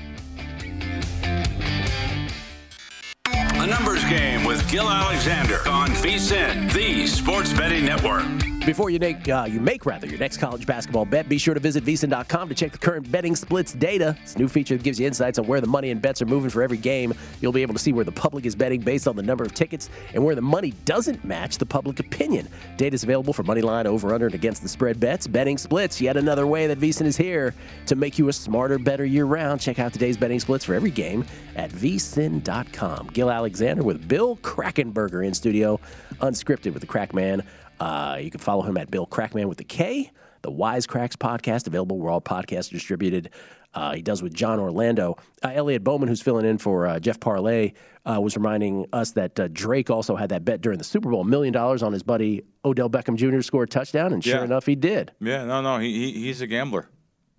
A 3.26 3.66
numbers 3.66 4.04
game 4.04 4.44
with 4.44 4.68
Gill 4.70 4.88
Alexander 4.88 5.58
on 5.68 5.90
VSIN, 5.90 6.72
the 6.72 7.06
Sports 7.06 7.52
Betting 7.52 7.84
Network. 7.84 8.49
Before 8.66 8.90
you 8.90 8.98
make, 8.98 9.26
uh, 9.26 9.46
you 9.48 9.58
make 9.58 9.86
rather 9.86 10.06
your 10.06 10.18
next 10.18 10.36
college 10.36 10.66
basketball 10.66 11.06
bet, 11.06 11.30
be 11.30 11.38
sure 11.38 11.54
to 11.54 11.60
visit 11.60 11.82
VSiN.com 11.82 12.50
to 12.50 12.54
check 12.54 12.72
the 12.72 12.78
current 12.78 13.10
betting 13.10 13.34
splits 13.34 13.72
data. 13.72 14.14
It's 14.22 14.34
a 14.34 14.38
new 14.38 14.48
feature 14.48 14.76
that 14.76 14.82
gives 14.82 15.00
you 15.00 15.06
insights 15.06 15.38
on 15.38 15.46
where 15.46 15.62
the 15.62 15.66
money 15.66 15.90
and 15.90 16.00
bets 16.00 16.20
are 16.20 16.26
moving 16.26 16.50
for 16.50 16.62
every 16.62 16.76
game. 16.76 17.14
You'll 17.40 17.52
be 17.52 17.62
able 17.62 17.72
to 17.72 17.80
see 17.80 17.94
where 17.94 18.04
the 18.04 18.12
public 18.12 18.44
is 18.44 18.54
betting 18.54 18.82
based 18.82 19.08
on 19.08 19.16
the 19.16 19.22
number 19.22 19.44
of 19.44 19.54
tickets 19.54 19.88
and 20.12 20.22
where 20.22 20.34
the 20.34 20.42
money 20.42 20.74
doesn't 20.84 21.24
match 21.24 21.56
the 21.56 21.64
public 21.64 22.00
opinion. 22.00 22.48
Data 22.76 22.94
is 22.94 23.02
available 23.02 23.32
for 23.32 23.44
money 23.44 23.62
line, 23.62 23.86
over, 23.86 24.12
under, 24.12 24.26
and 24.26 24.34
against 24.34 24.62
the 24.62 24.68
spread 24.68 25.00
bets. 25.00 25.26
Betting 25.26 25.56
splits, 25.56 25.98
yet 25.98 26.18
another 26.18 26.46
way 26.46 26.66
that 26.66 26.78
VSiN 26.78 27.06
is 27.06 27.16
here 27.16 27.54
to 27.86 27.96
make 27.96 28.18
you 28.18 28.28
a 28.28 28.32
smarter, 28.32 28.78
better 28.78 29.06
year 29.06 29.24
round. 29.24 29.62
Check 29.62 29.78
out 29.78 29.94
today's 29.94 30.18
betting 30.18 30.38
splits 30.38 30.66
for 30.66 30.74
every 30.74 30.90
game 30.90 31.24
at 31.56 31.70
VSiN.com. 31.70 33.08
Gill 33.14 33.30
Alexander 33.30 33.82
with 33.82 34.06
Bill 34.06 34.36
Krackomberger 34.36 35.26
in 35.26 35.32
studio, 35.32 35.80
unscripted 36.20 36.74
with 36.74 36.82
the 36.82 36.86
Crackman. 36.86 37.42
Uh, 37.80 38.18
you 38.20 38.30
can 38.30 38.40
follow 38.40 38.62
him 38.62 38.76
at 38.76 38.90
Bill 38.90 39.06
Krackman 39.06 39.46
with 39.46 39.58
the 39.58 39.64
K, 39.64 40.12
the 40.42 40.50
Wisecracks 40.52 41.16
podcast, 41.16 41.66
available 41.66 41.98
where 41.98 42.10
all 42.10 42.20
podcasts 42.20 42.68
are 42.70 42.74
distributed. 42.74 43.30
Uh, 43.72 43.94
he 43.94 44.02
does 44.02 44.20
with 44.22 44.34
John 44.34 44.58
Orlando. 44.58 45.16
Uh, 45.44 45.50
Elliot 45.54 45.82
Bowman, 45.84 46.08
who's 46.08 46.20
filling 46.20 46.44
in 46.44 46.58
for 46.58 46.86
uh, 46.86 46.98
Jeff 46.98 47.20
Parlay, 47.20 47.72
uh, 48.04 48.20
was 48.20 48.36
reminding 48.36 48.86
us 48.92 49.12
that 49.12 49.38
uh, 49.38 49.48
Drake 49.52 49.90
also 49.90 50.16
had 50.16 50.30
that 50.30 50.44
bet 50.44 50.60
during 50.60 50.78
the 50.78 50.84
Super 50.84 51.08
Bowl, 51.10 51.20
a 51.20 51.24
million 51.24 51.52
dollars 51.52 51.82
on 51.82 51.92
his 51.92 52.02
buddy 52.02 52.42
Odell 52.64 52.90
Beckham 52.90 53.16
Jr. 53.16 53.40
score 53.42 53.62
a 53.62 53.66
touchdown, 53.68 54.12
and 54.12 54.22
sure 54.24 54.38
Yeah. 54.38 54.44
enough, 54.44 54.66
he 54.66 54.74
did. 54.74 55.12
Yeah, 55.20 55.44
no, 55.44 55.62
no, 55.62 55.78
he, 55.78 55.92
he 56.12 56.20
he's 56.24 56.40
a 56.40 56.46
gambler. 56.46 56.88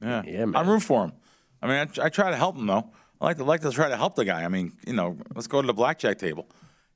Yeah, 0.01 0.23
Yeah, 0.25 0.45
man. 0.45 0.55
I'm 0.55 0.69
root 0.69 0.81
for 0.83 1.03
him. 1.05 1.11
I 1.61 1.67
mean, 1.67 1.75
I, 1.99 2.05
I 2.05 2.09
try 2.09 2.31
to 2.31 2.37
help 2.37 2.57
him 2.57 2.65
though. 2.65 2.89
I 3.19 3.25
like 3.25 3.37
to 3.37 3.43
like 3.43 3.61
to 3.61 3.71
try 3.71 3.89
to 3.89 3.97
help 3.97 4.15
the 4.15 4.25
guy. 4.25 4.43
I 4.43 4.47
mean, 4.47 4.71
you 4.87 4.93
know, 4.93 5.17
let's 5.35 5.45
go 5.47 5.61
to 5.61 5.67
the 5.67 5.73
blackjack 5.73 6.17
table. 6.17 6.47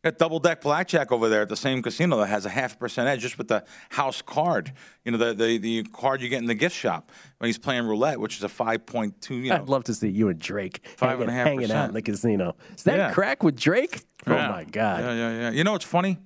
Got 0.05 0.19
double 0.19 0.37
deck 0.37 0.61
blackjack 0.61 1.11
over 1.11 1.29
there 1.29 1.41
at 1.41 1.49
the 1.49 1.57
same 1.57 1.81
casino 1.81 2.17
that 2.17 2.27
has 2.27 2.45
a 2.45 2.49
half 2.49 2.77
percent 2.77 3.07
edge 3.07 3.21
just 3.21 3.39
with 3.39 3.47
the 3.47 3.65
house 3.89 4.21
card. 4.21 4.71
You 5.03 5.11
know, 5.11 5.17
the 5.17 5.33
the, 5.33 5.57
the 5.57 5.83
card 5.83 6.21
you 6.21 6.29
get 6.29 6.37
in 6.37 6.45
the 6.45 6.53
gift 6.53 6.75
shop 6.75 7.11
when 7.39 7.47
he's 7.47 7.57
playing 7.57 7.87
roulette, 7.87 8.19
which 8.19 8.37
is 8.37 8.43
a 8.43 8.49
five 8.49 8.85
point 8.85 9.19
two. 9.19 9.33
You 9.33 9.49
know, 9.49 9.55
I'd 9.55 9.67
love 9.67 9.85
to 9.85 9.95
see 9.95 10.09
you 10.09 10.29
and 10.29 10.39
Drake 10.39 10.87
Five 10.95 11.17
hanging, 11.17 11.21
and 11.23 11.29
a 11.31 11.33
half 11.33 11.47
hanging 11.47 11.71
out 11.71 11.87
in 11.87 11.95
the 11.95 12.03
casino. 12.03 12.55
Is 12.77 12.83
that 12.83 12.97
Yeah. 12.97 13.13
crack 13.13 13.41
with 13.41 13.59
Drake? 13.59 14.03
Yeah. 14.27 14.49
Oh 14.49 14.51
my 14.51 14.63
God! 14.65 14.99
Yeah, 14.99 15.13
yeah, 15.15 15.39
yeah. 15.39 15.49
You 15.49 15.63
know 15.63 15.71
what's 15.71 15.85
funny? 15.85 16.19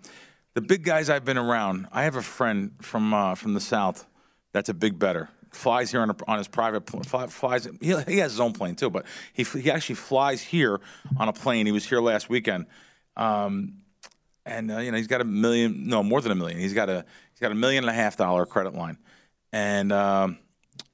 The 0.55 0.61
big 0.61 0.83
guys 0.83 1.09
I've 1.09 1.23
been 1.23 1.37
around. 1.37 1.87
I 1.93 2.03
have 2.03 2.17
a 2.17 2.21
friend 2.21 2.71
from 2.81 3.13
uh, 3.13 3.35
from 3.35 3.53
the 3.53 3.61
south 3.61 4.05
that's 4.51 4.67
a 4.67 4.73
big 4.73 4.99
better. 4.99 5.29
Flies 5.51 5.89
here 5.89 6.01
on, 6.01 6.09
a, 6.09 6.15
on 6.27 6.37
his 6.37 6.49
private 6.49 6.87
fly, 7.05 7.27
flies. 7.27 7.65
He, 7.79 7.95
he 8.07 8.17
has 8.17 8.33
his 8.33 8.41
own 8.41 8.51
plane 8.51 8.75
too, 8.75 8.89
but 8.89 9.05
he 9.31 9.43
he 9.43 9.71
actually 9.71 9.95
flies 9.95 10.41
here 10.41 10.81
on 11.17 11.29
a 11.29 11.33
plane. 11.33 11.65
He 11.65 11.71
was 11.71 11.85
here 11.87 12.01
last 12.01 12.29
weekend, 12.29 12.65
um, 13.19 13.73
and 14.45 14.71
uh, 14.71 14.79
you 14.79 14.91
know 14.91 14.97
he's 14.97 15.07
got 15.07 15.21
a 15.21 15.25
million, 15.25 15.87
no 15.87 16.01
more 16.01 16.21
than 16.21 16.31
a 16.31 16.35
million. 16.35 16.57
He's 16.57 16.73
got 16.73 16.89
a 16.89 17.05
he's 17.31 17.39
got 17.39 17.51
a 17.51 17.55
million 17.55 17.83
and 17.83 17.91
a 17.91 17.93
half 17.93 18.17
dollar 18.17 18.45
credit 18.45 18.73
line, 18.73 18.97
and 19.51 19.91
um, 19.91 20.37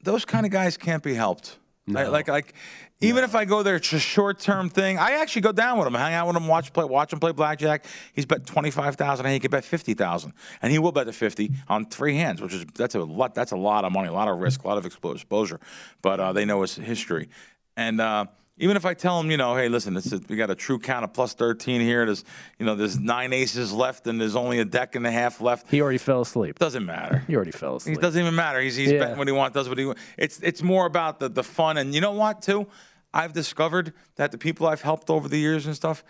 those 0.01 0.25
kind 0.25 0.45
of 0.45 0.51
guys 0.51 0.75
can't 0.75 1.03
be 1.03 1.13
helped. 1.13 1.57
Like, 1.87 2.07
like, 2.09 2.27
like, 2.27 2.53
even 2.99 3.23
if 3.23 3.35
I 3.35 3.45
go 3.45 3.61
there, 3.61 3.75
it's 3.75 3.93
a 3.93 3.99
short 3.99 4.39
term 4.39 4.69
thing. 4.69 4.97
I 4.97 5.11
actually 5.21 5.43
go 5.43 5.51
down 5.51 5.77
with 5.77 5.85
him, 5.85 5.93
hang 5.93 6.15
out 6.15 6.25
with 6.25 6.35
him, 6.35 6.47
watch 6.47 6.73
play, 6.73 6.83
watch 6.83 7.13
him 7.13 7.19
play 7.19 7.31
blackjack. 7.31 7.85
He's 8.13 8.25
bet 8.25 8.47
twenty 8.47 8.71
five 8.71 8.95
thousand, 8.95 9.27
and 9.27 9.33
he 9.33 9.39
could 9.39 9.51
bet 9.51 9.63
fifty 9.63 9.93
thousand, 9.93 10.33
and 10.63 10.71
he 10.71 10.79
will 10.79 10.91
bet 10.91 11.05
the 11.05 11.13
fifty 11.13 11.51
on 11.67 11.85
three 11.85 12.15
hands, 12.15 12.41
which 12.41 12.55
is 12.55 12.65
that's 12.73 12.95
a 12.95 13.01
lot. 13.01 13.35
That's 13.35 13.51
a 13.51 13.57
lot 13.57 13.85
of 13.85 13.91
money, 13.91 14.07
a 14.07 14.13
lot 14.13 14.27
of 14.27 14.39
risk, 14.39 14.63
a 14.63 14.67
lot 14.67 14.79
of 14.79 14.85
exposure. 14.87 15.59
But 16.01 16.19
uh, 16.19 16.33
they 16.33 16.45
know 16.45 16.61
his 16.61 16.75
history, 16.75 17.29
and. 17.77 18.01
Uh, 18.01 18.25
even 18.57 18.77
if 18.77 18.85
I 18.85 18.93
tell 18.93 19.19
him, 19.19 19.29
you 19.29 19.37
know, 19.37 19.55
hey, 19.55 19.67
listen, 19.67 19.97
it's 19.97 20.11
a, 20.13 20.21
we 20.29 20.37
got 20.37 20.49
a 20.49 20.55
true 20.55 20.79
count 20.79 21.03
of 21.03 21.13
plus 21.13 21.33
13 21.33 21.81
here. 21.81 22.05
There's, 22.05 22.23
you 22.57 22.65
know, 22.65 22.75
there's 22.75 22.97
nine 22.97 23.33
aces 23.33 23.73
left 23.73 24.07
and 24.07 24.19
there's 24.19 24.35
only 24.35 24.59
a 24.59 24.65
deck 24.65 24.95
and 24.95 25.05
a 25.05 25.11
half 25.11 25.41
left. 25.41 25.69
He 25.69 25.81
already 25.81 25.97
fell 25.97 26.21
asleep. 26.21 26.57
Doesn't 26.57 26.85
matter. 26.85 27.23
He 27.27 27.35
already 27.35 27.51
fell 27.51 27.75
asleep. 27.75 27.97
It 27.97 28.01
doesn't 28.01 28.21
even 28.21 28.35
matter. 28.35 28.61
He's 28.61 28.75
he's 28.77 28.91
Yeah. 28.91 28.99
betting 28.99 29.17
what 29.17 29.27
he 29.27 29.33
wants, 29.33 29.55
does 29.55 29.67
what 29.67 29.77
he 29.77 29.85
wants. 29.85 30.01
It's 30.17 30.39
it's 30.39 30.63
more 30.63 30.85
about 30.85 31.19
the 31.19 31.27
the 31.27 31.43
fun. 31.43 31.77
And 31.77 31.93
you 31.93 31.99
know 32.01 32.13
what, 32.13 32.41
too? 32.41 32.67
I've 33.13 33.33
discovered 33.33 33.93
that 34.15 34.31
the 34.31 34.37
people 34.37 34.67
I've 34.67 34.81
helped 34.81 35.09
over 35.09 35.27
the 35.27 35.37
years 35.39 35.65
and 35.65 35.75
stuff, 35.75 36.03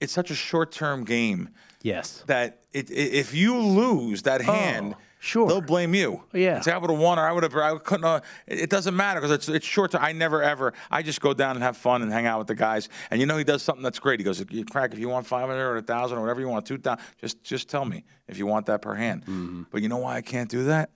it's 0.00 0.12
such 0.12 0.30
a 0.30 0.34
short 0.34 0.72
term 0.72 1.04
game 1.04 1.50
Yes. 1.82 2.22
that 2.26 2.60
it, 2.72 2.90
i 2.90 2.94
if 2.94 3.34
you 3.34 3.58
lose 3.58 4.22
that 4.22 4.40
oh. 4.40 4.52
hand, 4.52 4.94
sure. 5.22 5.48
they'll 5.48 5.60
blame 5.60 5.94
you. 5.94 6.22
Yeah. 6.32 6.60
Say 6.60 6.72
I 6.72 6.78
would 6.78 6.90
have 6.90 6.98
won 6.98 7.18
or 7.18 7.22
I 7.22 7.32
would 7.32 7.42
have. 7.44 7.54
I 7.54 7.78
couldn't. 7.78 8.04
Uh, 8.04 8.20
it 8.46 8.60
it 8.60 8.70
doesn't 8.70 8.96
matter 8.96 9.20
because 9.20 9.30
it's 9.30 9.48
it's 9.48 9.66
short 9.66 9.92
term. 9.92 10.02
I 10.02 10.12
never 10.12 10.42
ever. 10.42 10.72
I 10.90 11.02
just 11.02 11.20
go 11.20 11.32
down 11.32 11.56
and 11.56 11.62
have 11.62 11.76
fun 11.76 12.02
and 12.02 12.12
hang 12.12 12.26
out 12.26 12.38
with 12.38 12.48
the 12.48 12.54
guys. 12.54 12.88
And 13.10 13.20
you 13.20 13.26
know 13.26 13.36
he 13.36 13.44
does 13.44 13.62
something 13.62 13.82
that's 13.82 13.98
great. 13.98 14.20
He 14.20 14.24
goes, 14.24 14.44
"You 14.50 14.64
crack 14.64 14.92
if 14.92 14.98
you 14.98 15.08
want 15.08 15.26
five 15.26 15.48
hundred 15.48 15.68
or 15.68 15.76
a 15.76 15.82
thousand 15.82 16.18
or 16.18 16.20
whatever 16.22 16.40
you 16.40 16.48
want, 16.48 16.66
two 16.66 16.78
thousand. 16.78 17.04
Just 17.20 17.42
just 17.44 17.68
tell 17.68 17.84
me 17.84 18.04
if 18.28 18.38
you 18.38 18.46
want 18.46 18.66
that 18.66 18.82
per 18.82 18.94
hand. 18.94 19.22
Mm-hmm. 19.22 19.62
But 19.70 19.82
you 19.82 19.88
know 19.88 19.98
why 19.98 20.16
I 20.16 20.22
can't 20.22 20.50
do 20.50 20.64
that? 20.64 20.90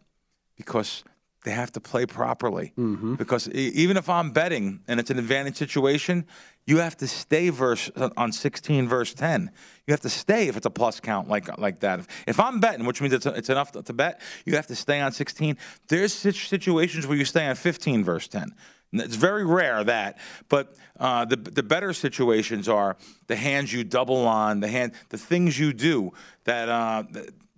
Because 0.57 1.05
they 1.47 1.53
have 1.53 1.71
to 1.71 1.81
play 1.81 2.05
properly. 2.07 2.73
Because 3.15 3.49
e- 3.49 3.71
even 3.75 3.97
if 3.97 4.09
I'm 4.09 4.33
betting 4.33 4.81
and 4.89 4.99
it's 4.99 5.11
an 5.11 5.19
advantage 5.19 5.55
situation, 5.55 6.27
you 6.67 6.79
have 6.79 6.97
to 6.97 7.07
stay 7.07 7.51
verse 7.51 7.89
uh, 7.95 8.11
on 8.17 8.33
16 8.33 8.89
verse 8.89 9.15
10. 9.15 9.53
You 9.87 9.93
have 9.93 10.01
to 10.01 10.11
stay 10.11 10.49
if 10.49 10.57
it's 10.57 10.67
a 10.67 10.71
plus 10.71 10.99
count 10.99 11.29
like 11.29 11.57
like 11.57 11.79
that. 11.81 12.01
If, 12.27 12.41
I'm 12.41 12.59
betting, 12.59 12.85
which 12.85 13.01
means 13.01 13.15
it's, 13.15 13.27
it's 13.27 13.49
enough 13.49 13.71
to, 13.73 13.83
to 13.85 13.93
bet, 13.93 14.21
you 14.45 14.57
have 14.57 14.67
to 14.67 14.75
stay 14.75 15.01
on 15.01 15.13
16. 15.13 15.57
There's 15.87 16.13
situations 16.13 17.07
where 17.07 17.17
you 17.17 17.25
stay 17.25 17.47
on 17.47 17.55
15 17.55 18.03
verse 18.03 18.27
10. 18.27 18.53
It's 18.93 19.15
very 19.17 19.45
rare 19.45 19.85
that, 19.85 20.19
but 20.49 20.75
uh, 20.99 21.25
the 21.27 21.37
the 21.37 21.63
better 21.63 21.93
situations 21.93 22.69
are 22.69 22.97
the 23.29 23.37
hands 23.37 23.73
you 23.73 23.85
double 23.85 24.27
on, 24.27 24.61
the 24.61 24.69
hand, 24.69 24.93
the 25.11 25.19
things 25.19 25.59
you 25.61 25.73
do 25.73 26.13
that 26.45 26.69
uh, 26.69 27.05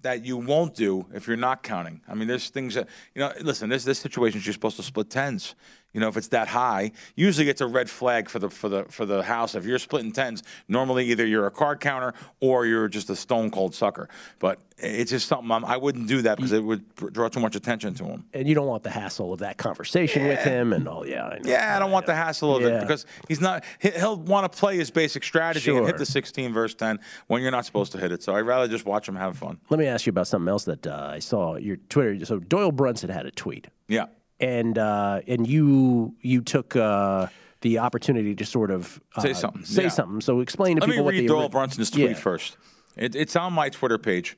that 0.03 0.25
you 0.25 0.37
won't 0.37 0.75
do 0.75 1.07
if 1.13 1.27
you're 1.27 1.37
not 1.37 1.63
counting. 1.63 2.01
I 2.09 2.15
mean, 2.15 2.29
there's 2.29 2.51
things 2.51 2.75
that 2.75 2.89
you 3.15 3.21
know. 3.21 3.33
Listen, 3.41 3.69
this 3.69 3.85
this 3.85 3.99
situations 3.99 4.47
you're 4.47 4.53
supposed 4.53 4.77
to 4.77 4.83
split 4.83 5.11
tens. 5.11 5.55
You 5.95 6.01
know, 6.01 6.09
if 6.09 6.17
it's 6.19 6.29
that 6.29 6.49
high, 6.49 6.93
usually 7.17 7.49
it's 7.49 7.63
a 7.63 7.67
red 7.67 7.89
flag 7.89 8.29
for 8.29 8.39
the 8.39 8.51
for 8.51 8.69
the 8.69 8.85
for 8.85 9.07
the 9.07 9.23
house. 9.23 9.55
If 9.55 9.65
you're 9.65 9.79
splitting 9.79 10.13
tens, 10.13 10.43
normally 10.69 11.07
either 11.07 11.25
you're 11.27 11.47
a 11.47 11.51
card 11.51 11.81
counter 11.81 12.13
or 12.41 12.67
you're 12.67 12.89
just 12.89 13.09
a 13.09 13.17
stone 13.17 13.51
cold 13.51 13.75
sucker. 13.75 14.09
But 14.39 14.61
it's 14.77 15.11
just 15.11 15.27
something 15.29 15.51
I'm, 15.51 15.65
I 15.65 15.77
wouldn't 15.79 16.07
do 16.07 16.23
that 16.23 16.37
because 16.37 16.53
it 16.53 16.63
would 16.63 16.85
draw 16.95 17.29
too 17.29 17.41
much 17.41 17.57
attention 17.57 17.95
to 17.95 18.05
him. 18.05 18.25
And 18.35 18.47
you 18.47 18.55
don't 18.55 18.67
want 18.67 18.83
the 18.83 18.91
hassle 18.91 19.33
of 19.33 19.41
that 19.41 19.57
conversation 19.57 20.29
with 20.29 20.41
him 20.41 20.73
and 20.75 20.87
all. 20.87 21.07
Yeah, 21.07 21.25
I. 21.25 21.39
Yeah, 21.43 21.75
I 21.75 21.79
don't 21.79 21.91
want 21.91 22.05
the 22.07 22.15
hassle 22.15 22.55
of 22.57 22.63
Yeah. 22.63 22.69
it 22.69 22.81
because 22.83 23.07
he's 23.27 23.41
not. 23.41 23.65
he- 23.81 23.91
He'll 23.91 24.19
want 24.19 24.51
to 24.53 24.57
play 24.59 24.77
his 24.77 24.91
basic 24.91 25.25
strategy 25.25 25.75
and 25.75 25.87
hit 25.87 25.97
the 25.97 26.07
16 26.07 26.53
verse 26.53 26.75
10 26.75 27.01
when 27.29 27.41
you're 27.43 27.51
not 27.51 27.65
supposed 27.65 27.93
to 27.93 27.99
hit 27.99 28.13
it. 28.13 28.23
So 28.23 28.37
I'd 28.37 28.41
rather 28.41 28.69
just 28.69 28.85
watch 28.85 29.09
him 29.09 29.17
have 29.17 29.39
fun. 29.39 29.59
Let 29.71 29.81
me 29.81 29.87
ask 29.87 30.05
you 30.07 30.11
about 30.11 30.29
something 30.29 30.49
else 30.49 30.65
that 30.67 30.87
uh, 30.87 31.11
I 31.15 31.19
saw 31.19 31.57
your 31.57 31.77
Twitter. 31.89 32.25
So 32.27 32.39
Doyle 32.39 32.73
Brunson 32.73 33.09
had 33.09 33.25
a 33.25 33.31
tweet, 33.31 33.69
Yeah. 33.89 34.05
And 34.41 34.79
uh, 34.79 35.21
and 35.27 35.47
you 35.49 36.15
you 36.21 36.41
took 36.43 36.77
uh, 36.77 37.27
the 37.61 37.79
opportunity 37.79 38.35
to 38.37 38.45
sort 38.47 38.71
of 38.71 39.01
uh, 39.17 39.21
Say 39.23 39.33
something, 39.33 39.65
Say 39.65 39.85
yeah. 39.85 39.89
something. 39.89 40.21
So 40.21 40.41
explain 40.41 40.77
to 40.77 40.81
Let 40.81 40.89
me 40.89 40.93
people 40.95 41.05
what 41.07 41.15
read 41.15 41.25
the 41.25 41.29
Doyle 41.29 41.39
ori- 41.41 41.49
Brunson's 41.49 41.91
tweet 41.91 42.11
Yeah. 42.11 42.15
first. 42.15 42.57
It, 42.97 43.15
it's 43.17 43.35
on 43.37 43.53
my 43.53 43.69
Twitter 43.69 43.99
page. 43.99 44.37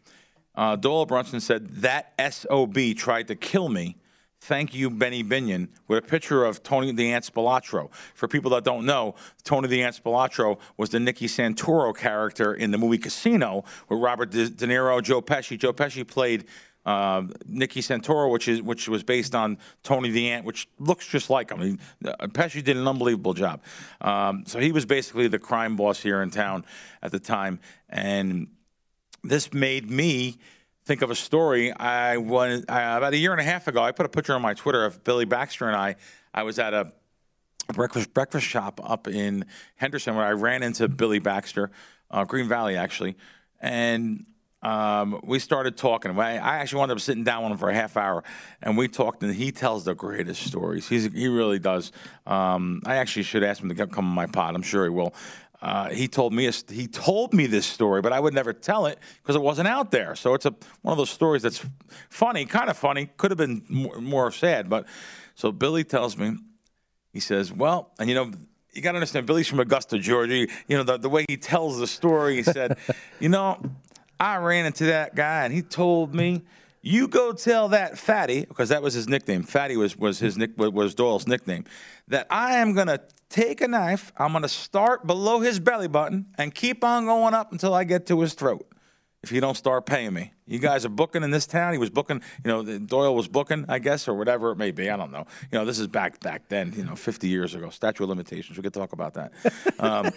Uh, 0.54 0.76
Doyle 0.76 1.06
Brunson 1.06 1.40
said, 1.40 1.68
That 1.76 2.12
SOB 2.32 2.76
tried 2.96 3.28
to 3.28 3.34
kill 3.36 3.68
me. 3.68 3.96
Thank 4.42 4.74
you, 4.74 4.88
Benny 4.88 5.22
Binion, 5.22 5.68
with 5.86 6.02
a 6.02 6.06
picture 6.06 6.46
of 6.46 6.62
Tony 6.62 6.90
the 6.92 7.12
Ant 7.12 7.26
Spilotro. 7.30 7.92
For 8.14 8.26
people 8.26 8.50
that 8.52 8.64
don't 8.64 8.86
know, 8.86 9.14
Tony 9.44 9.68
the 9.68 9.82
Ant 9.82 10.02
Spilotro 10.02 10.58
was 10.78 10.88
the 10.88 10.98
Nicky 10.98 11.26
Santoro 11.26 11.94
character 11.94 12.54
in 12.54 12.70
the 12.70 12.78
movie 12.78 12.96
Casino 12.96 13.64
with 13.90 14.00
Robert 14.00 14.30
De, 14.30 14.48
De 14.48 14.66
Niro, 14.66 15.02
Joe 15.02 15.20
Pesci. 15.20 15.58
Joe 15.58 15.74
Pesci 15.74 16.06
played 16.06 16.46
uh, 16.90 17.22
Nicky 17.46 17.80
Santoro, 17.82 18.30
which 18.30 18.48
is 18.48 18.60
which 18.62 18.88
was 18.88 19.04
based 19.04 19.34
on 19.34 19.58
Tony 19.84 20.10
the 20.10 20.30
Ant, 20.30 20.44
which 20.44 20.68
looks 20.78 21.06
just 21.06 21.30
like 21.30 21.50
him. 21.50 21.60
I 21.60 21.64
mean, 21.64 21.80
uh, 22.04 22.26
Pesci 22.26 22.64
did 22.64 22.76
an 22.76 22.88
unbelievable 22.88 23.32
job. 23.32 23.62
Um, 24.00 24.44
so 24.46 24.58
he 24.58 24.72
was 24.72 24.84
basically 24.86 25.28
the 25.28 25.38
crime 25.38 25.76
boss 25.76 26.00
here 26.00 26.20
in 26.20 26.30
town 26.30 26.64
at 27.00 27.12
the 27.12 27.20
time, 27.20 27.60
and 27.88 28.48
this 29.22 29.52
made 29.52 29.88
me 29.88 30.38
think 30.84 31.02
of 31.02 31.10
a 31.10 31.14
story. 31.14 31.72
I 31.72 32.16
was 32.16 32.62
uh, 32.62 32.94
about 32.96 33.12
a 33.12 33.18
year 33.18 33.30
and 33.30 33.40
a 33.40 33.44
half 33.44 33.68
ago. 33.68 33.82
I 33.82 33.92
put 33.92 34.06
a 34.06 34.08
picture 34.08 34.34
on 34.34 34.42
my 34.42 34.54
Twitter 34.54 34.84
of 34.84 35.04
Billy 35.04 35.26
Baxter 35.26 35.68
and 35.68 35.76
I. 35.76 35.94
I 36.34 36.42
was 36.42 36.58
at 36.58 36.74
a 36.74 36.92
breakfast 37.72 38.12
breakfast 38.12 38.46
shop 38.46 38.80
up 38.82 39.06
in 39.06 39.44
Henderson 39.76 40.16
where 40.16 40.24
I 40.24 40.32
ran 40.32 40.64
into 40.64 40.88
Billy 40.88 41.20
Baxter, 41.20 41.70
uh, 42.10 42.24
Green 42.24 42.48
Valley 42.48 42.76
actually, 42.76 43.16
and 43.60 44.26
um, 44.62 45.20
we 45.24 45.38
started 45.38 45.76
talking. 45.76 46.18
I, 46.18 46.36
actually 46.36 46.80
wound 46.80 46.92
up 46.92 47.00
sitting 47.00 47.24
down 47.24 47.44
with 47.44 47.52
him 47.52 47.58
for 47.58 47.70
a 47.70 47.74
half 47.74 47.96
hour, 47.96 48.22
and 48.60 48.76
we 48.76 48.88
talked. 48.88 49.22
And 49.22 49.34
he 49.34 49.52
tells 49.52 49.84
the 49.84 49.94
greatest 49.94 50.42
stories. 50.42 50.88
He's 50.88 51.04
he 51.04 51.28
really 51.28 51.58
does. 51.58 51.92
Um, 52.26 52.82
I 52.84 52.96
actually 52.96 53.22
should 53.22 53.42
ask 53.42 53.62
him 53.62 53.74
to 53.74 53.86
come 53.86 54.06
on 54.06 54.14
my 54.14 54.26
pod. 54.26 54.54
I'm 54.54 54.62
sure 54.62 54.84
he 54.84 54.90
will. 54.90 55.14
Uh, 55.62 55.90
he 55.90 56.08
told 56.08 56.32
me 56.32 56.46
a, 56.46 56.52
he 56.68 56.86
told 56.86 57.34
me 57.34 57.46
this 57.46 57.66
story, 57.66 58.00
but 58.00 58.12
I 58.12 58.20
would 58.20 58.32
never 58.32 58.52
tell 58.52 58.86
it 58.86 58.98
because 59.22 59.36
it 59.36 59.42
wasn't 59.42 59.68
out 59.68 59.90
there. 59.90 60.14
So 60.14 60.34
it's 60.34 60.46
a 60.46 60.54
one 60.82 60.92
of 60.92 60.98
those 60.98 61.10
stories 61.10 61.42
that's 61.42 61.64
funny, 62.08 62.44
kind 62.46 62.70
of 62.70 62.76
funny. 62.76 63.10
Could 63.16 63.30
have 63.30 63.38
been 63.38 63.64
more, 63.68 64.00
more 64.00 64.32
sad, 64.32 64.68
but 64.68 64.86
so 65.34 65.52
Billy 65.52 65.84
tells 65.84 66.16
me 66.16 66.36
he 67.12 67.20
says, 67.20 67.52
"Well, 67.52 67.92
and 67.98 68.08
you 68.08 68.14
know, 68.14 68.30
you 68.72 68.82
got 68.82 68.92
to 68.92 68.98
understand, 68.98 69.26
Billy's 69.26 69.48
from 69.48 69.60
Augusta, 69.60 69.98
Georgia. 69.98 70.36
You, 70.36 70.48
you 70.68 70.76
know, 70.76 70.82
the, 70.82 70.96
the 70.96 71.08
way 71.08 71.24
he 71.28 71.36
tells 71.36 71.78
the 71.78 71.86
story, 71.86 72.36
he 72.36 72.42
said, 72.42 72.78
you 73.20 73.28
know, 73.28 73.60
I 74.20 74.36
ran 74.36 74.66
into 74.66 74.84
that 74.84 75.14
guy, 75.14 75.44
and 75.44 75.52
he 75.52 75.62
told 75.62 76.14
me 76.14 76.42
You 76.82 77.08
go 77.08 77.32
tell 77.32 77.68
that 77.70 77.98
fatty, 77.98 78.44
because 78.44 78.68
that 78.68 78.82
was 78.82 78.94
his 78.94 79.08
nickname. 79.08 79.42
Fatty 79.42 79.76
was 79.76 79.96
was 79.96 80.18
his 80.18 80.36
nick 80.36 80.52
was 80.56 80.94
Doyle's 80.94 81.26
nickname. 81.26 81.64
That 82.08 82.26
I 82.30 82.56
am 82.56 82.74
gonna 82.74 83.00
take 83.28 83.60
a 83.60 83.68
knife. 83.68 84.12
I'm 84.16 84.32
gonna 84.32 84.48
start 84.48 85.06
below 85.06 85.40
his 85.40 85.58
belly 85.58 85.88
button 85.88 86.26
and 86.38 86.54
keep 86.54 86.84
on 86.84 87.06
going 87.06 87.34
up 87.34 87.52
until 87.52 87.74
I 87.74 87.84
get 87.84 88.06
to 88.06 88.20
his 88.20 88.34
throat. 88.34 88.66
If 89.22 89.32
you 89.32 89.42
don't 89.42 89.56
start 89.56 89.84
paying 89.84 90.14
me, 90.14 90.32
you 90.46 90.58
guys 90.58 90.86
are 90.86 90.90
booking 90.90 91.22
in 91.22 91.30
this 91.30 91.46
town. 91.46 91.72
He 91.72 91.78
was 91.78 91.90
booking, 91.90 92.22
you 92.42 92.50
know, 92.50 92.78
Doyle 92.78 93.14
was 93.14 93.28
booking, 93.28 93.66
I 93.68 93.78
guess, 93.78 94.08
or 94.08 94.14
whatever 94.14 94.50
it 94.50 94.56
may 94.56 94.70
be. 94.70 94.88
I 94.88 94.96
don't 94.96 95.12
know. 95.12 95.26
You 95.52 95.58
know, 95.58 95.66
this 95.66 95.78
is 95.78 95.88
back 95.88 96.20
back 96.20 96.48
then, 96.48 96.72
you 96.74 96.84
know, 96.84 96.96
50 96.96 97.28
years 97.28 97.54
ago. 97.54 97.68
Statute 97.68 98.02
of 98.02 98.08
limitations. 98.08 98.56
We 98.56 98.62
could 98.62 98.72
talk 98.72 98.92
about 98.92 99.14
that. 99.14 99.32
Um, 99.78 100.10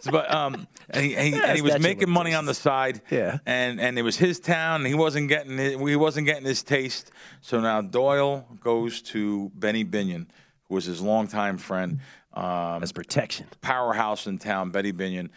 so, 0.00 0.12
but 0.12 0.32
um, 0.32 0.68
and 0.90 1.04
he, 1.04 1.16
and 1.16 1.34
he, 1.34 1.40
and 1.40 1.56
he 1.56 1.62
was 1.62 1.80
making 1.80 2.08
money 2.08 2.34
on 2.34 2.46
the 2.46 2.54
side. 2.54 3.00
Yeah. 3.10 3.38
And 3.46 3.80
and 3.80 3.98
it 3.98 4.02
was 4.02 4.16
his 4.16 4.38
town. 4.38 4.82
And 4.82 4.86
he 4.86 4.94
wasn't 4.94 5.28
getting 5.28 5.58
it. 5.58 5.78
He 5.78 5.96
wasn't 5.96 6.26
getting 6.26 6.44
his 6.44 6.62
taste. 6.62 7.10
So 7.40 7.60
now 7.60 7.80
Doyle 7.80 8.46
goes 8.60 9.02
to 9.02 9.50
Benny 9.56 9.84
Binion, 9.84 10.26
who 10.68 10.74
was 10.76 10.84
his 10.84 11.00
longtime 11.00 11.58
friend. 11.58 11.98
Um, 12.32 12.82
As 12.82 12.92
protection. 12.92 13.46
powerhouse 13.60 14.28
in 14.28 14.38
town, 14.38 14.70
Benny 14.70 14.92
Binion, 14.92 15.30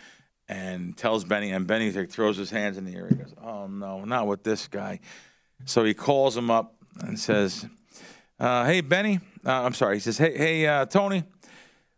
and 0.51 0.97
tells 0.97 1.23
Benny, 1.23 1.51
and 1.51 1.65
Benny 1.65 1.91
like, 1.91 2.09
throws 2.09 2.35
his 2.35 2.49
hands 2.49 2.77
in 2.77 2.83
the 2.83 2.93
air. 2.93 3.07
He 3.07 3.15
goes, 3.15 3.33
"Oh 3.41 3.67
no, 3.67 4.03
not 4.03 4.27
with 4.27 4.43
this 4.43 4.67
guy." 4.67 4.99
So 5.65 5.85
he 5.85 5.93
calls 5.93 6.35
him 6.35 6.51
up 6.51 6.75
and 6.99 7.17
says, 7.17 7.65
uh, 8.37 8.65
"Hey 8.65 8.81
Benny, 8.81 9.21
uh, 9.45 9.63
I'm 9.63 9.73
sorry." 9.73 9.95
He 9.95 10.01
says, 10.01 10.17
"Hey, 10.17 10.37
hey 10.37 10.67
uh, 10.67 10.85
Tony, 10.85 11.23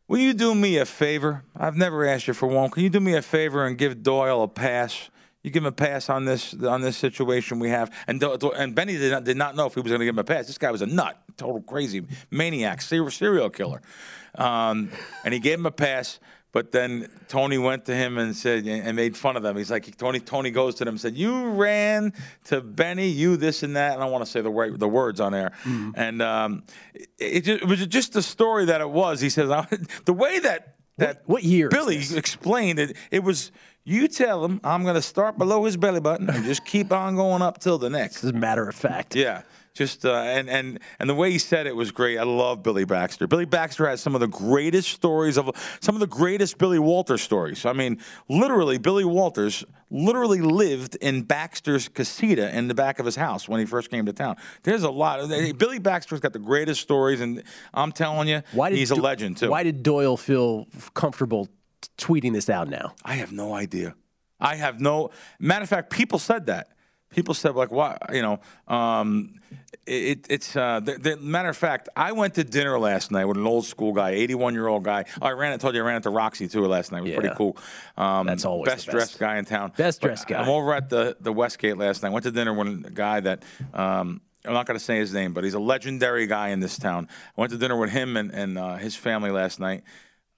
will 0.08 0.20
you 0.20 0.34
do 0.34 0.54
me 0.54 0.78
a 0.78 0.86
favor? 0.86 1.44
I've 1.58 1.76
never 1.76 2.06
asked 2.06 2.28
you 2.28 2.36
for 2.36 2.48
one. 2.48 2.70
Can 2.70 2.84
you 2.84 2.92
do 2.92 3.00
me 3.00 3.16
a 3.16 3.24
favor 3.24 3.66
and 3.66 3.76
give 3.78 4.04
Doyle 4.04 4.44
a 4.44 4.48
pass?" 4.48 5.10
You 5.42 5.52
give 5.52 5.64
him 5.64 5.68
a 5.68 5.74
pass 5.74 6.10
on 6.10 6.24
this 6.24 6.54
on 6.54 6.80
this 6.82 6.96
situation 6.96 7.60
we 7.60 7.68
have, 7.70 7.92
and 8.08 8.18
Do- 8.18 8.38
Do- 8.38 8.54
and 8.54 8.74
Benny 8.74 8.96
did 8.98 9.12
not, 9.12 9.26
did 9.26 9.36
not 9.36 9.58
know 9.58 9.66
if 9.66 9.74
he 9.74 9.82
was 9.82 9.90
going 9.90 10.00
to 10.00 10.06
give 10.06 10.16
him 10.16 10.20
a 10.20 10.24
pass. 10.24 10.48
This 10.48 10.58
guy 10.58 10.72
was 10.72 10.82
a 10.82 10.86
nut, 10.86 11.22
total 11.36 11.60
crazy 11.62 12.06
maniac, 12.32 12.82
serial 12.82 13.50
killer, 13.50 13.82
um, 14.36 14.90
and 15.26 15.34
he 15.34 15.42
gave 15.42 15.60
him 15.60 15.66
a 15.66 15.72
pass. 15.72 16.20
But 16.54 16.72
then 16.72 17.10
Tony 17.28 17.58
went 17.58 17.86
to 17.86 17.96
him 17.96 18.20
and 18.20 18.36
said 18.36 18.66
and 18.68 18.96
made 18.96 19.18
fun 19.18 19.36
of 19.36 19.42
them. 19.42 19.58
He's 19.58 19.72
like 19.72 19.98
Tony. 19.98 20.20
Tony 20.20 20.52
goes 20.52 20.76
to 20.76 20.86
them 20.86 20.94
and 20.94 21.02
said, 21.02 21.18
"You 21.18 21.50
ran 21.50 22.14
to 22.46 22.62
Benny, 22.62 23.08
you 23.08 23.38
this 23.38 23.64
and 23.64 23.76
that." 23.76 23.94
And 23.94 24.02
I 24.02 24.06
don't 24.06 24.12
want 24.12 24.24
to 24.24 24.30
say 24.30 24.42
the 24.42 24.52
right 24.52 24.78
the 24.78 24.88
words 24.88 25.20
on 25.20 25.34
air. 25.34 25.52
And 25.96 26.22
um, 26.22 26.64
it, 26.94 27.10
it, 27.18 27.42
just, 27.44 27.64
it 27.64 27.68
was 27.68 27.88
just 27.88 28.14
the 28.14 28.22
story 28.22 28.66
that 28.66 28.82
it 28.82 28.90
was. 28.90 29.20
He 29.20 29.32
says 29.32 29.50
the 30.06 30.14
way 30.14 30.38
that 30.40 30.76
that 30.98 31.24
what 31.26 31.44
year 31.44 31.70
Billy 31.70 31.98
explained 32.16 32.78
it. 32.78 32.96
It 33.10 33.24
was 33.24 33.52
you 33.84 34.08
tell 34.08 34.46
him 34.46 34.62
I'm 34.64 34.84
going 34.84 34.96
to 34.96 35.02
start 35.02 35.40
below 35.40 35.66
his 35.66 35.76
belly 35.76 36.02
button 36.02 36.30
and 36.30 36.46
just 36.46 36.66
keep 36.66 36.92
on 36.92 37.16
going 37.16 37.42
up 37.42 37.60
till 37.60 37.80
the 37.80 37.90
next. 37.90 38.24
As 38.24 38.30
a 38.30 38.34
matter 38.34 38.70
of 38.70 38.76
fact. 38.76 39.16
Yeah. 39.16 39.42
Just 39.74 40.06
uh, 40.06 40.14
and 40.14 40.48
and 40.50 40.80
and 41.00 41.10
the 41.10 41.16
way 41.16 41.32
he 41.32 41.40
said 41.40 41.66
it 41.66 41.76
was 41.76 41.90
great. 41.90 42.20
I 42.20 42.24
love 42.24 42.62
Billy 42.62 42.86
Baxter. 42.86 43.26
Billy 43.26 43.46
Baxter 43.46 43.88
has 43.88 44.02
some 44.02 44.14
of 44.14 44.22
the 44.22 44.28
greatest 44.28 44.90
stories 44.90 45.36
of 45.36 45.50
some 45.82 45.96
of 45.96 46.00
the 46.00 46.06
greatest 46.08 46.60
Billy 46.60 46.78
Walters 46.78 47.24
stories. 47.24 47.66
I 47.66 47.74
mean, 47.74 48.00
literally, 48.30 48.78
Billy 48.78 49.04
Walters 49.04 49.66
literally 49.90 50.42
lived 50.42 50.96
in 50.98 51.24
Baxter's 51.24 51.88
casita 51.88 52.56
in 52.56 52.68
the 52.68 52.76
back 52.76 53.00
of 53.00 53.06
his 53.08 53.16
house 53.16 53.50
when 53.50 53.60
he 53.60 53.66
first 53.66 53.90
came 53.90 54.06
to 54.06 54.14
town. 54.14 54.36
There's 54.62 54.84
a 54.84 54.92
lot. 54.92 55.20
Of, 55.20 55.58
Billy 55.58 55.80
Baxter's 55.80 56.20
got 56.20 56.34
the 56.34 56.40
greatest 56.40 56.80
stories, 56.82 57.20
and 57.20 57.42
I'm 57.74 57.92
telling 57.92 58.28
you, 58.28 58.44
Why 58.52 58.70
did 58.70 58.78
he's 58.78 58.92
a 58.92 58.96
Do- 58.96 59.02
legend 59.02 59.38
too. 59.38 59.50
Why 59.50 59.64
did 59.64 59.82
Doyle 59.82 60.18
feel 60.18 60.68
comfortable 60.94 61.50
tweeting 61.98 62.34
this 62.34 62.48
out 62.48 62.70
now? 62.70 62.94
I 63.04 63.16
have 63.16 63.32
no 63.32 63.56
idea. 63.56 63.96
I 64.40 64.56
have 64.56 64.80
no. 64.80 65.10
Matter 65.40 65.64
of 65.64 65.70
fact, 65.70 65.90
people 65.90 66.20
said 66.20 66.46
that. 66.46 66.68
People 67.14 67.34
said 67.34 67.56
like, 67.56 67.72
"Why?" 67.72 67.98
You 68.12 68.22
know, 68.22 68.40
um, 68.68 69.36
it, 69.86 70.26
it's. 70.30 70.56
Uh, 70.56 70.80
the, 70.80 70.94
the 70.98 71.18
matter 71.18 71.50
of 71.50 71.58
fact, 71.58 71.90
I 71.96 72.12
went 72.14 72.34
to 72.36 72.44
dinner 72.44 72.78
last 72.80 73.12
night 73.12 73.26
with 73.26 73.38
an 73.38 73.46
old 73.46 73.66
school 73.66 73.94
guy, 73.94 74.12
81 74.12 74.54
year 74.54 74.68
old 74.68 74.84
guy. 74.84 75.06
Oh, 75.22 75.26
I 75.28 75.32
ran. 75.32 75.54
I 75.54 75.58
told 75.58 75.76
you 75.76 75.82
I 75.82 75.86
ran 75.86 75.96
into 75.98 76.10
Roxy 76.10 76.48
too 76.48 76.66
last 76.68 76.92
night. 76.92 77.00
It 77.00 77.02
was 77.04 77.12
Yeah. 77.12 77.20
pretty 77.20 77.36
cool. 77.36 77.58
Um, 77.98 78.28
That's 78.28 78.46
always 78.46 78.66
best 78.66 78.86
best. 78.88 78.90
dressed 78.92 79.20
guy 79.20 79.38
in 79.38 79.46
town. 79.46 79.72
Best 79.78 80.02
But 80.02 80.08
dressed 80.08 80.28
guy. 80.28 80.42
I'm 80.42 80.50
over 80.50 80.74
at 80.74 80.90
the 80.90 81.16
the 81.20 81.32
Westgate 81.34 81.78
last 81.78 82.04
night. 82.04 82.10
Went 82.12 82.24
to 82.24 82.32
dinner 82.32 82.54
with 82.54 82.86
a 82.86 82.92
guy 82.92 83.20
that. 83.22 83.44
Um, 83.74 84.22
I'm 84.46 84.52
not 84.52 84.66
going 84.66 84.78
to 84.78 84.84
say 84.84 84.98
his 84.98 85.14
name, 85.14 85.32
but 85.34 85.46
he's 85.46 85.54
a 85.54 85.60
legendary 85.60 86.28
guy 86.28 86.50
in 86.50 86.60
this 86.60 86.78
town. 86.78 87.08
I 87.38 87.40
went 87.40 87.54
to 87.54 87.58
dinner 87.58 87.78
with 87.80 87.92
him 87.92 88.18
and, 88.18 88.30
and 88.32 88.58
uh, 88.58 88.76
his 88.76 88.94
family 88.94 89.32
last 89.32 89.58
night 89.58 89.84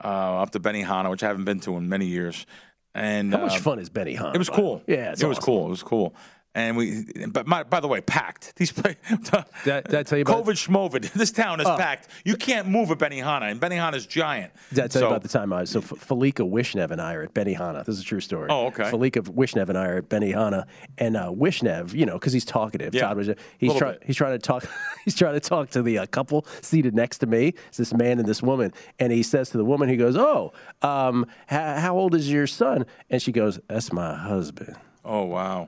uh, 0.03 0.41
up 0.43 0.51
to 0.51 0.59
Benihana, 0.59 1.09
which 1.09 1.23
I 1.23 1.27
haven't 1.27 1.45
been 1.45 1.59
to 1.61 1.75
in 1.77 1.89
many 1.89 2.05
years. 2.05 2.45
And 2.93 3.33
How 3.33 3.39
much 3.41 3.57
uh, 3.57 3.61
fun 3.61 3.79
is 3.79 3.89
Benihana? 3.89 4.35
it 4.35 4.37
was 4.37 4.47
cool. 4.51 4.83
Yeah, 4.85 5.15
it 5.19 5.23
was 5.25 5.39
cool. 5.39 5.65
It 5.65 5.69
was 5.71 5.81
cool. 5.81 6.13
And 6.55 6.77
we, 6.77 7.05
but 7.27 7.45
my, 7.47 7.63
by 7.63 7.81
the 7.81 7.87
way, 7.89 7.99
packed. 7.99 8.55
These 8.55 8.71
play. 8.71 8.95
I- 9.11 9.43
did 9.65 10.07
tell 10.07 10.17
you 10.17 10.21
about- 10.23 10.45
COVID 10.45 10.55
schmovid. 10.55 11.11
This 11.25 11.31
town 11.31 11.59
is 11.59 11.67
Oh. 11.67 11.75
packed. 11.77 12.07
You 12.23 12.37
can't 12.37 12.67
move 12.69 12.89
at 12.91 12.97
Benihana, 12.97 13.51
and 13.51 13.59
Benihana's 13.59 14.05
giant. 14.05 14.53
I 14.71 14.75
tell 14.75 14.85
you 14.85 14.89
So- 14.91 15.07
about 15.07 15.21
the 15.21 15.27
time 15.27 15.51
I 15.51 15.61
was 15.61 15.69
so 15.71 15.79
F- 15.79 16.07
Wishnev 16.07 16.91
and 16.91 17.01
I 17.01 17.13
are 17.13 17.23
at 17.23 17.33
Benihana? 17.33 17.83
This 17.85 17.95
is 17.97 18.01
a 18.01 18.05
true 18.05 18.21
story. 18.21 18.47
Oh, 18.49 18.67
okay. 18.67 18.83
Falika 18.83 19.21
Wishnev 19.21 19.67
and 19.67 19.77
I 19.77 19.85
are 19.87 19.97
at 19.97 20.09
Benihana, 20.09 20.65
and 20.97 21.17
uh, 21.17 21.29
Wishnev, 21.29 21.93
you 21.93 22.05
know, 22.05 22.13
because 22.13 22.31
he's 22.31 22.45
talkative. 22.45 22.95
Yeah, 22.95 23.01
Todd 23.01 23.17
was, 23.17 23.29
he's 23.57 23.75
trying. 23.75 23.97
He's 24.05 24.15
trying 24.15 24.33
to 24.33 24.39
talk. 24.39 24.65
he's 25.03 25.15
trying 25.15 25.33
to 25.33 25.41
talk 25.41 25.69
to 25.71 25.81
the 25.81 25.97
uh, 25.99 26.05
couple 26.05 26.45
seated 26.61 26.95
next 26.95 27.17
to 27.17 27.25
me. 27.27 27.53
It's 27.67 27.77
this 27.77 27.93
man 27.93 28.17
and 28.19 28.27
this 28.27 28.41
woman, 28.41 28.71
and 28.97 29.11
he 29.11 29.23
says 29.23 29.49
to 29.49 29.57
the 29.57 29.65
woman, 29.65 29.89
he 29.89 29.97
goes, 29.97 30.15
"Oh, 30.15 30.53
um, 30.81 31.25
how 31.47 31.97
old 31.97 32.15
is 32.15 32.31
your 32.31 32.47
son?" 32.47 32.85
And 33.09 33.21
she 33.21 33.33
goes, 33.33 33.59
"That's 33.67 33.91
my 33.91 34.15
husband." 34.15 34.75
Oh 35.03 35.23
wow. 35.25 35.67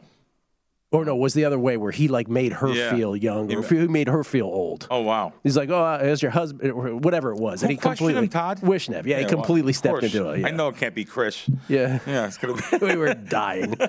Or 0.90 1.04
no, 1.04 1.16
it 1.16 1.20
was 1.20 1.34
the 1.34 1.44
other 1.44 1.60
way 1.60 1.76
where 1.76 1.92
he 1.92 2.08
like 2.08 2.30
made 2.30 2.54
her 2.54 2.70
Yeah. 2.70 2.92
feel 2.96 3.14
young, 3.14 3.54
or 3.54 3.62
He- 3.62 3.88
made 3.90 4.08
her 4.08 4.24
feel 4.24 4.46
old. 4.46 4.88
Oh 4.90 5.02
wow. 5.02 5.34
He's 5.44 5.58
like, 5.58 5.70
"Oh, 5.70 5.84
uh, 5.84 6.00
it's 6.02 6.22
your 6.22 6.32
husband," 6.32 6.72
or 6.72 6.96
whatever 6.96 7.32
it 7.34 7.40
was, 7.40 7.62
and 7.62 7.70
Who 7.70 7.74
he 7.76 7.78
questioned 7.78 8.08
completely 8.08 8.24
him, 8.24 8.30
Todd? 8.30 8.62
Wishnev, 8.62 9.06
yeah, 9.06 9.18
he 9.18 9.24
well, 9.26 9.30
completely 9.34 9.72
of 9.72 9.76
stepped 9.76 10.00
course. 10.00 10.16
into 10.16 10.30
it. 10.30 10.40
Yeah. 10.40 10.48
I 10.48 10.52
know 10.52 10.70
it 10.70 10.78
can't 10.78 10.96
be 10.96 11.04
Chris. 11.04 11.44
Yeah. 11.68 12.00
Yeah, 12.08 12.28
it's 12.28 12.38
gonna 12.38 12.54
be. 12.54 12.78
we 12.86 12.96
were 12.96 13.14
dying. 13.14 13.76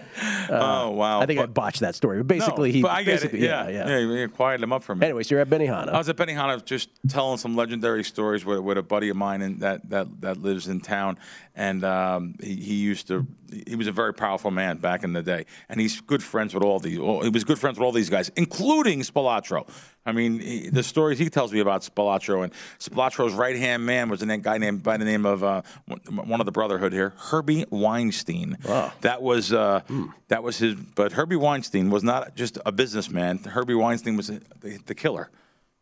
Uh, 0.51 0.87
oh 0.87 0.91
wow. 0.93 1.21
I 1.21 1.27
think 1.27 1.39
I 1.39 1.43
But- 1.43 1.53
botched 1.55 1.81
that 1.81 1.95
story. 1.95 2.19
But 2.19 2.27
basically, 2.27 2.71
no, 2.71 2.75
he 2.77 2.83
but 2.83 2.91
I 2.91 3.03
get 3.03 3.17
basically, 3.17 3.41
it. 3.41 3.45
Yeah, 3.45 3.69
yeah, 3.69 3.87
yeah. 3.89 3.99
You 3.99 4.29
quieted 4.31 4.63
him 4.65 4.73
up 4.73 4.83
for 4.83 4.95
me. 4.95 5.05
Anyways, 5.05 5.31
you're 5.31 5.41
at 5.41 5.51
Benihana. 5.51 5.91
I 5.91 5.99
was 5.99 6.09
at 6.09 6.17
Benihana 6.17 6.65
just 6.65 6.89
telling 7.07 7.37
some 7.37 7.55
legendary 7.55 8.03
stories 8.03 8.47
with, 8.47 8.61
with 8.61 8.79
a 8.79 8.83
buddy 8.83 9.11
of 9.11 9.17
mine 9.19 9.43
in, 9.43 9.59
that, 9.59 9.91
that 9.91 10.23
that 10.23 10.39
lives 10.39 10.67
in 10.67 10.81
town, 10.81 11.19
and 11.59 11.85
um, 11.85 12.37
he, 12.40 12.55
he 12.55 12.75
used 12.77 13.09
to. 13.09 13.27
He 13.66 13.75
was 13.75 13.88
a 13.88 13.92
very 13.92 14.14
powerful 14.14 14.53
man 14.53 14.77
back 14.77 15.03
in 15.03 15.12
the 15.12 15.23
day, 15.23 15.44
and 15.68 15.81
he's 15.81 16.01
good 16.01 16.23
friends 16.23 16.55
with 16.55 16.62
all 16.62 16.79
these. 16.79 16.99
All, 16.99 17.23
he 17.23 17.31
was 17.31 17.42
good 17.42 17.59
friends 17.59 17.79
with 17.79 17.85
all 17.85 17.90
these 17.90 18.09
guys, 18.09 18.31
including 18.37 19.01
Spilotro. 19.01 19.68
I 20.07 20.12
mean, 20.12 20.38
he, 20.38 20.71
the 20.71 20.85
stories 20.85 21.18
he 21.18 21.29
tells 21.29 21.53
me 21.53 21.59
about 21.59 21.83
Spilotro 21.83 22.44
and 22.44 22.53
Spilotro's 22.79 23.35
right 23.35 23.57
hand 23.57 23.85
man 23.85 24.09
was 24.09 24.23
a 24.23 24.37
guy 24.38 24.59
named 24.59 24.85
by 24.85 24.99
the 24.99 25.05
name 25.05 25.27
of 25.27 25.42
uh, 25.42 25.62
one 26.09 26.40
of 26.40 26.47
the 26.47 26.53
Brotherhood 26.53 26.92
here, 26.92 27.12
Herbie 27.16 27.64
Weinstein. 27.71 28.57
Wow. 28.64 28.92
That 29.01 29.21
was 29.21 29.53
uh, 29.53 29.81
that 30.29 30.44
was 30.44 30.59
his. 30.59 30.77
But 30.77 31.11
Herbie 31.11 31.37
Weinstein 31.37 31.90
was 31.90 32.05
not 32.05 32.37
just 32.37 32.59
a 32.64 32.71
businessman. 32.71 33.38
Herbie 33.38 33.75
Weinstein 33.75 34.16
was 34.16 34.29
the, 34.29 34.79
the 34.87 34.94
killer. 34.94 35.29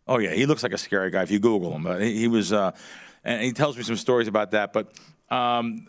Oh 0.08 0.18
yeah, 0.18 0.32
he 0.32 0.46
looks 0.46 0.62
like 0.62 0.72
a 0.72 0.78
scary 0.78 1.10
guy 1.10 1.22
if 1.22 1.30
you 1.30 1.38
Google 1.38 1.74
him. 1.74 1.82
But 1.82 2.00
he, 2.00 2.16
he 2.16 2.28
was, 2.28 2.50
uh, 2.52 2.70
and 3.24 3.42
he 3.42 3.52
tells 3.52 3.76
me 3.76 3.82
some 3.82 3.96
stories 3.96 4.28
about 4.28 4.52
that. 4.52 4.72
But 4.72 4.92
um, 5.30 5.86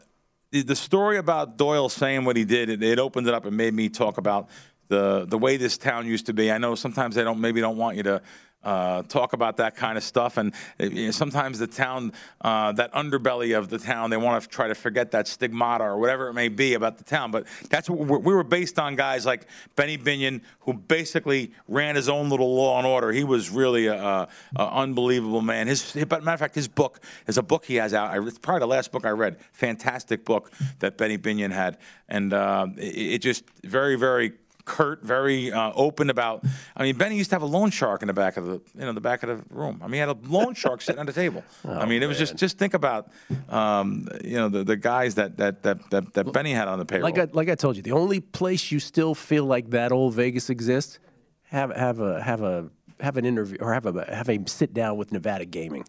the, 0.52 0.62
the 0.62 0.76
story 0.76 1.18
about 1.18 1.58
Doyle 1.58 1.90
saying 1.90 2.26
what 2.26 2.36
he 2.36 2.46
did, 2.46 2.70
it, 2.70 2.84
it 2.84 3.00
opened 3.00 3.28
it 3.28 3.34
up 3.34 3.46
and 3.46 3.56
made 3.56 3.74
me 3.74 3.90
talk 3.90 4.18
about 4.18 4.50
the 4.88 5.26
the 5.26 5.38
way 5.38 5.58
this 5.58 5.78
town 5.78 6.08
used 6.08 6.28
to 6.28 6.34
be. 6.34 6.52
I 6.52 6.58
know 6.58 6.76
sometimes 6.76 7.16
they 7.16 7.24
don't 7.24 7.40
maybe 7.40 7.60
don't 7.62 7.78
want 7.78 7.98
you 7.98 8.04
to. 8.04 8.22
Uh, 8.64 9.02
talk 9.04 9.32
about 9.34 9.58
that 9.58 9.76
kind 9.76 9.98
of 9.98 10.04
stuff, 10.04 10.36
and 10.36 10.54
uh, 10.80 10.86
you 10.86 11.06
know, 11.06 11.12
sometimes 11.12 11.58
the 11.58 11.68
town, 11.68 12.12
uh, 12.42 12.72
that 12.74 12.92
underbelly 12.92 13.58
of 13.58 13.70
the 13.70 13.78
town, 13.78 14.10
they 14.10 14.18
want 14.18 14.42
to 14.42 14.50
try 14.50 14.68
to 14.68 14.76
forget 14.76 15.12
that 15.12 15.26
stigmata 15.26 15.84
or 15.84 15.98
whatever 15.98 16.28
it 16.28 16.34
may 16.34 16.50
be 16.50 16.74
about 16.74 16.98
the 16.98 17.04
town. 17.04 17.32
But 17.32 17.46
that's 17.70 17.90
what 17.90 18.00
we 18.00 18.18
we 18.18 18.34
were 18.34 18.44
based 18.44 18.78
on 18.78 18.96
guys 18.96 19.26
like 19.26 19.48
Benny 19.76 19.98
Binion, 19.98 20.42
who 20.62 20.74
basically 20.74 21.54
ran 21.68 21.96
his 21.96 22.10
own 22.10 22.30
little 22.30 22.56
law 22.56 22.78
and 22.78 22.86
order. 22.86 23.12
He 23.12 23.24
was 23.24 23.50
really 23.50 23.86
a, 23.86 23.96
a, 23.96 24.28
a 24.58 24.68
unbelievable 24.74 25.42
man. 25.42 25.68
His, 25.68 25.94
but 26.08 26.24
matter 26.24 26.34
of 26.34 26.40
fact, 26.40 26.56
his 26.56 26.68
book 26.68 27.00
is 27.28 27.38
a 27.38 27.44
book 27.44 27.64
he 27.64 27.76
has 27.76 27.94
out. 27.94 28.18
It's 28.28 28.40
probably 28.40 28.62
the 28.62 28.68
last 28.68 28.92
book 28.92 29.06
I 29.06 29.12
read. 29.12 29.38
Fantastic 29.54 30.26
book 30.26 30.52
that 30.80 30.98
Benny 30.98 31.18
Binion 31.18 31.52
had, 31.52 31.78
and 32.10 32.34
uh, 32.34 32.68
it, 32.76 33.14
it 33.14 33.18
just 33.20 33.46
very, 33.64 33.96
very 33.96 34.34
curt, 34.68 35.02
very 35.02 35.52
uh, 35.52 35.72
open 35.76 36.10
about. 36.12 36.44
I 36.76 36.84
mean, 36.84 36.96
Benny 36.98 37.16
used 37.16 37.32
to 37.32 37.36
have 37.36 37.42
a 37.42 37.48
loan 37.48 37.72
shark 37.72 38.04
in 38.04 38.08
the 38.08 38.14
back 38.14 38.38
of 38.38 38.46
the, 38.46 38.62
you 38.76 38.82
know, 38.82 38.92
the 38.92 39.02
back 39.02 39.24
of 39.24 39.30
the 39.30 39.56
room. 39.56 39.80
I 39.82 39.86
mean, 39.86 39.94
he 39.94 40.00
had 40.00 40.10
a 40.10 40.18
loan 40.28 40.54
shark 40.54 40.82
sitting 40.82 41.00
on 41.00 41.06
the 41.06 41.14
table. 41.14 41.44
I 41.68 41.86
mean, 41.86 42.04
it 42.04 42.08
was 42.08 42.18
just, 42.18 42.36
just 42.36 42.58
think 42.58 42.74
about, 42.74 43.10
um, 43.50 44.08
you 44.24 44.36
know, 44.36 44.50
the, 44.50 44.64
the 44.64 44.76
guys 44.76 45.16
that 45.16 45.38
that 45.38 45.64
that 45.64 45.90
that, 45.90 46.14
that 46.14 46.34
Benny 46.34 46.52
had 46.52 46.68
on 46.68 46.78
the 46.78 46.86
payroll. 46.86 47.10
Like 47.10 47.18
I, 47.18 47.28
like 47.32 47.50
I 47.50 47.56
told 47.56 47.78
you, 47.78 47.82
the 47.82 47.94
only 47.94 48.20
place 48.20 48.72
you 48.72 48.80
still 48.80 49.16
feel 49.16 49.46
like 49.46 49.72
that 49.72 49.92
old 49.92 50.14
Vegas 50.14 50.50
exists, 50.50 51.00
have 51.44 51.74
have 51.76 52.00
a 52.00 52.22
have 52.22 52.42
a 52.44 52.70
have 53.00 53.18
an 53.18 53.26
interview 53.26 53.58
or 53.62 53.74
have 53.74 53.86
a 53.86 54.14
have 54.14 54.30
a 54.30 54.40
sit 54.48 54.74
down 54.74 54.98
with 54.98 55.12
Nevada 55.12 55.46
Gaming. 55.46 55.86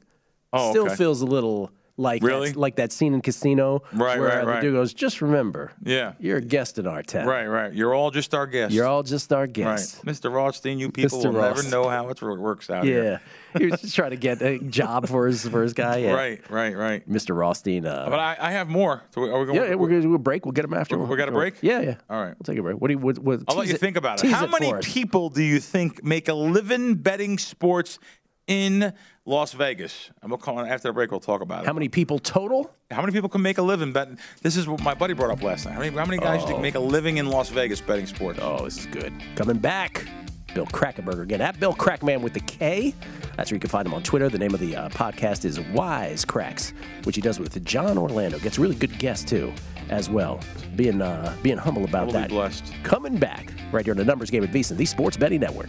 Oh, 0.53 0.71
still 0.71 0.87
okay. 0.87 0.97
feels 0.97 1.21
a 1.21 1.27
little 1.27 1.73
Like 2.01 2.23
Really? 2.23 2.51
that, 2.51 2.57
like 2.57 2.77
that 2.77 2.93
scene 2.93 3.13
in 3.13 3.21
Casino, 3.21 3.83
Right, 3.93 4.21
where 4.21 4.29
right, 4.29 4.41
the 4.43 4.47
right. 4.47 4.61
dude 4.63 4.73
goes, 4.75 4.95
"Just 4.95 5.21
remember, 5.21 5.73
Yeah. 5.83 6.13
you're 6.21 6.37
a 6.39 6.41
guest 6.41 6.79
in 6.79 6.87
our 6.87 7.03
town. 7.03 7.27
Right, 7.27 7.47
right. 7.47 7.75
You're 7.75 7.93
all 7.93 8.13
just 8.13 8.35
our 8.35 8.47
guests. 8.47 8.73
You're 8.73 8.87
all 8.87 9.03
just 9.03 9.33
our 9.33 9.49
guests, 9.49 9.97
right. 9.97 10.05
guests." 10.07 10.25
Mr. 10.25 10.33
Rothstein, 10.33 10.79
you 10.79 10.93
people 10.93 11.19
Mr. 11.19 11.33
will 11.33 11.41
never 11.43 11.65
know 11.65 11.89
how 11.89 12.09
it 12.09 12.23
works 12.23 12.71
out 12.71 12.85
here. 12.85 13.03
Yeah, 13.55 13.59
he 13.59 13.67
was 13.67 13.81
just 13.81 13.97
trying 13.97 14.11
to 14.11 14.17
get 14.17 14.41
a 14.43 14.61
job 14.61 15.09
for 15.09 15.27
his 15.27 15.47
for 15.49 15.61
his 15.61 15.73
guy. 15.75 15.97
Yeah. 15.97 16.13
Right, 16.13 16.41
right, 16.49 16.77
right. 16.77 17.09
Mr. 17.11 17.37
Rothstein. 17.37 17.85
Uh, 17.85 18.07
But 18.09 18.21
I, 18.21 18.37
I 18.39 18.53
have 18.53 18.69
more. 18.69 19.03
So 19.11 19.23
are 19.23 19.41
we 19.41 19.47
going? 19.47 19.57
yeah, 19.61 19.75
we're 19.75 19.89
gonna 19.89 20.01
do 20.03 20.15
a 20.15 20.19
break. 20.19 20.47
We'll 20.47 20.53
get 20.53 20.65
him 20.65 20.75
after. 20.75 20.97
We- 20.97 21.05
we 21.07 21.17
got 21.17 21.29
a 21.29 21.33
break? 21.33 21.55
Yeah, 21.63 21.81
yeah. 21.81 21.95
All 22.09 22.23
right. 22.23 22.35
We'll 22.39 22.45
take 22.45 22.59
a 22.59 22.63
break. 22.63 22.77
What 22.81 22.89
do 22.89 22.93
you? 22.95 22.99
What, 23.01 23.19
what, 23.19 23.41
I'll 23.49 23.57
let 23.57 23.67
you 23.67 23.75
think 23.77 23.97
about 23.97 24.23
it. 24.23 24.31
How 24.31 24.47
many 24.47 24.71
for 24.71 24.79
us. 24.79 24.93
people 24.93 25.31
do 25.31 25.43
you 25.43 25.59
think 25.59 26.05
make 26.05 26.29
a 26.29 26.35
living 26.35 26.95
betting 26.95 27.39
sports 27.39 27.99
in 28.49 28.93
Las 29.25 29.53
Vegas? 29.53 30.11
And 30.21 30.31
we'll 30.31 30.39
call 30.39 30.59
after 30.59 30.89
the 30.89 30.93
break. 30.93 31.13
We'll 31.13 31.21
talk 31.21 31.41
about 31.41 31.63
it. 31.63 31.67
How 31.67 31.73
many 31.73 31.89
people 31.89 32.19
total? 32.19 32.75
How 32.91 33.01
many 33.03 33.13
people 33.13 33.29
can 33.29 33.43
make 33.43 33.59
a 33.59 33.63
living 33.63 33.93
betting? 33.93 34.19
This 34.43 34.57
is 34.57 34.67
what 34.67 34.83
my 34.83 34.95
buddy 34.95 35.15
brought 35.15 35.31
up 35.31 35.43
last 35.43 35.67
night. 35.67 35.75
How 35.75 35.81
many, 35.81 35.97
how 35.97 36.05
many 36.07 36.19
guys 36.19 36.49
you 36.49 36.59
make 36.59 36.75
a 36.75 36.81
living 36.81 37.19
in 37.19 37.29
Las 37.29 37.51
Vegas 37.51 37.81
betting 37.81 38.07
sports? 38.07 38.41
Oh, 38.43 38.65
this 38.65 38.79
is 38.79 38.87
good. 38.87 39.13
Coming 39.37 39.59
back, 39.59 40.05
Bill 40.55 40.67
Krackomberger 40.67 41.23
again 41.23 41.41
at 41.43 41.61
Bill 41.61 41.75
Krackman 41.75 42.23
with 42.23 42.33
the 42.33 42.41
K. 42.41 42.95
That's 43.37 43.51
where 43.51 43.57
you 43.57 43.61
can 43.61 43.71
find 43.71 43.87
him 43.87 43.95
on 43.95 44.03
Twitter. 44.03 44.29
The 44.29 44.39
name 44.39 44.55
of 44.55 44.61
the 44.61 44.75
uh, 44.75 44.89
podcast 44.89 45.45
is 45.45 45.61
Wise 45.61 46.25
Cracks, 46.25 46.73
which 47.05 47.15
he 47.15 47.23
does 47.23 47.39
with 47.39 47.63
John 47.65 47.99
Orlando. 47.99 48.39
Gets 48.39 48.59
really 48.59 48.75
good 48.75 48.99
guests 48.99 49.29
too, 49.29 49.53
as 49.91 50.09
well. 50.09 50.41
Being 50.75 51.03
uh, 51.03 51.37
being 51.43 51.59
humble 51.59 51.85
about 51.85 52.07
Totally 52.07 52.23
that. 52.23 52.31
blessed. 52.31 52.73
Coming 52.83 53.19
back 53.19 53.53
right 53.73 53.85
here 53.85 53.93
on 53.93 53.99
the 53.99 54.05
Numbers 54.05 54.31
Game 54.31 54.43
at 54.43 54.51
VSIN, 54.51 54.77
the 54.79 54.87
Sports 54.87 55.17
Betting 55.17 55.41
Network. 55.41 55.69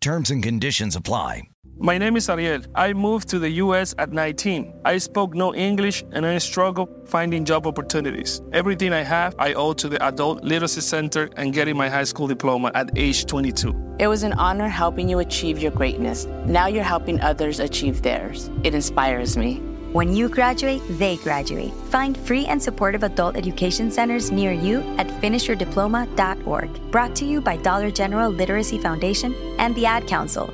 Terms 0.00 0.30
and 0.30 0.40
conditions 0.40 0.94
apply. 0.94 1.42
My 1.80 1.98
name 1.98 2.16
is 2.16 2.28
Ariel. 2.28 2.62
I 2.76 2.92
moved 2.92 3.28
to 3.30 3.40
the 3.40 3.50
US 3.62 3.96
at 3.98 4.12
19. 4.12 4.80
I 4.84 4.98
spoke 4.98 5.34
no 5.34 5.52
English 5.54 6.04
and 6.12 6.24
I 6.24 6.38
struggled 6.38 6.88
finding 7.08 7.44
job 7.44 7.66
opportunities. 7.66 8.40
Everything 8.52 8.92
I 8.92 9.02
have, 9.02 9.34
I 9.40 9.54
owe 9.54 9.72
to 9.72 9.88
the 9.88 10.00
Adult 10.04 10.44
Literacy 10.44 10.82
Center 10.82 11.28
and 11.36 11.52
getting 11.52 11.76
my 11.76 11.88
high 11.88 12.04
school 12.04 12.28
diploma 12.28 12.70
at 12.74 12.96
age 12.96 13.26
22. 13.26 13.96
It 13.98 14.06
was 14.06 14.22
an 14.22 14.34
honor 14.34 14.68
helping 14.68 15.08
you 15.08 15.18
achieve 15.18 15.58
your 15.58 15.72
greatness. 15.72 16.26
Now 16.46 16.68
you're 16.68 16.84
helping 16.84 17.20
others 17.20 17.58
achieve 17.58 18.02
theirs. 18.02 18.50
It 18.62 18.74
inspires 18.74 19.36
me. 19.36 19.60
When 19.92 20.14
you 20.14 20.28
graduate, 20.28 20.82
they 20.98 21.16
graduate. 21.16 21.72
Find 21.88 22.16
free 22.16 22.44
and 22.44 22.62
supportive 22.62 23.02
adult 23.02 23.36
education 23.36 23.90
centers 23.90 24.30
near 24.30 24.52
you 24.52 24.80
at 24.98 25.08
finishyourdiploma.org. 25.08 26.90
Brought 26.90 27.16
to 27.16 27.24
you 27.24 27.40
by 27.40 27.56
Dollar 27.56 27.90
General 27.90 28.30
Literacy 28.30 28.78
Foundation 28.78 29.34
and 29.58 29.74
the 29.74 29.86
Ad 29.86 30.06
Council. 30.06 30.52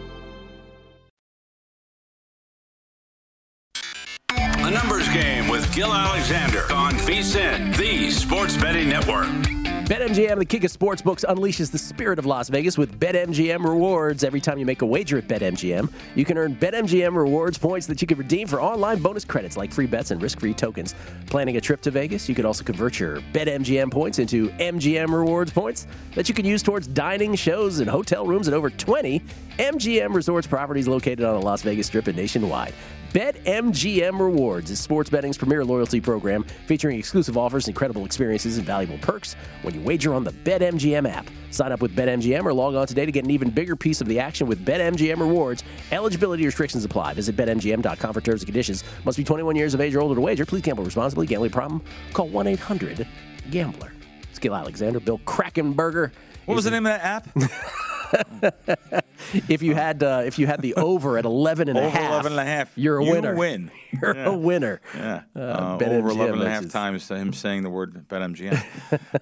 A 4.37 4.71
numbers 4.71 5.09
game 5.09 5.49
with 5.49 5.71
Gill 5.75 5.93
Alexander 5.93 6.63
on 6.73 6.95
VSIN, 6.95 7.77
the 7.77 8.11
Sports 8.13 8.57
Betting 8.57 8.89
Network. 8.89 9.44
BetMGM, 9.85 10.39
the 10.39 10.47
king 10.47 10.65
of 10.65 10.73
sportsbooks, 10.73 11.27
unleashes 11.27 11.71
the 11.71 11.77
spirit 11.77 12.19
of 12.19 12.25
Las 12.25 12.49
Vegas 12.49 12.79
with 12.79 12.99
BetMGM 12.99 13.63
rewards. 13.63 14.25
Every 14.25 14.41
time 14.41 14.57
you 14.57 14.65
make 14.65 14.81
a 14.81 14.87
wager 14.87 15.19
at 15.19 15.29
BetMGM, 15.29 15.93
you 16.15 16.25
can 16.25 16.39
earn 16.39 16.57
BetMGM 16.57 17.15
rewards 17.15 17.59
points 17.59 17.87
that 17.89 18.01
you 18.01 18.09
can 18.09 18.17
redeem 18.17 18.49
for 18.49 18.63
online 18.63 19.01
bonus 19.01 19.27
credits 19.27 19.59
like 19.59 19.71
free 19.71 19.85
bets 19.85 20.11
and 20.11 20.23
risk-free 20.23 20.55
tokens. 20.55 20.95
Planning 21.27 21.59
a 21.59 21.61
trip 21.61 21.83
to 21.83 21.91
Vegas, 21.91 22.31
you 22.31 22.35
can 22.35 22.47
also 22.47 22.65
convert 22.65 22.99
your 22.99 23.17
BetMGM 23.35 23.91
points 23.91 24.19
into 24.19 24.49
MGM 24.53 25.13
rewards 25.13 25.53
points 25.53 25.87
that 26.15 26.31
you 26.31 26.35
can 26.35 26.47
use 26.47 26.63
towards 26.63 26.87
dining, 26.87 27.35
shows, 27.35 27.81
and 27.81 27.91
hotel 27.91 28.27
rooms 28.27 28.49
at 28.49 28.55
over 28.55 28.71
20 28.71 29.21
MGM 29.59 30.15
resorts 30.15 30.47
properties 30.47 30.89
located 30.89 31.25
on 31.25 31.39
the 31.39 31.45
Las 31.45 31.61
Vegas 31.61 31.89
Strip 31.89 32.07
and 32.07 32.17
nationwide. 32.17 32.73
BetMGM 33.15 34.19
Rewards 34.19 34.73
is 34.73 34.81
sports 34.81 35.09
betting's 35.09 35.39
premier 35.39 35.65
loyalty 35.65 36.01
program 36.01 36.45
featuring 36.67 36.99
exclusive 36.99 37.39
offers, 37.39 37.69
incredible 37.69 38.05
experiences, 38.05 38.59
and 38.59 38.67
valuable 38.67 38.99
perks 38.99 39.37
when 39.63 39.73
you 39.73 39.81
wager 39.83 40.13
on 40.13 40.25
the 40.25 40.33
BetMGM 40.33 41.09
app. 41.09 41.31
Sign 41.53 41.71
up 41.71 41.81
with 41.81 41.95
BetMGM 41.95 42.45
or 42.45 42.53
log 42.53 42.75
on 42.75 42.89
today 42.89 43.07
to 43.07 43.13
get 43.13 43.23
an 43.23 43.31
even 43.31 43.51
bigger 43.51 43.77
piece 43.77 44.01
of 44.01 44.09
the 44.09 44.19
action 44.19 44.49
with 44.49 44.67
BetMGM 44.67 45.21
Rewards. 45.21 45.63
Eligibility 45.93 46.45
restrictions 46.45 46.85
apply. 46.85 47.15
Visit 47.15 47.37
BetMGM.com 47.37 48.15
for 48.15 48.21
terms 48.21 48.41
and 48.41 48.49
conditions. 48.49 48.83
Must 49.05 49.17
be 49.17 49.23
21 49.23 49.55
years 49.55 49.75
of 49.75 49.81
age 49.81 49.95
or 49.95 50.01
older 50.01 50.17
to 50.17 50.21
wager. 50.21 50.45
Please 50.45 50.63
gamble 50.63 50.83
responsibly. 50.83 51.29
Gambling 51.29 51.53
problem? 51.53 51.83
Call 52.15 52.27
1 52.27 52.49
800 52.49 53.07
Gambler. 53.53 53.93
Gill 54.41 54.57
Alexander, 54.57 54.99
Bill 54.99 55.21
Krackomberger. 55.21 56.11
What 56.47 56.55
was 56.57 56.65
the 56.65 56.73
name 56.73 56.85
of 56.85 56.93
that 56.93 57.05
app? 57.05 57.29
If 59.49 59.63
you 59.63 59.75
had 59.75 60.03
uh, 60.03 60.23
if 60.27 60.39
you 60.39 60.47
had 60.47 60.61
the 60.63 60.75
over 60.91 61.19
at 61.19 61.25
11 61.25 61.69
and 61.69 61.79
a 61.79 61.89
half, 61.89 62.11
11 62.11 62.33
and 62.33 62.41
a 62.41 62.45
half. 62.45 62.71
you're 62.77 62.99
a 62.99 63.05
You 63.05 63.13
winner. 63.13 63.35
win. 63.35 63.71
You're 64.03 64.15
Yeah. 64.15 64.27
a 64.27 64.35
winner. 64.37 64.81
Yeah. 64.95 65.23
Uh, 65.35 65.41
Uh, 65.41 65.79
over 65.81 66.11
11 66.11 66.35
and 66.35 66.43
a 66.43 66.51
half 66.51 66.65
is- 66.65 66.73
times 66.73 67.09
him 67.11 67.33
saying 67.33 67.63
the 67.63 67.71
word 67.71 68.07
BetMGM. 68.09 68.63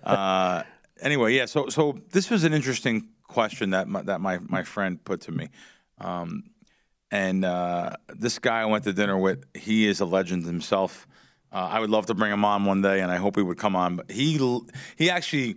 uh, 0.04 0.62
anyway, 1.00 1.34
yeah. 1.34 1.46
So, 1.46 1.68
so 1.68 1.98
this 2.10 2.30
was 2.30 2.44
an 2.44 2.52
interesting 2.52 3.08
question 3.28 3.70
that 3.70 3.86
my, 3.88 4.02
that 4.02 4.20
my, 4.20 4.38
my 4.48 4.62
friend 4.64 5.02
put 5.04 5.20
to 5.22 5.32
me. 5.32 5.48
Um, 5.98 6.44
and 7.10 7.44
uh, 7.44 7.90
this 8.08 8.38
guy 8.38 8.62
I 8.62 8.64
went 8.66 8.84
to 8.84 8.92
dinner 8.92 9.16
with, 9.18 9.44
he 9.54 9.86
is 9.86 10.00
a 10.00 10.04
legend 10.06 10.44
himself. 10.46 11.06
Uh, 11.52 11.68
I 11.70 11.80
would 11.80 11.90
love 11.90 12.06
to 12.06 12.14
bring 12.14 12.32
him 12.32 12.44
on 12.44 12.64
one 12.64 12.80
day, 12.82 13.00
and 13.00 13.10
I 13.12 13.16
hope 13.16 13.36
he 13.36 13.42
would 13.42 13.58
come 13.58 13.76
on. 13.76 13.96
But 13.96 14.10
he 14.10 14.38
he 14.96 15.10
actually 15.10 15.56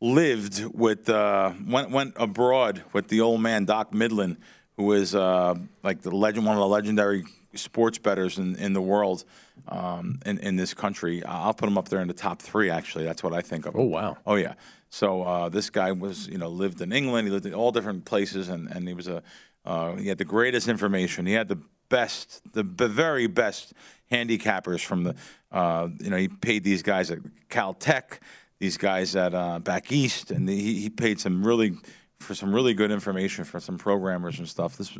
lived 0.00 0.64
with 0.74 1.08
uh, 1.08 1.52
went 1.66 1.90
went 1.90 2.14
abroad 2.16 2.82
with 2.92 3.08
the 3.08 3.20
old 3.20 3.40
man 3.40 3.64
Doc 3.64 3.92
Midland, 3.92 4.38
who 4.76 4.92
is 4.92 5.14
uh, 5.14 5.54
like 5.82 6.02
the 6.02 6.10
legend, 6.10 6.46
one 6.46 6.56
of 6.56 6.60
the 6.60 6.68
legendary 6.68 7.24
sports 7.54 7.98
bettors 7.98 8.38
in, 8.38 8.56
in 8.56 8.72
the 8.72 8.80
world, 8.80 9.24
um, 9.68 10.20
in 10.24 10.38
in 10.38 10.56
this 10.56 10.74
country. 10.74 11.24
I'll 11.24 11.54
put 11.54 11.68
him 11.68 11.78
up 11.78 11.88
there 11.88 12.00
in 12.00 12.08
the 12.08 12.14
top 12.14 12.40
three. 12.42 12.70
Actually, 12.70 13.04
that's 13.04 13.22
what 13.22 13.32
I 13.32 13.40
think 13.40 13.66
of. 13.66 13.74
Him. 13.74 13.80
Oh, 13.80 13.84
wow. 13.84 14.16
Oh 14.26 14.36
yeah. 14.36 14.54
So 14.92 15.22
uh, 15.22 15.48
this 15.48 15.70
guy 15.70 15.92
was, 15.92 16.26
you 16.26 16.38
know, 16.38 16.48
lived 16.48 16.80
in 16.80 16.92
England. 16.92 17.28
He 17.28 17.32
lived 17.32 17.46
in 17.46 17.54
all 17.54 17.70
different 17.70 18.04
places, 18.04 18.48
and, 18.48 18.68
and 18.68 18.88
he 18.88 18.94
was 18.94 19.06
a 19.06 19.22
uh, 19.64 19.94
he 19.96 20.08
had 20.08 20.18
the 20.18 20.24
greatest 20.24 20.68
information. 20.68 21.26
He 21.26 21.32
had 21.32 21.48
the 21.48 21.60
best, 21.88 22.40
the, 22.52 22.62
the 22.62 22.88
very 22.88 23.26
best 23.26 23.74
handicappers 24.10 24.82
from 24.82 25.04
the, 25.04 25.14
uh, 25.52 25.88
you 25.98 26.10
know, 26.10 26.16
he 26.16 26.28
paid 26.28 26.64
these 26.64 26.82
guys 26.82 27.10
at 27.10 27.18
Caltech, 27.50 28.20
these 28.60 28.76
guys 28.76 29.16
at 29.16 29.34
uh, 29.34 29.58
back 29.58 29.90
east, 29.90 30.30
and 30.30 30.48
he, 30.48 30.80
he 30.80 30.90
paid 30.90 31.18
some 31.18 31.42
really 31.42 31.72
for 32.20 32.34
some 32.34 32.54
really 32.54 32.74
good 32.74 32.90
information 32.90 33.44
for 33.44 33.58
some 33.58 33.78
programmers 33.78 34.38
and 34.38 34.46
stuff. 34.46 34.76
This 34.76 34.96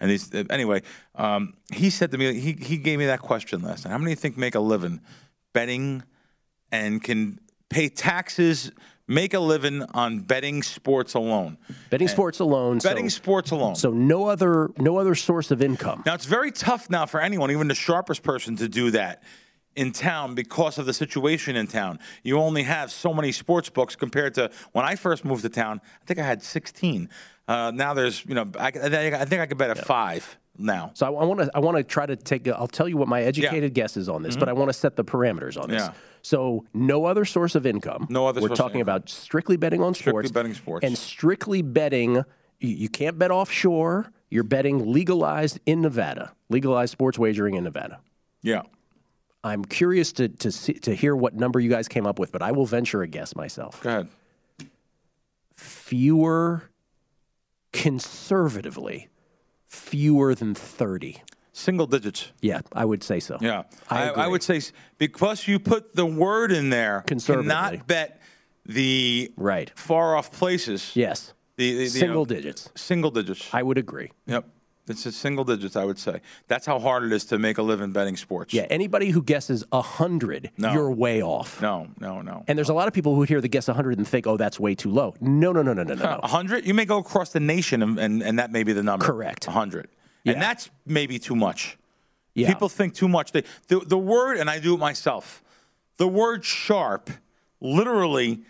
and 0.00 0.10
these 0.10 0.30
anyway. 0.50 0.82
Um, 1.14 1.54
he 1.72 1.88
said 1.88 2.10
to 2.10 2.18
me, 2.18 2.38
he 2.38 2.52
he 2.52 2.76
gave 2.76 2.98
me 2.98 3.06
that 3.06 3.20
question 3.20 3.62
last 3.62 3.84
night. 3.84 3.92
How 3.92 3.98
many 3.98 4.10
you 4.10 4.16
think 4.16 4.36
make 4.36 4.56
a 4.56 4.60
living 4.60 5.00
betting 5.52 6.02
and 6.72 7.02
can 7.02 7.38
pay 7.70 7.88
taxes, 7.88 8.72
make 9.06 9.32
a 9.32 9.38
living 9.38 9.82
on 9.94 10.18
betting 10.18 10.64
sports 10.64 11.14
alone? 11.14 11.56
Betting 11.90 12.08
sports 12.08 12.40
alone. 12.40 12.80
so- 12.80 12.88
Betting 12.88 13.08
sports 13.10 13.52
alone. 13.52 13.76
So 13.76 13.92
no 13.92 14.26
other 14.26 14.70
no 14.76 14.98
other 14.98 15.14
source 15.14 15.52
of 15.52 15.62
income. 15.62 16.02
Now 16.04 16.14
it's 16.14 16.26
very 16.26 16.50
tough 16.50 16.90
now 16.90 17.06
for 17.06 17.20
anyone, 17.20 17.52
even 17.52 17.68
the 17.68 17.76
sharpest 17.76 18.24
person, 18.24 18.56
to 18.56 18.68
do 18.68 18.90
that 18.90 19.22
in 19.76 19.92
town 19.92 20.34
because 20.34 20.78
of 20.78 20.86
the 20.86 20.92
situation 20.92 21.56
in 21.56 21.66
town. 21.66 21.98
You 22.22 22.38
only 22.38 22.62
have 22.62 22.90
so 22.90 23.12
many 23.12 23.32
sports 23.32 23.68
books 23.68 23.96
compared 23.96 24.34
to 24.34 24.50
when 24.72 24.84
I 24.84 24.96
first 24.96 25.24
moved 25.24 25.42
to 25.42 25.48
town. 25.48 25.80
I 26.02 26.04
think 26.06 26.18
I 26.18 26.24
had 26.24 26.42
16. 26.42 27.08
Uh, 27.46 27.70
now 27.74 27.94
there's, 27.94 28.24
you 28.24 28.34
know, 28.34 28.48
I, 28.58 28.68
I 28.68 29.24
think 29.24 29.40
I 29.40 29.46
could 29.46 29.58
bet 29.58 29.70
at 29.70 29.84
five 29.84 30.38
now. 30.58 30.92
So 30.94 31.06
I 31.06 31.24
want 31.24 31.40
to 31.40 31.50
I 31.54 31.58
want 31.58 31.76
to 31.76 31.82
try 31.82 32.06
to 32.06 32.16
take. 32.16 32.46
I'll 32.48 32.68
tell 32.68 32.88
you 32.88 32.96
what 32.96 33.08
my 33.08 33.22
educated 33.22 33.74
guess 33.74 33.96
is 33.96 34.08
on 34.08 34.22
this, 34.22 34.36
but 34.36 34.48
I 34.48 34.52
want 34.52 34.68
to 34.68 34.72
set 34.72 34.96
the 34.96 35.04
parameters 35.04 35.60
on 35.60 35.68
this. 35.68 35.82
Mm-hmm. 35.82 35.92
Yeah. 35.92 36.00
So 36.22 36.64
no 36.72 37.04
other 37.04 37.24
source 37.24 37.54
of 37.54 37.66
income. 37.66 38.06
No 38.08 38.26
other 38.26 38.40
We're 38.40 38.48
source 38.48 38.58
talking 38.58 38.80
about 38.80 39.10
strictly 39.10 39.56
betting 39.56 39.82
on 39.82 39.94
Strictly 39.94 40.10
sports. 40.10 40.30
betting 40.32 40.54
sports. 40.54 40.84
And 40.86 40.96
strictly 40.96 41.62
betting. 41.62 42.24
You 42.60 42.88
can't 42.88 43.18
bet 43.18 43.30
offshore. 43.30 44.10
You're 44.30 44.44
betting 44.44 44.90
legalized 44.90 45.60
in 45.66 45.82
Nevada. 45.82 46.32
Legalized 46.48 46.92
sports 46.92 47.18
wagering 47.18 47.56
in 47.56 47.64
Nevada. 47.64 48.00
Yeah. 48.42 48.62
I'm 49.44 49.64
curious 49.64 50.10
to 50.14 50.28
to 50.28 50.50
see, 50.50 50.72
to 50.72 50.94
hear 50.94 51.14
what 51.14 51.34
number 51.34 51.60
you 51.60 51.68
guys 51.70 51.86
came 51.86 52.06
up 52.06 52.18
with, 52.18 52.32
but 52.32 52.42
I 52.42 52.50
will 52.52 52.66
venture 52.66 53.02
a 53.02 53.06
guess 53.06 53.36
myself. 53.36 53.80
Go 53.82 53.90
ahead. 53.90 54.08
Fewer, 55.56 56.70
conservatively, 57.72 59.08
fewer 59.68 60.34
than 60.34 60.54
30. 60.54 61.22
Single 61.52 61.86
digits. 61.86 62.32
Yeah, 62.40 62.62
I 62.72 62.84
would 62.84 63.04
say 63.04 63.20
so. 63.20 63.38
Yeah, 63.40 63.62
I, 63.88 64.08
I, 64.10 64.24
I 64.24 64.26
would 64.26 64.42
say 64.42 64.60
because 64.98 65.46
you 65.46 65.60
put 65.60 65.94
the 65.94 66.06
word 66.06 66.50
in 66.50 66.70
there, 66.70 67.02
Conservatively. 67.06 67.48
cannot 67.54 67.86
bet 67.86 68.20
the 68.66 69.30
right 69.36 69.70
far 69.78 70.16
off 70.16 70.32
places. 70.32 70.90
Yes. 70.96 71.32
The, 71.56 71.70
the- 71.70 71.76
the, 71.76 71.82
you 71.84 71.88
Single 71.90 72.22
know, 72.22 72.34
digits. 72.34 72.70
Single 72.74 73.10
digits. 73.12 73.48
I 73.52 73.62
would 73.62 73.78
agree. 73.78 74.10
Yep. 74.26 74.48
It's 74.86 75.06
a 75.06 75.12
single 75.12 75.44
digits, 75.44 75.76
I 75.76 75.84
would 75.84 75.98
say. 75.98 76.20
That's 76.46 76.66
how 76.66 76.78
hard 76.78 77.04
it 77.04 77.12
is 77.12 77.24
to 77.26 77.38
make 77.38 77.56
a 77.56 77.62
living 77.62 77.92
betting 77.92 78.16
sports. 78.18 78.52
Yeah, 78.52 78.66
anybody 78.68 79.08
who 79.10 79.22
guesses 79.22 79.64
100, 79.70 80.50
No. 80.58 80.72
you're 80.74 80.90
way 80.90 81.22
off. 81.22 81.62
No, 81.62 81.88
no, 81.98 82.20
no. 82.20 82.44
And 82.46 82.58
there's 82.58 82.68
a 82.68 82.74
lot 82.74 82.86
of 82.86 82.92
people 82.92 83.14
who 83.14 83.22
hear 83.22 83.40
the 83.40 83.48
guess 83.48 83.66
100 83.68 83.96
and 83.96 84.06
think, 84.06 84.26
oh, 84.26 84.36
that's 84.36 84.60
way 84.60 84.74
too 84.74 84.90
low. 84.90 85.14
No, 85.22 85.52
no, 85.52 85.62
no, 85.62 85.72
no, 85.72 85.84
no, 85.84 85.94
no. 85.94 86.04
no. 86.04 86.20
A 86.22 86.28
hundred, 86.28 86.66
you 86.66 86.74
may 86.74 86.84
go 86.84 86.98
across 86.98 87.30
the 87.32 87.40
nation, 87.40 87.82
and, 87.82 87.98
and, 87.98 88.22
and 88.22 88.38
that 88.38 88.52
may 88.52 88.62
be 88.62 88.74
the 88.74 88.82
number. 88.82 89.06
Correct. 89.06 89.46
A 89.46 89.52
hundred, 89.52 89.88
Yeah. 90.22 90.34
and 90.34 90.42
that's 90.42 90.68
maybe 90.84 91.18
too 91.18 91.34
much. 91.36 91.78
Yeah. 92.34 92.48
People 92.48 92.68
think 92.68 92.94
too 92.94 93.08
much. 93.08 93.32
They, 93.32 93.44
the 93.68 93.78
the 93.80 93.96
word, 93.98 94.36
and 94.38 94.50
I 94.50 94.58
do 94.58 94.74
it 94.74 94.80
myself. 94.80 95.42
The 95.98 96.08
word 96.08 96.44
sharp, 96.44 97.08
literally, 97.60 98.42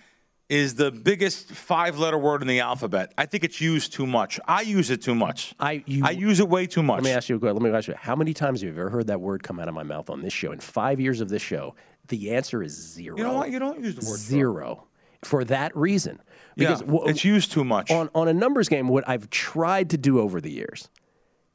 is 0.49 0.75
the 0.75 0.91
biggest 0.91 1.51
five-letter 1.51 2.19
word 2.19 2.43
in 2.43 2.49
the 2.49 2.61
alphabet. 2.61 3.13
I 3.17 3.25
think 3.27 3.45
it's 3.45 3.61
used 3.61 3.93
too 3.95 4.07
much. 4.07 4.39
I 4.47 4.61
use 4.61 4.91
it 4.91 5.01
too 5.03 5.15
much. 5.15 5.55
I 5.59 5.83
you, 5.87 6.05
I 6.05 6.11
use 6.11 6.39
it 6.41 6.49
way 6.49 6.67
too 6.67 6.83
much. 6.83 6.97
Let 7.03 7.05
me 7.05 7.13
ask 7.13 7.29
you. 7.29 7.37
A 7.37 7.39
question. 7.39 7.57
Let 7.63 7.63
me 7.71 7.77
ask 7.77 7.89
you. 7.89 7.95
How 7.97 8.15
many 8.15 8.35
times 8.35 8.61
have 8.61 8.67
you 8.75 8.81
ever 8.81 8.91
heard 8.91 9.07
that 9.07 9.21
word 9.21 9.43
come 9.43 9.59
out 9.59 9.69
of 9.69 9.75
my 9.75 9.83
mouth 9.83 10.11
on 10.11 10.21
this 10.23 10.33
show? 10.35 10.53
In 10.53 10.61
five 10.61 11.01
years 11.01 11.21
of 11.21 11.29
this 11.31 11.41
show, 11.43 11.75
the 12.09 12.35
answer 12.35 12.63
is 12.63 12.73
zero. 12.73 13.17
you 13.17 13.25
know 13.25 13.33
what? 13.35 13.51
You 13.51 13.59
don't 13.59 13.83
use 13.83 13.95
the 13.95 14.07
word. 14.09 14.19
Zero. 14.19 14.87
For 15.23 15.43
that 15.45 15.75
reason, 15.75 16.21
Yeah, 16.57 16.75
because 16.77 16.83
wh- 16.83 17.09
it's 17.09 17.25
used 17.25 17.51
too 17.51 17.65
much. 17.65 17.91
on 17.91 18.11
on 18.15 18.29
a 18.29 18.35
numbers 18.35 18.69
game. 18.69 18.89
What 18.89 19.09
I've 19.09 19.31
tried 19.31 19.89
to 19.91 19.97
do 19.97 20.21
over 20.21 20.39
the 20.43 20.51
years, 20.51 20.91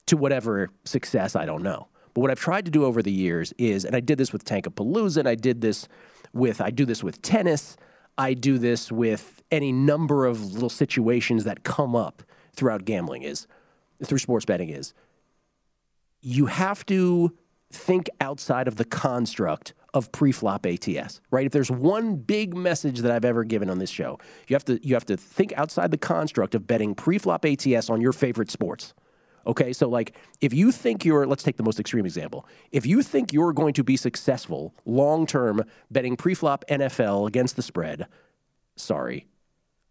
to 0.07 0.17
whatever 0.17 0.71
success 0.85 1.35
I 1.35 1.45
don't 1.45 1.61
know, 1.61 1.87
but 2.15 2.21
what 2.21 2.31
I've 2.31 2.39
tried 2.39 2.65
to 2.65 2.71
do 2.71 2.85
over 2.85 3.03
the 3.03 3.11
years 3.11 3.53
is, 3.59 3.85
and 3.85 3.95
I 3.95 3.99
did 3.99 4.17
this 4.17 4.33
with 4.33 4.43
Tankapalooza, 4.43 5.17
and 5.17 5.27
I 5.27 5.35
did 5.35 5.61
this 5.61 5.87
with 6.33 6.59
I 6.61 6.71
do 6.71 6.83
this 6.83 7.03
with 7.03 7.21
tennis, 7.21 7.77
I 8.19 8.33
do 8.33 8.57
this 8.57 8.91
with 8.91 9.41
any 9.49 9.71
number 9.71 10.25
of 10.25 10.53
little 10.53 10.69
situations 10.69 11.45
that 11.45 11.63
come 11.63 11.95
up 11.95 12.21
throughout 12.53 12.83
gambling 12.83 13.23
is 13.23 13.47
through 14.03 14.17
sports 14.17 14.45
betting 14.45 14.69
is 14.69 14.93
you 16.21 16.47
have 16.47 16.85
to 16.87 17.33
think 17.71 18.09
outside 18.19 18.67
of 18.67 18.75
the 18.75 18.83
construct 18.83 19.73
of 19.93 20.11
pre-flop 20.11 20.65
ATS, 20.65 21.21
right? 21.31 21.45
If 21.45 21.53
there's 21.53 21.71
one 21.71 22.17
big 22.17 22.55
message 22.57 22.99
that 22.99 23.11
I've 23.11 23.23
ever 23.23 23.45
given 23.45 23.69
on 23.69 23.79
this 23.79 23.89
show, 23.89 24.19
you 24.49 24.53
have 24.53 24.65
to 24.65 24.85
you 24.85 24.95
have 24.95 25.05
to 25.05 25.15
think 25.15 25.53
outside 25.55 25.91
the 25.91 25.97
construct 25.97 26.53
of 26.55 26.67
betting 26.67 26.95
pre-flop 26.95 27.45
ATS 27.45 27.89
on 27.89 28.01
your 28.01 28.11
favorite 28.11 28.51
sports. 28.51 28.93
Okay, 29.49 29.73
so 29.73 29.89
like 29.89 30.15
if 30.41 30.53
you 30.53 30.71
think 30.71 31.03
you're, 31.03 31.25
let's 31.25 31.43
take 31.43 31.57
the 31.57 31.63
most 31.63 31.79
extreme 31.79 32.05
example. 32.05 32.45
If 32.71 32.85
you 32.85 33.01
think 33.01 33.33
you're 33.33 33.51
going 33.53 33.73
to 33.73 33.83
be 33.83 33.97
successful 33.97 34.73
long 34.85 35.25
term 35.25 35.63
betting 35.89 36.15
pre-flop 36.15 36.63
NFL 36.69 37.27
against 37.27 37.55
the 37.55 37.61
spread, 37.63 38.05
sorry, 38.75 39.25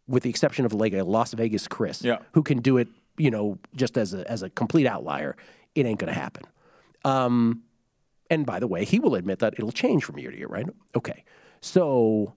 with 0.07 0.23
the 0.23 0.31
exception 0.31 0.65
of 0.65 0.73
like 0.73 0.93
a 0.95 1.03
Las 1.03 1.33
Vegas 1.35 1.67
Chris, 1.69 2.03
Yeah. 2.03 2.19
who 2.33 2.43
can 2.43 2.61
do 2.61 2.77
it, 2.79 2.89
you 3.17 3.31
know, 3.31 3.59
just 3.75 3.99
as 3.99 4.15
a, 4.15 4.31
as 4.31 4.43
a 4.43 4.49
complete 4.51 4.87
outlier, 4.87 5.37
it 5.75 5.85
ain't 5.87 5.99
going 5.99 6.13
to 6.13 6.19
happen. 6.19 6.45
Um, 7.05 7.63
and 8.31 8.47
by 8.47 8.61
the 8.61 8.67
way, 8.69 8.85
he 8.85 8.99
will 9.01 9.15
admit 9.17 9.41
that 9.41 9.55
it'll 9.55 9.73
change 9.73 10.05
from 10.05 10.19
year 10.19 10.31
to 10.31 10.39
year, 10.39 10.47
right? 10.49 10.67
Okay. 10.97 11.25
So 11.61 12.35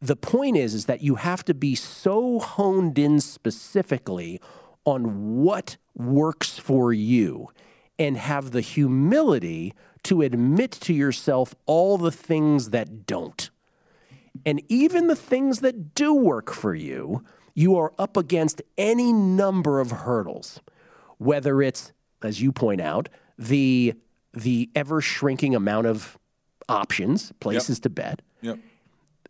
the 0.00 0.16
point 0.16 0.56
is, 0.56 0.74
is 0.74 0.86
that 0.86 1.00
you 1.02 1.14
have 1.16 1.44
to 1.44 1.54
be 1.54 1.74
so 1.74 2.38
honed 2.40 2.98
in 2.98 3.20
specifically 3.20 4.40
on 4.88 5.36
what 5.36 5.76
works 5.94 6.58
for 6.58 6.92
you 6.92 7.50
and 7.98 8.16
have 8.16 8.52
the 8.52 8.60
humility 8.60 9.74
to 10.04 10.22
admit 10.22 10.70
to 10.72 10.94
yourself 10.94 11.54
all 11.66 11.98
the 11.98 12.12
things 12.12 12.70
that 12.70 13.06
don't. 13.06 13.50
And 14.46 14.62
even 14.68 15.08
the 15.08 15.16
things 15.16 15.60
that 15.60 15.94
do 15.94 16.14
work 16.14 16.52
for 16.52 16.74
you, 16.74 17.24
you 17.54 17.76
are 17.76 17.92
up 17.98 18.16
against 18.16 18.62
any 18.76 19.12
number 19.12 19.80
of 19.80 19.90
hurdles, 19.90 20.60
whether 21.18 21.60
it's, 21.60 21.92
as 22.22 22.40
you 22.40 22.52
point 22.52 22.80
out, 22.80 23.08
the 23.36 23.94
the 24.32 24.70
ever 24.74 25.00
shrinking 25.00 25.54
amount 25.54 25.86
of 25.86 26.18
options, 26.68 27.32
places 27.40 27.80
to 27.80 27.90
bet. 27.90 28.22
Yep. 28.42 28.58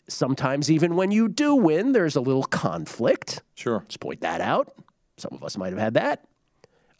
Sometimes 0.08 0.70
even 0.70 0.96
when 0.96 1.10
you 1.10 1.28
do 1.28 1.54
win, 1.54 1.92
there's 1.92 2.16
a 2.16 2.20
little 2.20 2.44
conflict. 2.44 3.42
Sure. 3.54 3.78
Let's 3.78 3.96
point 3.96 4.20
that 4.20 4.40
out. 4.40 4.74
Some 5.18 5.32
of 5.34 5.42
us 5.44 5.56
might 5.56 5.70
have 5.72 5.78
had 5.78 5.94
that. 5.94 6.24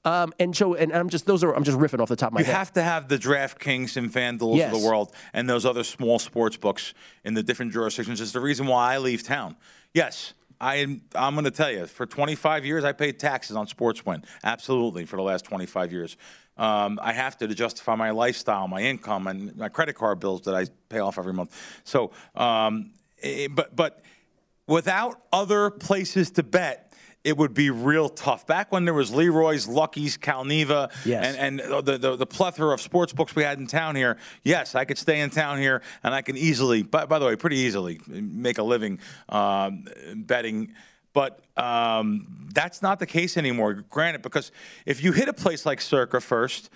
Um, 0.05 0.33
and 0.39 0.57
so, 0.57 0.75
and 0.75 0.93
I'm 0.93 1.09
just 1.09 1.27
those 1.27 1.43
are 1.45 1.55
I'm 1.55 1.65
just 1.65 1.77
riffing 1.79 2.01
off 2.01 2.09
the 2.09 2.17
top 2.17 2.29
of 2.29 2.35
my 2.35 2.41
You 2.41 2.47
head. 2.47 2.53
You 2.53 2.59
have 2.59 2.73
to 2.75 2.83
have 2.83 3.09
the 3.09 3.19
DraftKings 3.19 3.97
and 3.97 4.13
FanDuels 4.13 4.57
Yes. 4.57 4.73
of 4.73 4.81
the 4.81 4.87
world 4.87 5.13
and 5.33 5.49
those 5.49 5.67
other 5.67 5.85
small 5.85 6.19
sports 6.19 6.57
books 6.57 6.95
in 7.25 7.35
the 7.35 7.43
different 7.43 7.73
jurisdictions. 7.73 8.21
It's 8.21 8.33
the 8.33 8.41
reason 8.41 8.67
why 8.67 8.95
I 8.95 8.99
leave 8.99 9.23
town. 9.23 9.57
Yes, 9.93 10.35
I 10.61 10.77
am, 10.77 11.03
I'm 11.15 11.35
going 11.35 11.45
to 11.45 11.51
tell 11.51 11.71
you, 11.71 11.87
for 11.87 12.07
25 12.07 12.65
years, 12.65 12.85
I 12.85 12.93
paid 12.93 13.19
taxes 13.19 13.55
on 13.57 13.67
sports 13.67 14.05
win. 14.07 14.25
Absolutely, 14.45 15.05
for 15.05 15.17
the 15.17 15.23
last 15.23 15.45
25 15.45 15.93
years. 15.93 16.17
Um, 16.57 16.99
I 17.03 17.13
have 17.13 17.37
to 17.39 17.47
to 17.49 17.55
justify 17.55 17.95
my 17.95 18.11
lifestyle, 18.11 18.67
my 18.67 18.81
income, 18.83 19.27
and 19.27 19.57
my 19.57 19.69
credit 19.69 19.95
card 19.95 20.19
bills 20.21 20.43
that 20.43 20.55
I 20.55 20.67
pay 20.89 20.99
off 20.99 21.19
every 21.19 21.33
month. 21.33 21.55
So, 21.85 22.11
um, 22.35 22.93
eh, 23.23 23.47
but 23.49 23.75
but 23.77 24.03
without 24.67 25.21
other 25.33 25.71
places 25.71 26.31
to 26.33 26.43
bet, 26.43 26.88
it 27.25 27.37
would 27.37 27.53
be 27.53 27.69
real 27.71 28.09
tough. 28.09 28.47
Back 28.47 28.71
when 28.73 28.85
there 28.85 28.95
was 28.95 29.13
Leroy's, 29.13 29.67
Lucky's, 29.67 30.17
Calneva, 30.17 30.91
Yes. 31.05 31.37
and, 31.37 31.61
and 31.61 31.87
the, 31.87 31.99
the, 31.99 32.17
the 32.17 32.27
plethora 32.27 32.73
of 32.73 32.81
sports 32.81 33.13
books 33.13 33.35
we 33.35 33.43
had 33.43 33.59
in 33.59 33.67
town 33.67 33.97
here, 33.97 34.17
yes, 34.45 34.75
I 34.75 34.85
could 34.85 34.99
stay 34.99 35.21
in 35.21 35.31
town 35.31 35.59
here 35.59 35.83
and 36.03 36.15
I 36.15 36.23
can 36.23 36.37
easily, 36.37 36.83
by, 36.83 37.07
by 37.07 37.19
the 37.19 37.27
way, 37.27 37.37
pretty 37.37 37.57
easily 37.57 38.01
make 38.07 38.59
a 38.59 38.63
living 38.63 39.01
um, 39.29 39.85
betting. 40.17 40.73
But 41.13 41.41
um, 41.57 42.49
that's 42.55 42.83
not 42.83 43.01
the 43.01 43.07
case 43.07 43.37
anymore, 43.37 43.85
granted, 43.91 44.23
because 44.23 44.53
if 44.87 45.03
you 45.03 45.13
hit 45.13 45.29
a 45.29 45.33
place 45.33 45.67
like 45.67 45.81
Circa 45.81 46.21
first, 46.21 46.71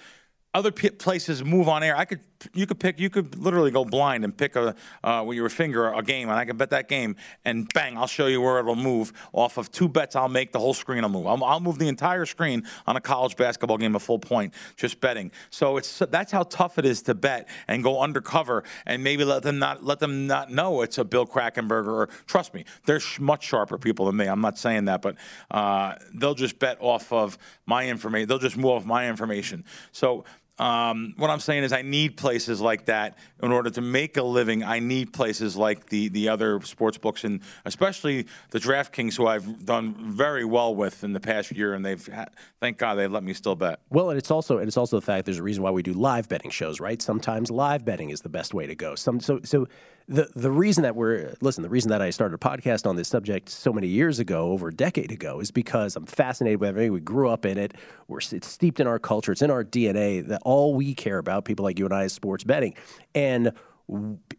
other 0.55 0.71
p- 0.71 0.91
places 0.91 1.43
move 1.43 1.69
on 1.69 1.83
air. 1.83 1.97
I 1.97 2.05
could, 2.05 2.21
you 2.53 2.67
could 2.67 2.79
pick, 2.79 3.01
you 3.01 3.09
could 3.09 3.39
literally 3.39 3.71
go 3.71 3.85
blind 3.85 4.23
and 4.23 4.37
pick 4.37 4.55
a 4.55 4.75
uh, 5.03 5.23
with 5.27 5.37
your 5.37 5.49
finger 5.49 5.91
a 5.93 6.03
game, 6.03 6.29
and 6.29 6.39
I 6.39 6.45
can 6.45 6.57
bet 6.57 6.71
that 6.71 6.89
game, 6.89 7.17
and 7.45 7.73
bang, 7.73 7.97
I'll 7.97 8.07
show 8.07 8.27
you 8.27 8.41
where 8.41 8.59
it'll 8.59 8.75
move. 8.77 9.13
Off 9.33 9.57
of 9.57 9.73
two 9.73 9.89
bets, 9.89 10.15
I'll 10.15 10.29
make 10.29 10.53
the 10.53 10.59
whole 10.59 10.75
screen 10.75 11.03
will 11.03 11.09
move. 11.09 11.27
I'll, 11.27 11.43
I'll 11.43 11.61
move 11.61 11.79
the 11.79 11.89
entire 11.89 12.27
screen 12.27 12.65
on 12.87 12.97
a 12.97 13.01
college 13.01 13.37
basketball 13.37 13.79
game 13.79 13.95
a 13.95 13.99
full 13.99 14.19
point 14.19 14.53
just 14.77 15.01
betting. 15.01 15.33
So 15.51 15.79
it's 15.79 16.01
that's 16.11 16.31
how 16.31 16.43
tough 16.45 16.79
it 16.79 16.85
is 16.85 17.03
to 17.03 17.15
bet 17.15 17.49
and 17.67 17.83
go 17.83 18.01
undercover 18.01 18.65
and 18.87 19.03
maybe 19.03 19.25
let 19.25 19.43
them 19.43 19.59
not 19.59 19.83
let 19.83 20.01
them 20.01 20.27
not 20.27 20.51
know 20.51 20.83
it's 20.83 20.99
a 20.99 21.05
Bill 21.05 21.27
Krackomberger. 21.27 21.87
Or 21.87 22.07
trust 22.27 22.53
me, 22.53 22.65
they're 22.85 23.01
sh- 23.01 23.21
much 23.21 23.45
sharper 23.45 23.79
people 23.79 24.07
than 24.07 24.17
me. 24.17 24.27
I'm 24.27 24.43
not 24.43 24.59
saying 24.59 24.85
that, 24.87 25.01
but 25.01 25.17
uh, 25.51 25.95
they'll 26.15 26.35
just 26.35 26.59
bet 26.59 26.77
off 26.81 27.11
of 27.11 27.39
my 27.65 27.89
information. 27.89 28.29
They'll 28.29 28.39
just 28.39 28.59
move 28.59 28.73
off 28.73 28.85
my 28.85 29.09
information. 29.09 29.65
So. 29.93 30.25
Um, 30.63 31.15
what 31.17 31.29
I'm 31.29 31.41
saying 31.41 31.65
is, 31.65 31.73
I 31.73 31.83
need 31.83 32.17
places 32.17 32.61
like 32.61 32.85
that 32.85 33.19
in 33.43 33.51
order 33.51 33.69
to 33.71 33.81
make 33.81 34.17
a 34.17 34.23
living. 34.23 34.63
I 34.63 34.79
need 34.79 35.13
places 35.13 35.57
like 35.57 35.87
the 35.87 36.09
the 36.09 36.29
other 36.29 36.61
sports 36.61 36.99
books, 36.99 37.25
and 37.25 37.41
especially 37.65 38.29
the 38.51 38.61
DraftKings, 38.61 39.17
who 39.17 39.27
I've 39.27 39.67
done 39.67 39.97
very 39.99 40.45
well 40.45 40.73
with 40.73 41.03
in 41.03 41.15
the 41.15 41.21
past 41.21 41.51
year, 41.51 41.75
and 41.75 41.85
they've 41.85 42.07
ha- 42.15 42.27
thank 42.61 42.79
God 42.79 42.95
they've 42.95 43.11
let 43.11 43.25
me 43.25 43.35
still 43.35 43.57
bet. 43.57 43.81
Well, 43.91 44.11
and 44.11 44.19
it's 44.19 44.31
also 44.31 44.59
and 44.59 44.69
it's 44.69 44.77
also 44.77 45.01
the 45.01 45.05
fact 45.05 45.25
there's 45.25 45.39
a 45.39 45.43
reason 45.43 45.65
why 45.65 45.73
we 45.73 45.83
do 45.83 45.95
live 45.95 46.29
betting 46.29 46.53
shows, 46.53 46.79
right? 46.79 47.03
Sometimes 47.03 47.51
live 47.51 47.85
betting 47.85 48.11
is 48.11 48.21
the 48.21 48.29
best 48.29 48.55
way 48.55 48.69
to 48.69 48.77
go. 48.77 48.95
Some 48.95 49.19
so 49.19 49.41
so 49.43 49.67
the 50.09 50.31
the 50.35 50.51
reason 50.51 50.83
that 50.83 50.97
we're 50.97 51.35
listen, 51.41 51.63
the 51.63 51.69
reason 51.69 51.91
that 51.91 52.03
I 52.03 52.11
started 52.11 52.35
a 52.35 52.39
podcast 52.39 52.87
on 52.87 52.97
this 52.97 53.09
subject 53.09 53.49
so 53.49 53.73
many 53.73 53.87
years 53.87 54.19
ago, 54.19 54.51
over 54.51 54.69
a 54.69 54.75
decade 54.75 55.13
ago, 55.13 55.41
is 55.41 55.51
because 55.51 55.97
I'm 55.97 56.07
fascinated 56.07 56.61
with 56.61 56.71
everything. 56.71 56.93
We 56.93 57.01
grew 57.01 57.29
up 57.29 57.47
in 57.47 57.59
it. 57.59 57.75
We're 58.09 58.19
it's 58.19 58.49
steeped 58.49 58.81
in 58.81 58.87
our 58.87 58.99
culture. 58.99 59.33
It's 59.33 59.43
in 59.43 59.51
our 59.51 59.65
DNA 59.65 60.27
that 60.29 60.43
all 60.45 60.75
we 60.75 60.95
care 60.95 61.19
about, 61.19 61.45
people 61.45 61.65
like 61.65 61.79
you 61.79 61.85
and 61.85 61.95
I, 61.95 62.05
is 62.05 62.13
sports 62.13 62.45
betting, 62.45 62.75
and 63.15 63.53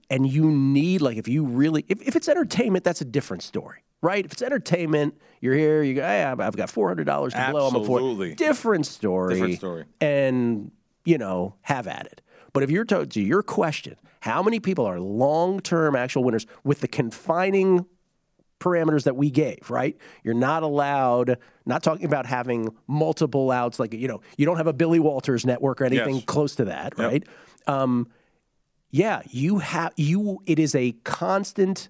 and 0.09 0.27
you 0.27 0.49
need 0.51 1.01
like 1.01 1.17
if 1.17 1.27
you 1.27 1.43
really 1.45 1.85
if, 1.87 2.01
if 2.01 2.15
it's 2.15 2.27
entertainment, 2.27 2.83
that's 2.83 3.01
a 3.01 3.05
different 3.05 3.43
story. 3.43 3.79
Right? 4.01 4.25
If 4.25 4.33
it's 4.33 4.41
entertainment, 4.41 5.15
you're 5.39 5.55
here, 5.55 5.81
you 5.81 5.93
go, 5.93 6.01
hey, 6.01 6.23
I've 6.23 6.57
got 6.57 6.69
four 6.69 6.89
hundred 6.89 7.05
dollars 7.05 7.33
to 7.33 7.47
blow. 7.51 7.69
I'm 7.69 7.75
a 7.75 7.85
four. 7.85 7.99
Absolutely. 7.99 8.35
Different 8.35 8.85
story. 8.85 9.33
Different 9.35 9.55
story. 9.55 9.85
And, 10.01 10.71
you 11.05 11.17
know, 11.17 11.55
have 11.61 11.87
at 11.87 12.07
it. 12.07 12.21
But 12.53 12.63
if 12.63 12.69
you're 12.71 12.85
to, 12.85 13.05
to 13.05 13.21
your 13.21 13.43
question, 13.43 13.95
how 14.21 14.41
many 14.43 14.59
people 14.59 14.85
are 14.85 14.99
long 14.99 15.59
term 15.59 15.95
actual 15.95 16.23
winners 16.23 16.45
with 16.63 16.79
the 16.81 16.87
confining 16.87 17.85
parameters 18.59 19.03
that 19.03 19.17
we 19.17 19.29
gave, 19.29 19.69
right? 19.69 19.97
You're 20.23 20.35
not 20.35 20.63
allowed, 20.63 21.37
not 21.65 21.83
talking 21.83 22.05
about 22.05 22.25
having 22.25 22.69
multiple 22.87 23.51
outs, 23.51 23.77
like, 23.79 23.93
you 23.93 24.07
know, 24.07 24.21
you 24.37 24.45
don't 24.45 24.55
have 24.57 24.67
a 24.67 24.73
Billy 24.73 24.99
Walters 24.99 25.45
network 25.45 25.81
or 25.81 25.85
anything 25.85 26.15
Yes. 26.15 26.23
close 26.25 26.55
to 26.55 26.65
that, 26.65 26.93
Yep. 26.97 27.07
right? 27.11 27.23
Um, 27.67 28.07
yeah, 28.89 29.21
you 29.29 29.57
have, 29.57 29.91
you, 29.97 30.41
it 30.45 30.59
is 30.59 30.75
a 30.75 30.93
constant 31.03 31.89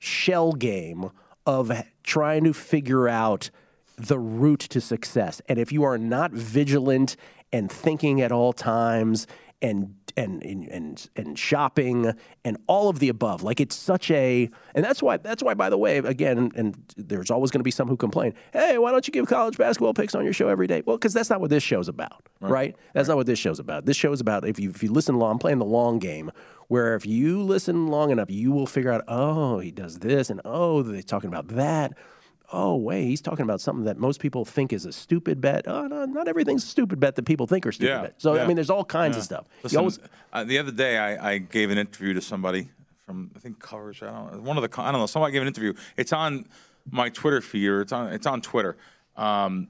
shell 0.00 0.52
game 0.52 1.10
of 1.46 1.70
trying 2.02 2.42
to 2.44 2.52
figure 2.52 3.08
out 3.08 3.50
the 3.96 4.18
route 4.18 4.60
to 4.60 4.80
success. 4.80 5.40
And 5.48 5.58
if 5.58 5.70
you 5.70 5.84
are 5.84 5.98
not 5.98 6.32
vigilant 6.32 7.16
and 7.52 7.70
thinking 7.70 8.20
at 8.20 8.32
all 8.32 8.52
times 8.52 9.26
and 9.62 9.94
and 10.16 10.42
and 10.42 11.08
and 11.16 11.38
shopping 11.38 12.12
and 12.44 12.56
all 12.66 12.88
of 12.88 12.98
the 12.98 13.08
above. 13.08 13.42
Like 13.42 13.60
it's 13.60 13.76
such 13.76 14.10
a 14.10 14.50
and 14.74 14.84
that's 14.84 15.02
why 15.02 15.16
that's 15.16 15.42
why 15.42 15.54
by 15.54 15.70
the 15.70 15.78
way 15.78 15.98
again 15.98 16.50
and 16.54 16.76
there's 16.96 17.30
always 17.30 17.50
going 17.50 17.60
to 17.60 17.64
be 17.64 17.70
some 17.70 17.88
who 17.88 17.96
complain. 17.96 18.34
Hey, 18.52 18.78
why 18.78 18.90
don't 18.90 19.06
you 19.06 19.12
give 19.12 19.26
college 19.26 19.56
basketball 19.56 19.94
picks 19.94 20.14
on 20.14 20.24
your 20.24 20.32
show 20.32 20.48
every 20.48 20.66
day? 20.66 20.82
Well, 20.84 20.96
because 20.96 21.12
that's 21.12 21.30
not 21.30 21.40
what 21.40 21.50
this 21.50 21.62
show's 21.62 21.88
about, 21.88 22.28
right? 22.40 22.50
right? 22.50 22.76
That's 22.94 23.08
right. 23.08 23.12
not 23.12 23.16
what 23.18 23.26
this 23.26 23.38
show's 23.38 23.58
about. 23.58 23.86
This 23.86 23.96
show's 23.96 24.20
about 24.20 24.46
if 24.46 24.58
you 24.58 24.70
if 24.70 24.82
you 24.82 24.92
listen 24.92 25.18
long, 25.18 25.32
I'm 25.32 25.38
playing 25.38 25.58
the 25.58 25.64
long 25.64 25.98
game. 25.98 26.30
Where 26.68 26.94
if 26.94 27.06
you 27.06 27.42
listen 27.42 27.86
long 27.86 28.10
enough, 28.10 28.30
you 28.30 28.52
will 28.52 28.66
figure 28.66 28.92
out, 28.92 29.02
oh, 29.08 29.58
he 29.58 29.70
does 29.70 30.00
this, 30.00 30.28
and 30.28 30.38
oh, 30.44 30.82
they're 30.82 31.00
talking 31.00 31.28
about 31.28 31.48
that 31.48 31.96
oh, 32.52 32.76
wait, 32.76 33.04
he's 33.04 33.20
talking 33.20 33.42
about 33.42 33.60
something 33.60 33.84
that 33.84 33.98
most 33.98 34.20
people 34.20 34.44
think 34.44 34.72
is 34.72 34.86
a 34.86 34.92
stupid 34.92 35.40
bet. 35.40 35.66
Oh, 35.66 35.86
no, 35.86 36.04
not 36.04 36.28
everything's 36.28 36.64
a 36.64 36.66
stupid 36.66 36.98
bet 36.98 37.16
that 37.16 37.24
people 37.24 37.46
think 37.46 37.66
are 37.66 37.72
stupid 37.72 37.90
yeah, 37.90 38.02
bet. 38.02 38.14
So, 38.18 38.34
yeah. 38.34 38.42
I 38.42 38.46
mean, 38.46 38.56
there's 38.56 38.70
all 38.70 38.84
kinds 38.84 39.16
yeah. 39.16 39.18
of 39.18 39.24
stuff. 39.24 39.46
Listen, 39.62 39.78
always... 39.78 39.98
uh, 40.32 40.44
the 40.44 40.58
other 40.58 40.72
day, 40.72 40.98
I, 40.98 41.32
I, 41.32 41.38
gave 41.38 41.70
an 41.70 41.78
interview 41.78 42.14
to 42.14 42.20
somebody 42.20 42.68
from, 43.04 43.30
I 43.36 43.38
think, 43.38 43.58
Covers, 43.58 44.02
I 44.02 44.06
don't 44.06 44.32
know. 44.32 44.40
One 44.40 44.56
of 44.56 44.62
the, 44.62 44.80
I 44.80 44.90
don't 44.90 45.00
know, 45.00 45.06
somebody 45.06 45.32
gave 45.32 45.42
an 45.42 45.48
interview. 45.48 45.74
It's 45.96 46.12
on 46.12 46.46
my 46.90 47.10
Twitter 47.10 47.40
feed, 47.40 47.68
or 47.68 47.82
it's 47.82 47.92
on, 47.92 48.12
it's 48.12 48.26
on 48.26 48.40
Twitter. 48.40 48.76
Um, 49.16 49.68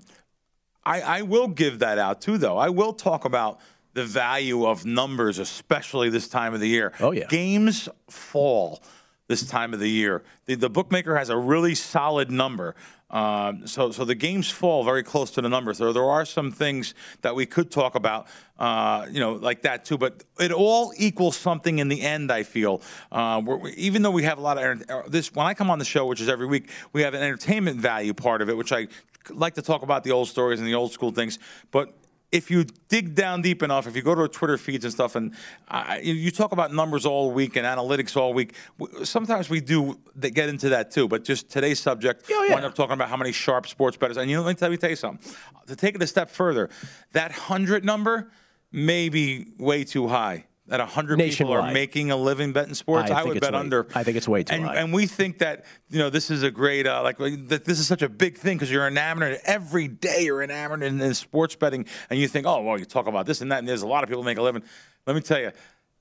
I, 0.85 1.01
I 1.01 1.23
will 1.23 1.49
give 1.49 1.81
that 1.81 1.99
out, 1.99 2.21
too, 2.21 2.39
though. 2.39 2.59
I 2.59 2.69
will 2.69 2.93
talk 2.93 3.25
about 3.25 3.61
the 3.95 4.05
value 4.05 4.67
of 4.67 4.87
numbers, 4.87 5.39
especially 5.41 6.11
this 6.11 6.29
time 6.29 6.55
of 6.55 6.61
the 6.61 6.69
year. 6.69 6.93
Oh, 7.01 7.11
yeah. 7.11 7.27
Games 7.29 7.89
fall 8.09 8.83
this 9.29 9.47
time 9.47 9.73
of 9.75 9.81
the 9.81 9.89
year. 9.89 10.25
The, 10.47 10.57
the 10.57 10.71
bookmaker 10.71 11.17
has 11.17 11.29
a 11.29 11.37
really 11.37 11.75
solid 11.75 12.31
number. 12.31 12.75
Um, 13.11 13.67
so, 13.67 13.91
so 13.91 14.05
the 14.05 14.15
games 14.15 14.51
fall 14.51 14.85
very 14.85 15.03
close 15.03 15.31
to 15.33 15.41
the 15.41 15.49
numbers. 15.49 15.79
There, 15.79 15.93
there 15.93 16.05
are 16.05 16.25
some 16.25 16.51
things 16.51 16.95
that 17.23 17.35
we 17.35 17.47
could 17.47 17.71
talk 17.71 17.95
about, 17.95 18.27
uh, 18.59 19.07
you 19.11 19.21
know, 19.21 19.33
like 19.33 19.63
that 19.63 19.85
too. 19.85 19.97
But 19.97 20.25
it 20.39 20.53
all 20.53 20.93
equals 20.97 21.37
something 21.37 21.79
in 21.79 21.89
the 21.89 22.03
end. 22.03 22.31
I 22.33 22.43
feel, 22.43 22.83
uh, 23.13 23.41
we, 23.45 23.73
even 23.75 24.03
though 24.03 24.11
we 24.11 24.25
have 24.25 24.39
a 24.39 24.43
lot 24.43 24.63
of 24.63 24.83
uh, 24.91 25.03
this, 25.09 25.35
when 25.35 25.47
I 25.47 25.55
come 25.55 25.71
on 25.71 25.79
the 25.79 25.85
show, 25.85 26.07
which 26.07 26.21
is 26.21 26.29
every 26.29 26.47
week, 26.47 26.71
we 26.93 27.03
have 27.03 27.15
an 27.15 27.23
entertainment 27.23 27.81
value 27.81 28.13
part 28.13 28.43
of 28.43 28.49
it, 28.49 28.57
which 28.57 28.73
I 28.73 28.89
like 29.31 29.55
to 29.55 29.63
talk 29.63 29.83
about 29.83 30.05
the 30.05 30.11
old 30.11 30.29
stories 30.29 30.59
and 30.59 30.69
the 30.69 30.75
old 30.75 30.93
school 30.93 31.11
things. 31.11 31.39
But 31.71 31.95
if 32.31 32.51
you 32.51 32.65
dig 32.89 33.15
down 33.15 33.41
deep 33.41 33.63
enough, 33.63 33.87
if 33.87 33.97
you 33.97 34.03
go 34.03 34.15
to 34.15 34.23
our 34.23 34.29
Twitter 34.29 34.59
feeds 34.59 34.85
and 34.85 34.93
stuff, 34.93 35.17
and 35.17 35.35
uh, 35.69 35.99
you 36.03 36.31
talk 36.31 36.53
about 36.53 36.75
numbers 36.75 37.07
all 37.07 37.31
week 37.31 37.57
and 37.57 37.67
analytics 37.67 38.17
all 38.17 38.35
week, 38.35 38.55
sometimes 39.03 39.49
we 39.49 39.61
do 39.61 39.99
get 40.19 40.49
into 40.49 40.69
that 40.69 40.91
too. 40.91 41.09
But 41.09 41.25
just 41.25 41.49
today's 41.51 41.81
subject, 41.81 42.27
oh, 42.31 42.45
yeah. 42.45 42.51
we 42.51 42.57
end 42.57 42.67
up 42.67 42.75
talking 42.75 42.95
about 42.95 43.09
how 43.09 43.17
many 43.17 43.33
sharp 43.33 43.67
sports 43.67 43.97
bettors. 43.97 44.19
And 44.19 44.31
you 44.31 44.37
know, 44.37 44.43
let 44.43 44.51
me 44.51 44.55
tell, 44.55 44.71
me 44.71 44.77
tell 44.77 44.91
you 44.91 44.97
something. 44.97 45.35
To 45.69 45.77
take 45.77 45.95
it 45.95 46.03
a 46.03 46.07
step 46.07 46.31
further, 46.31 46.69
that 47.13 47.33
hundred 47.33 47.85
number 47.85 48.31
may 48.71 49.09
be 49.09 49.53
way 49.59 49.85
too 49.85 50.09
high 50.09 50.45
that 50.69 50.81
100 50.81 51.19
people 51.19 51.53
are 51.53 51.73
making 51.73 52.11
a 52.11 52.17
living 52.17 52.53
betting 52.53 52.75
sports, 52.75 53.11
I, 53.11 53.21
I 53.21 53.25
would 53.25 53.41
bet 53.41 53.55
under. 53.55 53.87
I 53.95 54.05
think 54.05 54.17
it's 54.17 54.29
way 54.29 54.45
too 54.45 54.55
and, 54.55 54.65
high. 54.65 54.77
And 54.77 54.93
we 54.93 55.07
think 55.07 55.39
that 55.39 55.65
you 55.89 55.99
know 55.99 56.11
this 56.11 56.31
is 56.31 56.43
a 56.43 56.51
great 56.51 56.87
uh, 56.87 57.03
like 57.03 57.19
that 57.49 57.65
this 57.65 57.81
is 57.81 57.87
such 57.87 58.03
a 58.03 58.09
big 58.09 58.37
thing 58.37 58.57
because 58.57 58.71
you're 58.71 58.87
enamored 58.87 59.41
every 59.45 59.89
day. 59.89 60.25
You're 60.25 60.43
enamored 60.43 60.83
in, 60.83 61.01
in 61.01 61.15
sports 61.15 61.57
betting, 61.57 61.87
and 62.11 62.19
you 62.19 62.29
think, 62.29 62.47
oh 62.47 62.63
well, 62.63 62.79
you 62.79 62.85
talk 62.85 63.07
about 63.07 63.27
this 63.27 63.41
and 63.41 63.51
that, 63.51 63.59
and 63.59 63.69
there's 63.69 63.83
a 63.83 63.87
lot 63.87 64.05
of 64.05 64.09
people 64.09 64.23
make 64.23 64.39
a 64.39 64.43
living. 64.43 64.63
Let 65.07 65.17
me 65.17 65.23
tell 65.23 65.41
you, 65.41 65.53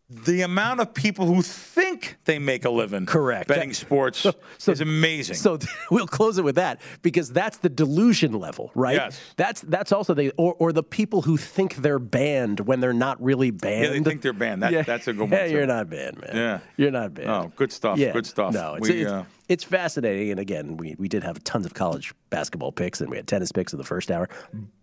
the 0.10 0.42
amount 0.42 0.80
of 0.80 0.94
people 0.94 1.26
who 1.26 1.42
think 1.42 2.18
they 2.24 2.40
make 2.40 2.64
a 2.64 2.70
living 2.70 3.06
correct 3.06 3.50
betting 3.50 3.74
sports 3.74 4.20
so, 4.20 4.34
so, 4.58 4.72
is 4.72 4.80
amazing. 4.80 5.36
So 5.36 5.60
we'll 5.92 6.08
close 6.08 6.38
it 6.38 6.46
with 6.46 6.56
that 6.56 6.80
because 7.02 7.30
that's 7.32 7.58
the 7.58 7.68
delusion 7.68 8.32
level, 8.32 8.72
right? 8.74 8.96
Yes. 8.96 9.20
That's 9.36 9.62
that's 9.62 9.92
also 9.92 10.14
the 10.14 10.32
or, 10.38 10.56
or 10.60 10.72
the 10.72 10.84
people 10.84 11.24
who 11.24 11.36
think 11.36 11.76
they're 11.76 12.00
banned 12.00 12.62
when 12.62 12.80
they're 12.80 12.94
not 12.94 13.22
really 13.22 13.52
banned. 13.52 13.84
Yeah, 13.84 13.90
they 13.90 14.00
think 14.00 14.22
they're 14.22 14.32
banned. 14.32 14.64
That, 14.64 14.72
yeah. 14.72 14.84
That's 14.84 15.08
a 15.10 15.14
good 15.14 15.22
one. 15.30 15.32
yeah 15.32 15.46
you're 15.46 15.68
not 15.68 15.90
banned, 15.90 16.22
man. 16.22 16.36
Yeah, 16.36 16.60
you're 16.78 16.92
not 16.92 17.14
banned. 17.14 17.30
Oh, 17.30 17.52
good 17.58 17.74
stuff. 17.74 17.98
Yeah. 17.98 18.14
Good 18.14 18.26
stuff. 18.26 18.54
No, 18.54 18.76
it's, 18.76 18.88
we, 18.88 19.02
it's, 19.02 19.12
uh, 19.12 19.26
it's 19.50 19.64
fascinating. 19.66 20.32
And 20.32 20.40
again, 20.40 20.78
we, 20.78 20.96
we 20.98 21.10
did 21.10 21.24
have 21.24 21.44
tons 21.44 21.66
of 21.66 21.74
college 21.74 22.14
basketball 22.30 22.72
picks 22.72 23.02
and 23.02 23.10
we 23.10 23.18
had 23.18 23.28
tennis 23.28 23.52
picks 23.52 23.74
in 23.74 23.78
the 23.78 23.86
first 23.86 24.10
hour. 24.10 24.30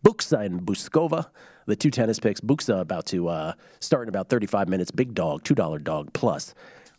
Buksa 0.04 0.44
and 0.44 0.62
Buskova, 0.62 1.28
the 1.66 1.76
two 1.76 1.90
tennis 1.90 2.18
picks. 2.18 2.40
Buksa 2.40 2.80
about 2.80 3.06
to 3.06 3.28
uh, 3.28 3.52
start 3.80 4.04
in 4.04 4.08
about 4.08 4.28
35 4.28 4.68
minutes. 4.68 4.90
Big 4.90 5.14
dog, 5.14 5.42
$2 5.44 5.82
dog 5.82 6.12
plus. 6.12 6.54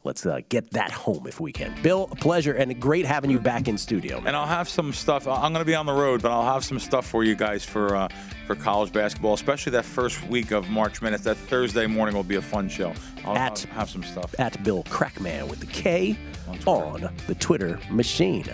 Let's 0.06 0.24
uh, 0.24 0.42
get 0.50 0.70
that 0.72 0.92
home 0.92 1.26
if 1.26 1.40
we 1.40 1.52
can. 1.52 1.74
Bill, 1.82 2.08
a 2.12 2.16
pleasure 2.16 2.54
and 2.54 2.80
great 2.80 3.06
having 3.06 3.32
you 3.32 3.40
back 3.40 3.68
in 3.68 3.76
studio. 3.76 4.22
And 4.24 4.36
I'll 4.36 4.46
have 4.46 4.70
some 4.70 4.94
stuff. 4.94 5.28
I'm 5.28 5.52
going 5.52 5.66
to 5.66 5.66
be 5.66 5.74
on 5.74 5.88
the 5.88 5.94
road, 5.94 6.22
but 6.22 6.32
I'll 6.32 6.54
have 6.54 6.64
some 6.64 6.78
stuff 6.78 7.08
for 7.08 7.24
you 7.24 7.34
guys 7.36 7.66
for 7.66 7.96
uh, 7.96 8.08
for 8.46 8.56
college 8.56 8.94
basketball, 8.94 9.34
especially 9.34 9.72
that 9.72 9.84
first 9.84 10.24
week 10.28 10.52
of 10.52 10.70
March 10.70 11.02
Madness. 11.02 11.22
That 11.22 11.38
Thursday 11.38 11.88
morning 11.88 12.16
will 12.16 12.24
be 12.24 12.36
a 12.36 12.42
fun 12.42 12.70
show. 12.70 12.94
I'll, 13.26 13.36
at, 13.36 13.66
I'll 13.72 13.80
have 13.80 13.90
some 13.90 14.04
stuff. 14.04 14.36
At 14.38 14.64
Bill 14.64 14.84
Krackman 14.84 15.50
with 15.50 15.60
the 15.60 15.66
K 15.66 16.16
on, 16.48 16.60
on 16.68 17.10
the 17.26 17.34
Twitter 17.34 17.80
machine. 17.90 18.46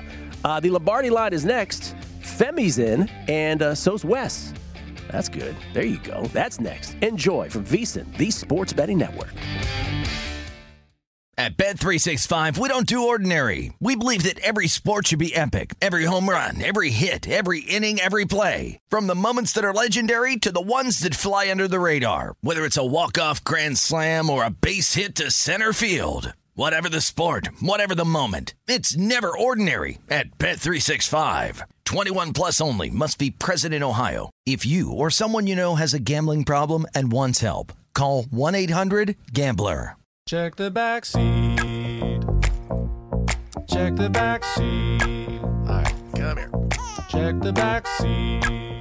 Uh, 0.45 0.61
the 0.61 0.69
Lombardi 0.69 1.09
line 1.09 1.33
is 1.33 1.43
next. 1.43 1.95
Femi's 2.21 2.79
in, 2.79 3.09
and 3.27 3.61
uh, 3.61 3.75
so's 3.75 4.05
Wes. 4.05 4.53
That's 5.11 5.29
good. 5.29 5.55
There 5.73 5.85
you 5.85 5.99
go. 5.99 6.25
That's 6.33 6.59
next. 6.59 6.95
Enjoy 7.01 7.49
from 7.49 7.65
VSIN, 7.65 8.17
the 8.17 8.31
Sports 8.31 8.73
Betting 8.73 8.97
Network. 8.97 9.33
At 11.37 11.57
Bet365, 11.57 12.59
we 12.59 12.69
don't 12.69 12.85
do 12.85 13.07
ordinary. 13.07 13.73
We 13.79 13.95
believe 13.95 14.23
that 14.23 14.37
every 14.39 14.67
sport 14.67 15.07
should 15.07 15.17
be 15.17 15.35
epic. 15.35 15.73
Every 15.81 16.05
home 16.05 16.29
run, 16.29 16.61
every 16.61 16.91
hit, 16.91 17.27
every 17.27 17.61
inning, 17.61 17.99
every 17.99 18.25
play. 18.25 18.77
From 18.89 19.07
the 19.07 19.15
moments 19.15 19.51
that 19.53 19.63
are 19.63 19.73
legendary 19.73 20.37
to 20.37 20.51
the 20.51 20.61
ones 20.61 20.99
that 20.99 21.15
fly 21.15 21.49
under 21.49 21.67
the 21.67 21.79
radar. 21.79 22.35
Whether 22.41 22.63
it's 22.63 22.77
a 22.77 22.85
walk-off 22.85 23.43
grand 23.43 23.79
slam 23.79 24.29
or 24.29 24.43
a 24.43 24.51
base 24.51 24.93
hit 24.93 25.15
to 25.15 25.31
center 25.31 25.73
field. 25.73 26.33
Whatever 26.53 26.89
the 26.89 26.99
sport, 26.99 27.47
whatever 27.61 27.95
the 27.95 28.03
moment. 28.03 28.55
It's 28.67 28.97
never 28.97 29.35
ordinary 29.35 29.99
at 30.09 30.37
Bet365. 30.37 31.61
21 31.85 32.33
plus 32.33 32.59
only 32.59 32.89
must 32.89 33.17
be 33.17 33.31
present 33.31 33.73
in 33.73 33.83
Ohio. 33.83 34.29
If 34.45 34.65
you 34.65 34.91
or 34.91 35.09
someone 35.09 35.47
you 35.47 35.55
know 35.55 35.75
has 35.75 35.93
a 35.93 35.99
gambling 35.99 36.43
problem 36.43 36.85
and 36.93 37.09
wants 37.09 37.39
help, 37.39 37.71
call 37.93 38.23
1-800-GAMBLER. 38.23 39.95
Check 40.27 40.55
the 40.57 40.69
back 40.69 41.05
seat. 41.05 42.21
Check 43.67 43.95
the 43.95 44.09
back 44.09 44.43
seat. 44.43 45.41
All 45.41 45.65
right, 45.65 45.95
come 46.15 46.37
here. 46.37 46.51
Check 47.09 47.39
the 47.41 47.53
back 47.53 47.87
seat. 47.87 48.80